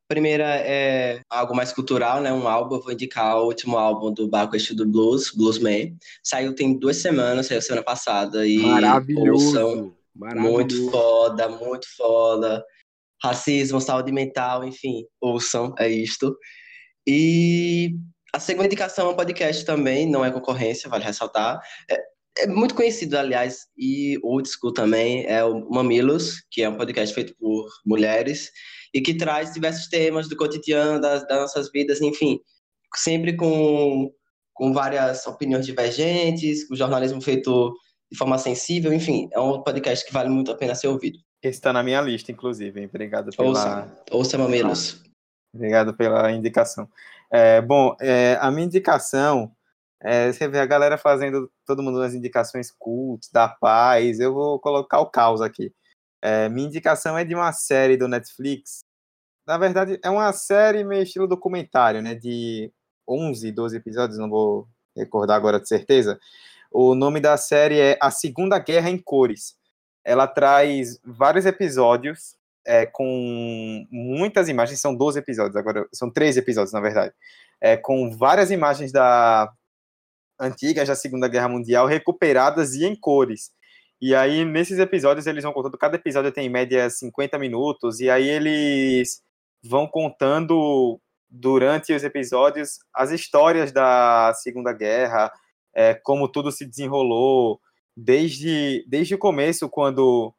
A 0.10 0.14
primeira 0.14 0.46
é 0.58 1.22
algo 1.30 1.56
mais 1.56 1.74
cultural, 1.74 2.22
né? 2.22 2.32
Um 2.32 2.48
álbum, 2.48 2.76
eu 2.76 2.82
vou 2.82 2.92
indicar 2.92 3.38
o 3.38 3.48
último 3.48 3.76
álbum 3.76 4.14
do 4.14 4.28
Baco 4.28 4.56
do 4.76 4.86
Blues, 4.86 5.32
Bluesman. 5.32 5.98
Saiu 6.24 6.54
tem 6.54 6.78
duas 6.78 6.98
semanas, 6.98 7.48
saiu 7.48 7.62
semana 7.62 7.84
passada. 7.84 8.46
E 8.46 8.60
Maravilhoso! 8.60 9.32
Ouçam, 9.32 9.68
Maravilhoso. 9.68 10.01
Muito 10.16 10.92
foda, 10.92 11.50
muito 11.50 11.88
foda. 11.96 12.64
Racismo, 13.24 13.80
saúde 13.80 14.12
mental, 14.12 14.64
enfim, 14.64 15.06
ouçam, 15.22 15.74
é 15.78 15.88
isto. 15.88 16.36
E 17.08 17.96
a 18.34 18.40
segunda 18.40 18.68
indicação 18.68 19.08
é 19.08 19.12
um 19.12 19.16
podcast 19.16 19.66
também, 19.66 20.10
não 20.10 20.26
é 20.26 20.32
concorrência, 20.32 20.90
vale 20.90 21.04
ressaltar. 21.04 21.60
É, 21.90 22.02
é 22.40 22.48
muito 22.48 22.74
conhecido, 22.74 23.18
aliás, 23.18 23.68
e 23.78 24.18
old 24.24 24.50
school 24.50 24.74
também, 24.74 25.26
é 25.28 25.44
o 25.44 25.70
Mamilos, 25.70 26.44
que 26.50 26.64
é 26.64 26.70
um 26.70 26.78
podcast 26.78 27.14
feito 27.14 27.36
por 27.38 27.68
mulheres 27.86 28.50
e 28.94 29.02
que 29.02 29.16
traz 29.16 29.54
diversos 29.54 29.88
temas 29.88 30.28
do 30.28 30.36
cotidiano, 30.36 31.00
das, 31.00 31.28
das 31.28 31.40
nossas 31.40 31.72
vidas, 31.72 32.02
enfim, 32.02 32.40
sempre 32.96 33.36
com, 33.36 34.12
com 34.54 34.74
várias 34.74 35.26
opiniões 35.28 35.66
divergentes, 35.66 36.70
o 36.70 36.76
jornalismo 36.76 37.22
feito 37.22 37.74
de 38.12 38.18
forma 38.18 38.38
sensível, 38.38 38.92
enfim, 38.94 39.30
é 39.32 39.40
um 39.40 39.62
podcast 39.62 40.06
que 40.06 40.14
vale 40.14 40.30
muito 40.30 40.52
a 40.52 40.56
pena 40.56 40.76
ser 40.76 40.88
ouvido. 40.88 41.20
Esse 41.42 41.58
está 41.58 41.72
na 41.74 41.82
minha 41.82 42.02
lista, 42.02 42.32
inclusive, 42.32 42.86
Obrigado 42.86 43.32
pela... 43.36 43.50
Ouça, 43.50 44.04
ouça 44.12 44.38
Mamilos. 44.38 45.02
Obrigado 45.54 45.94
pela 45.94 46.32
indicação. 46.32 46.88
É, 47.32 47.62
bom, 47.62 47.96
é, 48.00 48.38
a 48.40 48.52
minha 48.52 48.66
indicação 48.66 49.52
é, 50.04 50.32
você 50.34 50.48
vê 50.48 50.60
a 50.60 50.66
galera 50.66 50.98
fazendo 50.98 51.52
todo 51.66 51.84
mundo 51.84 52.00
nas 52.00 52.14
indicações 52.14 52.72
cults, 52.72 53.30
da 53.32 53.48
paz. 53.48 54.20
Eu 54.20 54.34
vou 54.34 54.60
colocar 54.60 55.00
o 55.00 55.06
caos 55.06 55.42
aqui. 55.42 55.72
É, 56.22 56.50
minha 56.50 56.68
indicação 56.68 57.18
é 57.18 57.24
de 57.24 57.36
uma 57.36 57.54
série 57.54 57.98
do 57.98 58.08
Netflix. 58.08 58.80
Na 59.48 59.58
verdade, 59.58 60.00
é 60.04 60.10
uma 60.10 60.34
série 60.34 60.84
meio 60.84 61.04
estilo 61.04 61.28
documentário, 61.28 62.02
né? 62.02 62.16
De 62.16 62.72
11, 63.08 63.52
12 63.52 63.78
episódios, 63.78 64.18
não 64.18 64.30
vou 64.30 64.68
recordar 64.98 65.38
agora 65.38 65.60
de 65.60 65.68
certeza. 65.68 66.20
O 66.72 66.96
nome 66.96 67.20
da 67.20 67.36
série 67.36 67.80
é 67.80 67.98
A 68.02 68.10
Segunda 68.10 68.58
Guerra 68.58 68.90
em 68.90 68.98
Cores. 68.98 69.56
Ela 70.06 70.26
traz 70.26 71.00
vários 71.04 71.46
episódios 71.46 72.36
é, 72.66 72.86
com 72.86 73.86
muitas 73.92 74.48
imagens, 74.48 74.80
são 74.80 74.96
12 74.96 75.20
episódios, 75.20 75.56
agora 75.56 75.88
são 75.92 76.10
13 76.10 76.40
episódios, 76.40 76.74
na 76.74 76.80
verdade, 76.80 77.14
é, 77.60 77.76
com 77.76 78.16
várias 78.16 78.52
imagens 78.52 78.92
da 78.92 79.52
antigas 80.40 80.88
da 80.88 80.96
Segunda 80.96 81.28
Guerra 81.28 81.50
Mundial 81.50 81.86
recuperadas 81.86 82.74
e 82.74 82.86
em 82.86 82.96
cores. 82.96 83.52
E 84.02 84.16
aí, 84.16 84.44
nesses 84.44 84.80
episódios, 84.80 85.28
eles 85.28 85.44
vão 85.44 85.54
contando, 85.54 85.78
cada 85.78 85.96
episódio 85.96 86.32
tem 86.32 86.48
em 86.48 86.50
média 86.50 86.90
50 86.90 87.38
minutos, 87.38 88.00
e 88.00 88.10
aí 88.10 88.28
eles 88.28 89.22
vão 89.64 89.86
contando 89.88 91.00
durante 91.30 91.94
os 91.94 92.04
episódios 92.04 92.80
as 92.94 93.12
histórias 93.12 93.72
da 93.72 94.34
Segunda 94.34 94.74
Guerra, 94.74 95.32
é, 95.74 95.94
como 95.94 96.28
tudo 96.28 96.52
se 96.52 96.66
desenrolou, 96.66 97.60
desde, 97.96 98.86
desde 98.88 99.16
o 99.16 99.20
começo, 99.20 99.70
quando 99.70 100.34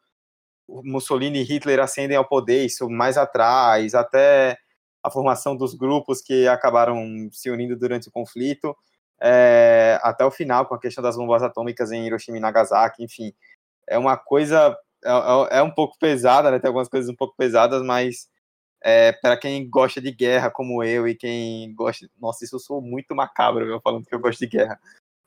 Mussolini 0.69 1.41
e 1.41 1.45
Hitler 1.45 1.81
ascendem 1.81 2.17
ao 2.17 2.29
poder, 2.29 2.65
isso 2.65 2.89
mais 2.89 3.17
atrás, 3.17 3.95
até 3.95 4.57
a 5.03 5.11
formação 5.11 5.57
dos 5.57 5.75
grupos 5.75 6.23
que 6.23 6.47
acabaram 6.47 7.29
se 7.33 7.51
unindo 7.51 7.77
durante 7.77 8.09
o 8.09 8.13
conflito, 8.13 8.77
é, 9.21 9.99
até 10.03 10.25
o 10.25 10.31
final, 10.31 10.67
com 10.67 10.75
a 10.75 10.81
questão 10.81 11.03
das 11.03 11.17
bombas 11.17 11.43
atômicas 11.43 11.93
em 11.93 12.07
Hiroshima 12.07 12.39
e 12.39 12.41
Nagasaki, 12.41 13.05
enfim. 13.05 13.33
É 13.89 13.99
uma 13.99 14.17
coisa, 14.17 14.77
é, 15.05 15.11
é, 15.11 15.59
é 15.59 15.63
um 15.63 15.71
pouco 15.71 15.99
pesada, 15.99 16.51
né? 16.51 16.59
Tem 16.59 16.69
algumas 16.69 16.89
coisas 16.89 17.11
um 17.11 17.17
pouco 17.17 17.35
pesadas, 17.37 17.83
mas 17.83 18.29
é, 18.83 19.13
para 19.13 19.37
quem 19.37 19.69
gosta 19.69 20.01
de 20.01 20.11
guerra, 20.13 20.51
como 20.51 20.83
eu, 20.83 21.07
e 21.07 21.15
quem 21.15 21.75
gosta. 21.75 22.09
Nossa, 22.21 22.45
isso 22.45 22.57
eu 22.57 22.61
sou 22.61 22.81
muito 22.81 23.15
macabro, 23.15 23.65
eu 23.65 23.81
falando 23.81 24.07
que 24.07 24.15
eu 24.15 24.21
gosto 24.21 24.41
de 24.41 24.47
guerra. 24.47 24.79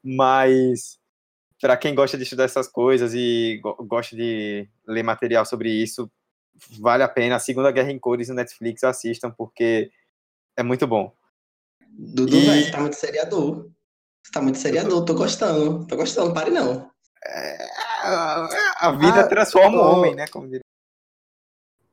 Mas 0.06 1.00
para 1.60 1.76
quem 1.76 1.96
gosta 1.96 2.16
de 2.16 2.24
estudar 2.24 2.44
essas 2.44 2.68
coisas 2.68 3.14
e 3.16 3.60
go 3.64 3.76
gosta 3.88 4.16
de 4.16 4.70
ler 4.88 5.02
material 5.02 5.44
sobre 5.46 5.70
isso, 5.72 6.12
vale 6.80 7.02
a 7.02 7.08
pena. 7.08 7.38
A 7.38 7.40
Segunda 7.40 7.72
Guerra 7.72 7.92
em 7.92 7.98
Cores 7.98 8.30
no 8.30 8.36
Netflix, 8.36 8.84
assistam, 8.84 9.32
porque 9.32 9.92
é 10.56 10.62
muito 10.62 10.86
bom. 10.86 11.12
Dudu, 11.90 12.36
e... 12.36 12.46
velho, 12.46 12.72
tá 12.72 12.80
muito 12.80 12.96
seriador. 12.96 13.70
Você 14.24 14.32
tá 14.32 14.42
muito 14.42 14.60
seriador, 14.60 15.04
tô 15.06 15.16
gostando. 15.16 15.88
Tô 15.88 15.96
gostando, 15.96 16.34
pare 16.34 16.52
não. 16.52 16.92
É, 17.26 17.58
a 18.04 18.92
vida 18.92 19.22
ah, 19.22 19.28
transforma 19.28 19.78
o 19.78 19.92
homem, 19.94 20.14
né? 20.14 20.28
Como 20.28 20.46
diria. 20.46 20.62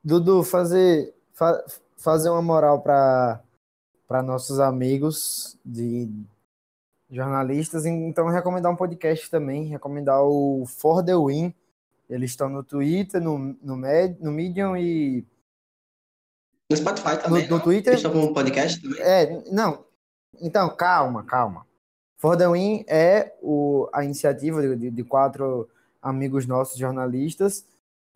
Dudu, 0.03 0.43
fazer, 0.43 1.15
fa 1.33 1.63
fazer 1.97 2.29
uma 2.29 2.41
moral 2.41 2.81
para 2.81 3.41
nossos 4.23 4.59
amigos 4.59 5.57
de 5.65 6.09
jornalistas, 7.13 7.85
então 7.85 8.27
recomendar 8.27 8.71
um 8.71 8.75
podcast 8.75 9.29
também, 9.29 9.65
recomendar 9.65 10.23
o 10.23 10.65
For 10.65 11.03
the 11.03 11.15
Win. 11.15 11.53
Eles 12.09 12.31
estão 12.31 12.49
no 12.49 12.63
Twitter, 12.63 13.21
no, 13.21 13.37
no, 13.61 13.77
Med, 13.77 14.17
no 14.19 14.31
Medium 14.31 14.75
e. 14.75 15.25
No 16.69 16.77
Spotify 16.77 17.17
também. 17.21 17.47
No, 17.47 17.57
no 17.57 17.63
Twitter. 17.63 17.93
Eles 17.93 18.03
estão 18.03 18.11
com 18.11 18.29
um 18.29 18.33
podcast 18.33 18.81
também. 18.81 18.99
É, 18.99 19.43
não. 19.51 19.85
Então, 20.41 20.75
calma, 20.75 21.23
calma. 21.23 21.65
For 22.17 22.35
the 22.35 22.47
Win 22.47 22.83
é 22.87 23.33
o, 23.41 23.87
a 23.93 24.03
iniciativa 24.03 24.75
de, 24.75 24.89
de 24.89 25.03
quatro 25.03 25.69
amigos 26.01 26.47
nossos 26.47 26.77
jornalistas 26.77 27.65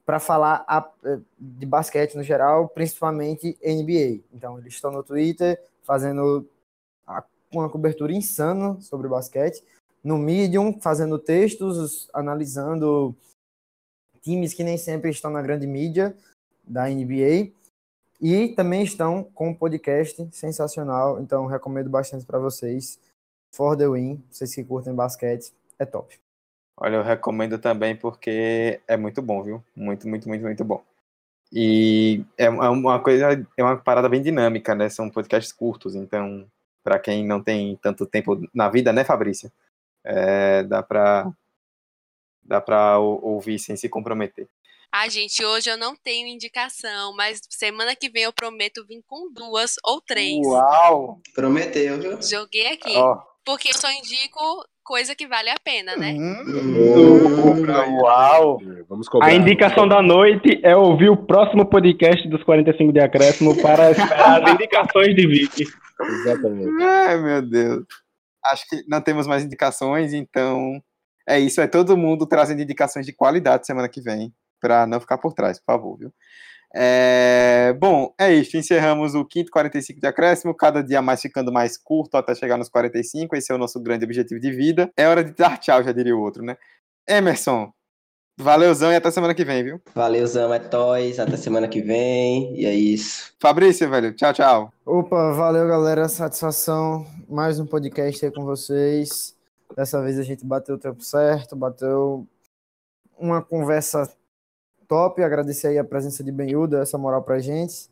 para 0.05 0.19
falar 0.19 0.65
a, 0.67 0.89
de 1.37 1.65
basquete 1.65 2.15
no 2.15 2.23
geral, 2.23 2.67
principalmente 2.69 3.57
NBA. 3.63 4.23
Então, 4.33 4.57
eles 4.57 4.73
estão 4.73 4.91
no 4.91 5.03
Twitter 5.03 5.61
fazendo 5.83 6.47
a, 7.59 7.63
uma 7.63 7.69
cobertura 7.69 8.13
insana 8.13 8.79
sobre 8.81 9.07
basquete, 9.07 9.63
no 10.03 10.17
Medium, 10.17 10.79
fazendo 10.79 11.19
textos, 11.19 12.09
analisando 12.13 13.15
times 14.21 14.53
que 14.53 14.63
nem 14.63 14.77
sempre 14.77 15.09
estão 15.09 15.31
na 15.31 15.41
grande 15.41 15.65
mídia 15.67 16.15
da 16.65 16.87
NBA. 16.87 17.51
E 18.19 18.49
também 18.49 18.83
estão 18.83 19.23
com 19.23 19.49
um 19.49 19.53
podcast 19.53 20.27
sensacional, 20.31 21.19
então 21.21 21.45
recomendo 21.45 21.89
bastante 21.89 22.25
para 22.25 22.39
vocês. 22.39 22.99
For 23.53 23.77
the 23.77 23.87
Win, 23.87 24.23
vocês 24.29 24.53
que 24.53 24.63
curtem 24.63 24.93
basquete, 24.93 25.53
é 25.79 25.85
top. 25.85 26.19
Olha, 26.75 26.97
eu 26.97 27.03
recomendo 27.03 27.57
também 27.57 27.95
porque 27.95 28.79
é 28.87 28.97
muito 28.97 29.21
bom, 29.21 29.41
viu? 29.43 29.63
Muito, 29.75 30.07
muito, 30.07 30.27
muito, 30.27 30.43
muito 30.43 30.63
bom. 30.63 30.83
E 31.51 32.23
é 32.37 32.49
uma 32.49 32.99
coisa, 32.99 33.47
é 33.55 33.63
uma 33.63 33.77
parada 33.77 34.09
bem 34.09 34.21
dinâmica, 34.21 34.75
né? 34.75 34.89
São 34.89 35.09
podcasts 35.09 35.51
curtos, 35.51 35.95
então, 35.95 36.45
para 36.87 36.97
quem 36.97 37.25
não 37.25 37.43
tem 37.43 37.77
tanto 37.81 38.05
tempo 38.05 38.39
na 38.53 38.69
vida, 38.69 38.93
né, 38.93 39.03
Fabrício? 39.03 39.51
É, 40.05 40.63
dá 40.63 40.81
para 40.81 41.29
dá 42.41 42.61
para 42.61 42.97
ouvir 42.97 43.59
sem 43.59 43.75
se 43.75 43.89
comprometer. 43.89 44.47
Ah, 44.89 45.09
gente, 45.09 45.43
hoje 45.43 45.69
eu 45.69 45.77
não 45.77 45.97
tenho 45.97 46.29
indicação, 46.29 47.13
mas 47.13 47.41
semana 47.49 47.93
que 47.93 48.09
vem 48.09 48.23
eu 48.23 48.31
prometo 48.31 48.85
vir 48.87 49.03
com 49.05 49.29
duas 49.33 49.75
ou 49.83 49.99
três. 49.99 50.39
Uau! 50.47 51.19
Prometeu, 51.35 51.99
viu? 51.99 52.21
Joguei 52.21 52.67
aqui. 52.67 52.95
Ó. 52.95 53.17
Porque 53.43 53.67
eu 53.67 53.73
só 53.73 53.91
indico 53.91 54.65
coisa 54.81 55.13
que 55.13 55.27
vale 55.27 55.49
a 55.49 55.59
pena, 55.61 55.97
né? 55.97 56.13
Hum, 56.13 57.99
Uau! 58.01 58.61
Vamos 58.87 59.09
cobrar. 59.09 59.27
A 59.27 59.33
indicação 59.33 59.85
da 59.85 60.01
noite 60.01 60.61
é 60.63 60.73
ouvir 60.73 61.09
o 61.09 61.17
próximo 61.17 61.65
podcast 61.65 62.25
dos 62.29 62.41
45 62.43 62.93
de 62.93 63.01
acréscimo 63.01 63.61
para 63.61 63.91
esperar 63.91 64.41
as 64.41 64.53
indicações 64.53 65.13
de 65.13 65.27
Vicky. 65.27 65.65
Exatamente. 66.01 66.71
Ai, 66.83 67.17
meu 67.21 67.41
Deus. 67.41 67.85
Acho 68.45 68.65
que 68.69 68.83
não 68.87 69.01
temos 69.01 69.27
mais 69.27 69.43
indicações, 69.43 70.13
então 70.13 70.81
é 71.27 71.39
isso. 71.39 71.61
É 71.61 71.67
todo 71.67 71.97
mundo 71.97 72.25
trazendo 72.27 72.61
indicações 72.61 73.05
de 73.05 73.13
qualidade 73.13 73.67
semana 73.67 73.89
que 73.89 74.01
vem, 74.01 74.33
para 74.61 74.87
não 74.87 74.99
ficar 74.99 75.17
por 75.17 75.33
trás, 75.33 75.59
por 75.59 75.65
favor, 75.73 75.97
viu? 75.97 76.13
É, 76.75 77.73
bom, 77.79 78.13
é 78.19 78.33
isso. 78.33 78.57
Encerramos 78.57 79.15
o 79.15 79.25
quinto 79.25 79.51
45 79.51 79.99
de 80.01 80.07
acréscimo, 80.07 80.55
cada 80.55 80.83
dia 80.83 81.01
mais 81.01 81.21
ficando 81.21 81.51
mais 81.51 81.77
curto 81.77 82.17
até 82.17 82.35
chegar 82.35 82.57
nos 82.57 82.69
45. 82.69 83.35
Esse 83.35 83.51
é 83.51 83.55
o 83.55 83.57
nosso 83.57 83.81
grande 83.81 84.05
objetivo 84.05 84.39
de 84.39 84.51
vida. 84.51 84.91
É 84.97 85.07
hora 85.07 85.23
de 85.23 85.33
dar 85.33 85.57
tchau, 85.57 85.83
já 85.83 85.91
diria 85.91 86.15
o 86.15 86.21
outro, 86.21 86.43
né? 86.43 86.57
Emerson, 87.07 87.71
valeuzão 88.37 88.91
e 88.91 88.95
até 88.95 89.09
semana 89.09 89.33
que 89.33 89.43
vem, 89.43 89.63
viu? 89.63 89.81
Valeuzão, 89.95 90.53
é 90.53 90.59
Toys. 90.59 91.19
Até 91.19 91.35
semana 91.35 91.67
que 91.67 91.81
vem. 91.81 92.55
E 92.55 92.65
é 92.65 92.73
isso. 92.73 93.33
Fabrício, 93.39 93.89
velho, 93.89 94.13
tchau, 94.13 94.33
tchau. 94.33 94.73
Opa, 94.85 95.33
valeu 95.33 95.67
galera, 95.67 96.07
satisfação. 96.07 97.05
Mais 97.27 97.59
um 97.59 97.65
podcast 97.65 98.23
aí 98.23 98.31
com 98.31 98.45
vocês. 98.45 99.35
Dessa 99.75 100.01
vez 100.01 100.19
a 100.19 100.23
gente 100.23 100.45
bateu 100.45 100.75
o 100.75 100.79
tempo 100.79 101.03
certo, 101.03 101.55
bateu 101.55 102.25
uma 103.17 103.41
conversa 103.41 104.09
top. 104.87 105.21
Agradecer 105.23 105.67
aí 105.67 105.77
a 105.79 105.83
presença 105.83 106.23
de 106.23 106.31
Benhuda, 106.31 106.79
essa 106.79 106.97
moral 106.97 107.23
pra 107.23 107.39
gente. 107.39 107.89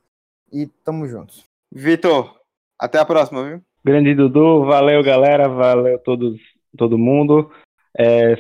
E 0.54 0.68
tamo 0.84 1.08
junto. 1.08 1.34
Vitor, 1.72 2.40
até 2.80 3.00
a 3.00 3.06
próxima, 3.06 3.44
viu? 3.44 3.62
Grande 3.84 4.16
Dudu, 4.16 4.64
valeu 4.64 5.04
galera, 5.04 5.50
valeu 5.50 6.00
todos, 6.00 6.40
todo 6.78 6.98
mundo. 6.98 7.52
É, 7.98 8.36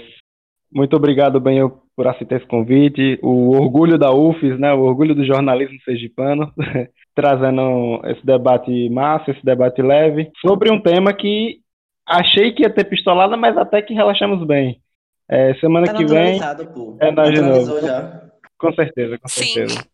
muito 0.71 0.95
obrigado, 0.95 1.39
Benho, 1.39 1.81
por 1.95 2.07
aceitar 2.07 2.37
esse 2.37 2.45
convite. 2.47 3.19
O 3.21 3.51
orgulho 3.55 3.97
da 3.97 4.11
UFES, 4.11 4.59
né, 4.59 4.73
o 4.73 4.81
orgulho 4.81 5.15
do 5.15 5.25
jornalismo 5.25 5.77
sergipano, 5.83 6.51
trazendo 7.15 8.01
esse 8.05 8.25
debate 8.25 8.89
massa, 8.89 9.31
esse 9.31 9.43
debate 9.45 9.81
leve, 9.81 10.29
sobre 10.41 10.71
um 10.71 10.81
tema 10.81 11.13
que 11.13 11.59
achei 12.05 12.51
que 12.51 12.63
ia 12.63 12.69
ter 12.69 12.83
pistolada, 12.85 13.37
mas 13.37 13.57
até 13.57 13.81
que 13.81 13.93
relaxamos 13.93 14.45
bem. 14.45 14.81
É, 15.27 15.55
semana 15.55 15.87
Tá 15.87 15.93
que 15.95 16.05
vem 16.05 16.39
pô. 16.73 16.97
é 17.01 17.11
nós 17.11 17.33
de 17.33 17.41
novo. 17.41 17.81
já. 17.81 18.21
Com 18.59 18.73
certeza, 18.73 19.17
com 19.17 19.27
Sim. 19.27 19.43
certeza. 19.45 19.85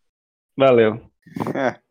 Valeu. 0.58 0.99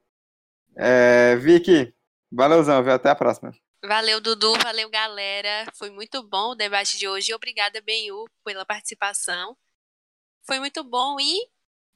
É, 0.77 1.37
Vicky, 1.37 1.93
valeuzão, 2.33 2.83
viu? 2.83 2.93
Até 2.95 3.11
a 3.11 3.15
próxima. 3.15 3.53
Valeu, 3.85 4.21
Dudu. 4.21 4.53
Valeu, 4.63 4.89
galera. 4.89 5.67
Foi 5.75 5.91
muito 5.91 6.23
bom 6.27 6.53
o 6.53 6.55
debate 6.55 6.99
de 6.99 7.07
hoje. 7.09 7.35
Obrigada, 7.35 7.83
Benhu, 7.85 8.25
pela 8.45 8.65
participação. 8.65 9.57
Foi 10.47 10.59
muito 10.59 10.83
bom 10.83 11.19
e 11.21 11.47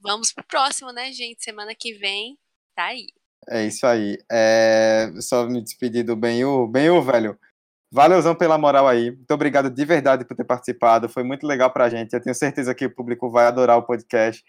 vamos 0.01 0.33
pro 0.33 0.45
próximo, 0.45 0.93
né, 0.93 1.13
gente? 1.13 1.43
Semana 1.43 1.75
que 1.75 1.95
vem 1.95 2.39
tá 2.75 2.85
aí. 2.87 3.07
É 3.49 3.65
isso 3.67 3.87
aí. 3.87 4.19
É, 4.31 5.11
só 5.21 5.47
me 5.47 5.63
despedir 5.63 6.05
do 6.05 6.17
Benhu. 6.17 6.67
Benhu, 6.67 7.03
velho, 7.03 7.39
valeuzão 7.91 8.35
pela 8.35 8.59
moral 8.59 8.89
aí. 8.89 9.11
Muito 9.11 9.31
obrigado 9.31 9.71
de 9.71 9.85
verdade 9.85 10.25
por 10.25 10.37
ter 10.37 10.45
participado. 10.45 11.09
Foi 11.09 11.23
muito 11.23 11.47
legal 11.47 11.71
pra 11.71 11.89
gente. 11.89 12.13
Eu 12.13 12.23
tenho 12.23 12.35
certeza 12.35 12.75
que 12.75 12.87
o 12.87 12.95
público 12.95 13.31
vai 13.31 13.47
adorar 13.47 13.79
o 13.79 13.83
podcast. 13.83 14.45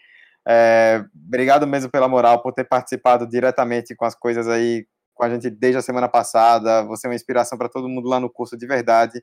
É, 0.48 1.04
obrigado 1.14 1.66
mesmo 1.66 1.90
pela 1.90 2.08
moral, 2.08 2.42
por 2.42 2.52
ter 2.52 2.64
participado 2.64 3.26
diretamente 3.26 3.94
com 3.96 4.04
as 4.04 4.14
coisas 4.14 4.46
aí 4.48 4.86
com 5.14 5.24
a 5.24 5.30
gente 5.30 5.50
desde 5.50 5.78
a 5.78 5.82
semana 5.82 6.08
passada. 6.08 6.84
Você 6.84 7.06
é 7.06 7.10
uma 7.10 7.16
inspiração 7.16 7.58
para 7.58 7.68
todo 7.68 7.88
mundo 7.88 8.08
lá 8.08 8.20
no 8.20 8.30
curso 8.30 8.56
de 8.56 8.66
verdade. 8.66 9.22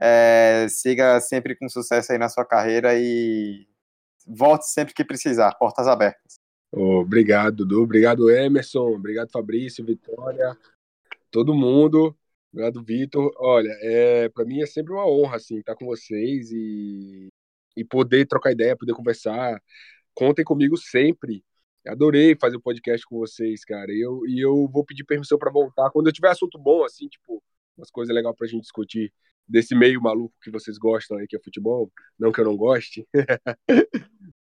É, 0.00 0.66
siga 0.68 1.20
sempre 1.20 1.56
com 1.56 1.68
sucesso 1.68 2.12
aí 2.12 2.18
na 2.18 2.28
sua 2.28 2.44
carreira 2.44 2.94
e 2.94 3.66
volte 4.26 4.66
sempre 4.66 4.94
que 4.94 5.04
precisar. 5.04 5.54
Portas 5.54 5.86
abertas. 5.86 6.38
Obrigado, 6.72 7.64
Dudu. 7.64 7.82
Obrigado, 7.82 8.30
Emerson. 8.30 8.88
Obrigado, 8.94 9.30
Fabrício, 9.30 9.84
Vitória, 9.84 10.56
todo 11.30 11.54
mundo. 11.54 12.16
Obrigado, 12.52 12.82
Vitor. 12.82 13.32
Olha, 13.38 13.70
é, 13.82 14.28
para 14.28 14.44
mim 14.44 14.62
é 14.62 14.66
sempre 14.66 14.92
uma 14.92 15.06
honra 15.06 15.36
assim 15.36 15.58
estar 15.58 15.74
com 15.74 15.86
vocês 15.86 16.50
e, 16.50 17.28
e 17.76 17.84
poder 17.84 18.26
trocar 18.26 18.52
ideia, 18.52 18.76
poder 18.76 18.94
conversar. 18.94 19.62
Contem 20.14 20.44
comigo 20.44 20.76
sempre. 20.76 21.44
Adorei 21.86 22.34
fazer 22.34 22.56
o 22.56 22.60
podcast 22.60 23.06
com 23.06 23.18
vocês, 23.18 23.64
cara. 23.64 23.92
Eu, 23.92 24.26
e 24.26 24.40
eu 24.40 24.68
vou 24.68 24.84
pedir 24.84 25.04
permissão 25.04 25.38
para 25.38 25.52
voltar 25.52 25.90
quando 25.90 26.08
eu 26.08 26.12
tiver 26.12 26.30
assunto 26.30 26.58
bom, 26.58 26.84
assim, 26.84 27.06
tipo, 27.08 27.42
umas 27.76 27.90
coisas 27.90 28.14
legais 28.14 28.34
pra 28.36 28.46
gente 28.46 28.62
discutir 28.62 29.12
desse 29.48 29.74
meio 29.74 30.00
maluco 30.00 30.34
que 30.42 30.50
vocês 30.50 30.78
gostam 30.78 31.18
aí, 31.18 31.26
que 31.26 31.36
é 31.36 31.40
futebol. 31.42 31.90
Não 32.18 32.32
que 32.32 32.40
eu 32.40 32.44
não 32.44 32.56
goste. 32.56 33.06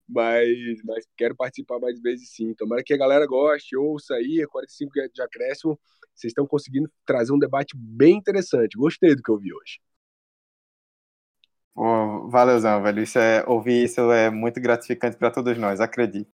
mas, 0.08 0.48
mas 0.84 1.06
quero 1.16 1.36
participar 1.36 1.80
mais 1.80 2.00
vezes 2.02 2.32
sim. 2.32 2.54
Tomara 2.56 2.84
que 2.84 2.94
a 2.94 2.98
galera 2.98 3.26
goste, 3.28 3.76
ouça 3.78 4.16
aí, 4.16 4.46
45 4.48 4.92
de 5.14 5.22
acréscimo. 5.22 5.80
Vocês 6.16 6.32
estão 6.32 6.48
conseguindo 6.48 6.92
trazer 7.06 7.32
um 7.32 7.40
debate 7.40 7.76
bem 7.78 8.18
interessante. 8.18 8.78
Gostei 8.78 9.16
do 9.16 9.22
que 9.22 9.32
eu 9.32 9.38
vi 9.38 9.54
hoje. 9.54 9.80
Pô, 11.74 12.28
valeuzão, 12.28 12.82
velho. 12.84 13.02
Isso 13.02 13.20
é, 13.20 13.44
ouvir 13.48 13.86
isso 13.86 14.12
é 14.12 14.30
muito 14.30 14.60
gratificante 14.60 15.16
para 15.18 15.32
todos 15.32 15.58
nós, 15.58 15.80
acredito. 15.80 16.30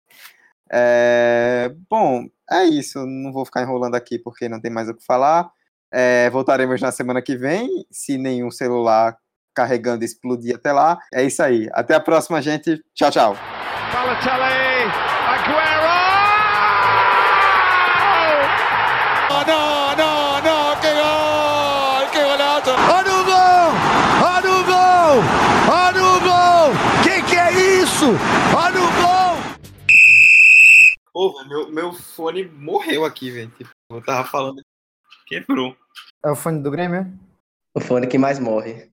É, 0.70 1.74
bom, 1.88 2.28
é 2.50 2.64
isso. 2.64 3.04
Não 3.06 3.32
vou 3.32 3.44
ficar 3.44 3.62
enrolando 3.62 3.94
aqui 3.94 4.18
porque 4.18 4.48
não 4.48 4.60
tem 4.60 4.70
mais 4.70 4.88
o 4.88 4.94
que 4.94 5.04
falar. 5.04 5.50
É, 5.92 6.30
voltaremos 6.30 6.80
na 6.80 6.92
semana 6.92 7.20
que 7.20 7.36
vem, 7.36 7.68
se 7.90 8.16
nenhum 8.16 8.50
celular 8.50 9.16
carregando 9.54 10.04
explodir 10.04 10.56
até 10.56 10.72
lá. 10.72 10.98
É 11.12 11.22
isso 11.22 11.42
aí. 11.42 11.68
Até 11.72 11.94
a 11.94 12.00
próxima, 12.00 12.40
gente. 12.40 12.82
Tchau, 12.94 13.10
tchau. 13.10 13.36
Balotelli, 13.92 14.90
Aguero! 15.26 15.90
No, 19.30 19.46
no, 19.46 19.96
no, 19.96 20.36
no, 20.46 20.80
que 20.80 20.92
gol, 20.94 22.10
que 22.12 22.22
golazo. 22.22 22.70
Olha 22.92 23.12
o 23.12 23.24
gol, 23.24 23.70
olha 24.26 24.50
o 24.52 24.64
gol, 24.64 25.14
olha 25.72 26.04
o 26.04 26.20
gol. 26.20 26.72
Que 27.02 27.22
que 27.22 27.36
é 27.36 27.52
isso? 27.82 28.06
Olha 28.56 28.80
o 28.80 28.90
gol. 29.02 29.36
Pô, 31.12 31.32
velho, 31.32 31.48
meu, 31.48 31.72
meu 31.72 31.92
fone 31.92 32.44
morreu 32.44 33.04
aqui, 33.04 33.30
velho. 33.30 33.50
Tipo, 33.56 33.70
eu 33.90 34.02
tava 34.02 34.28
falando. 34.28 34.62
Quebrou. 35.30 35.76
É 36.24 36.28
o 36.28 36.34
fone 36.34 36.60
do 36.60 36.72
Grêmio? 36.72 37.06
O 37.72 37.78
fone 37.78 38.08
que 38.08 38.18
mais 38.18 38.40
morre. 38.40 38.89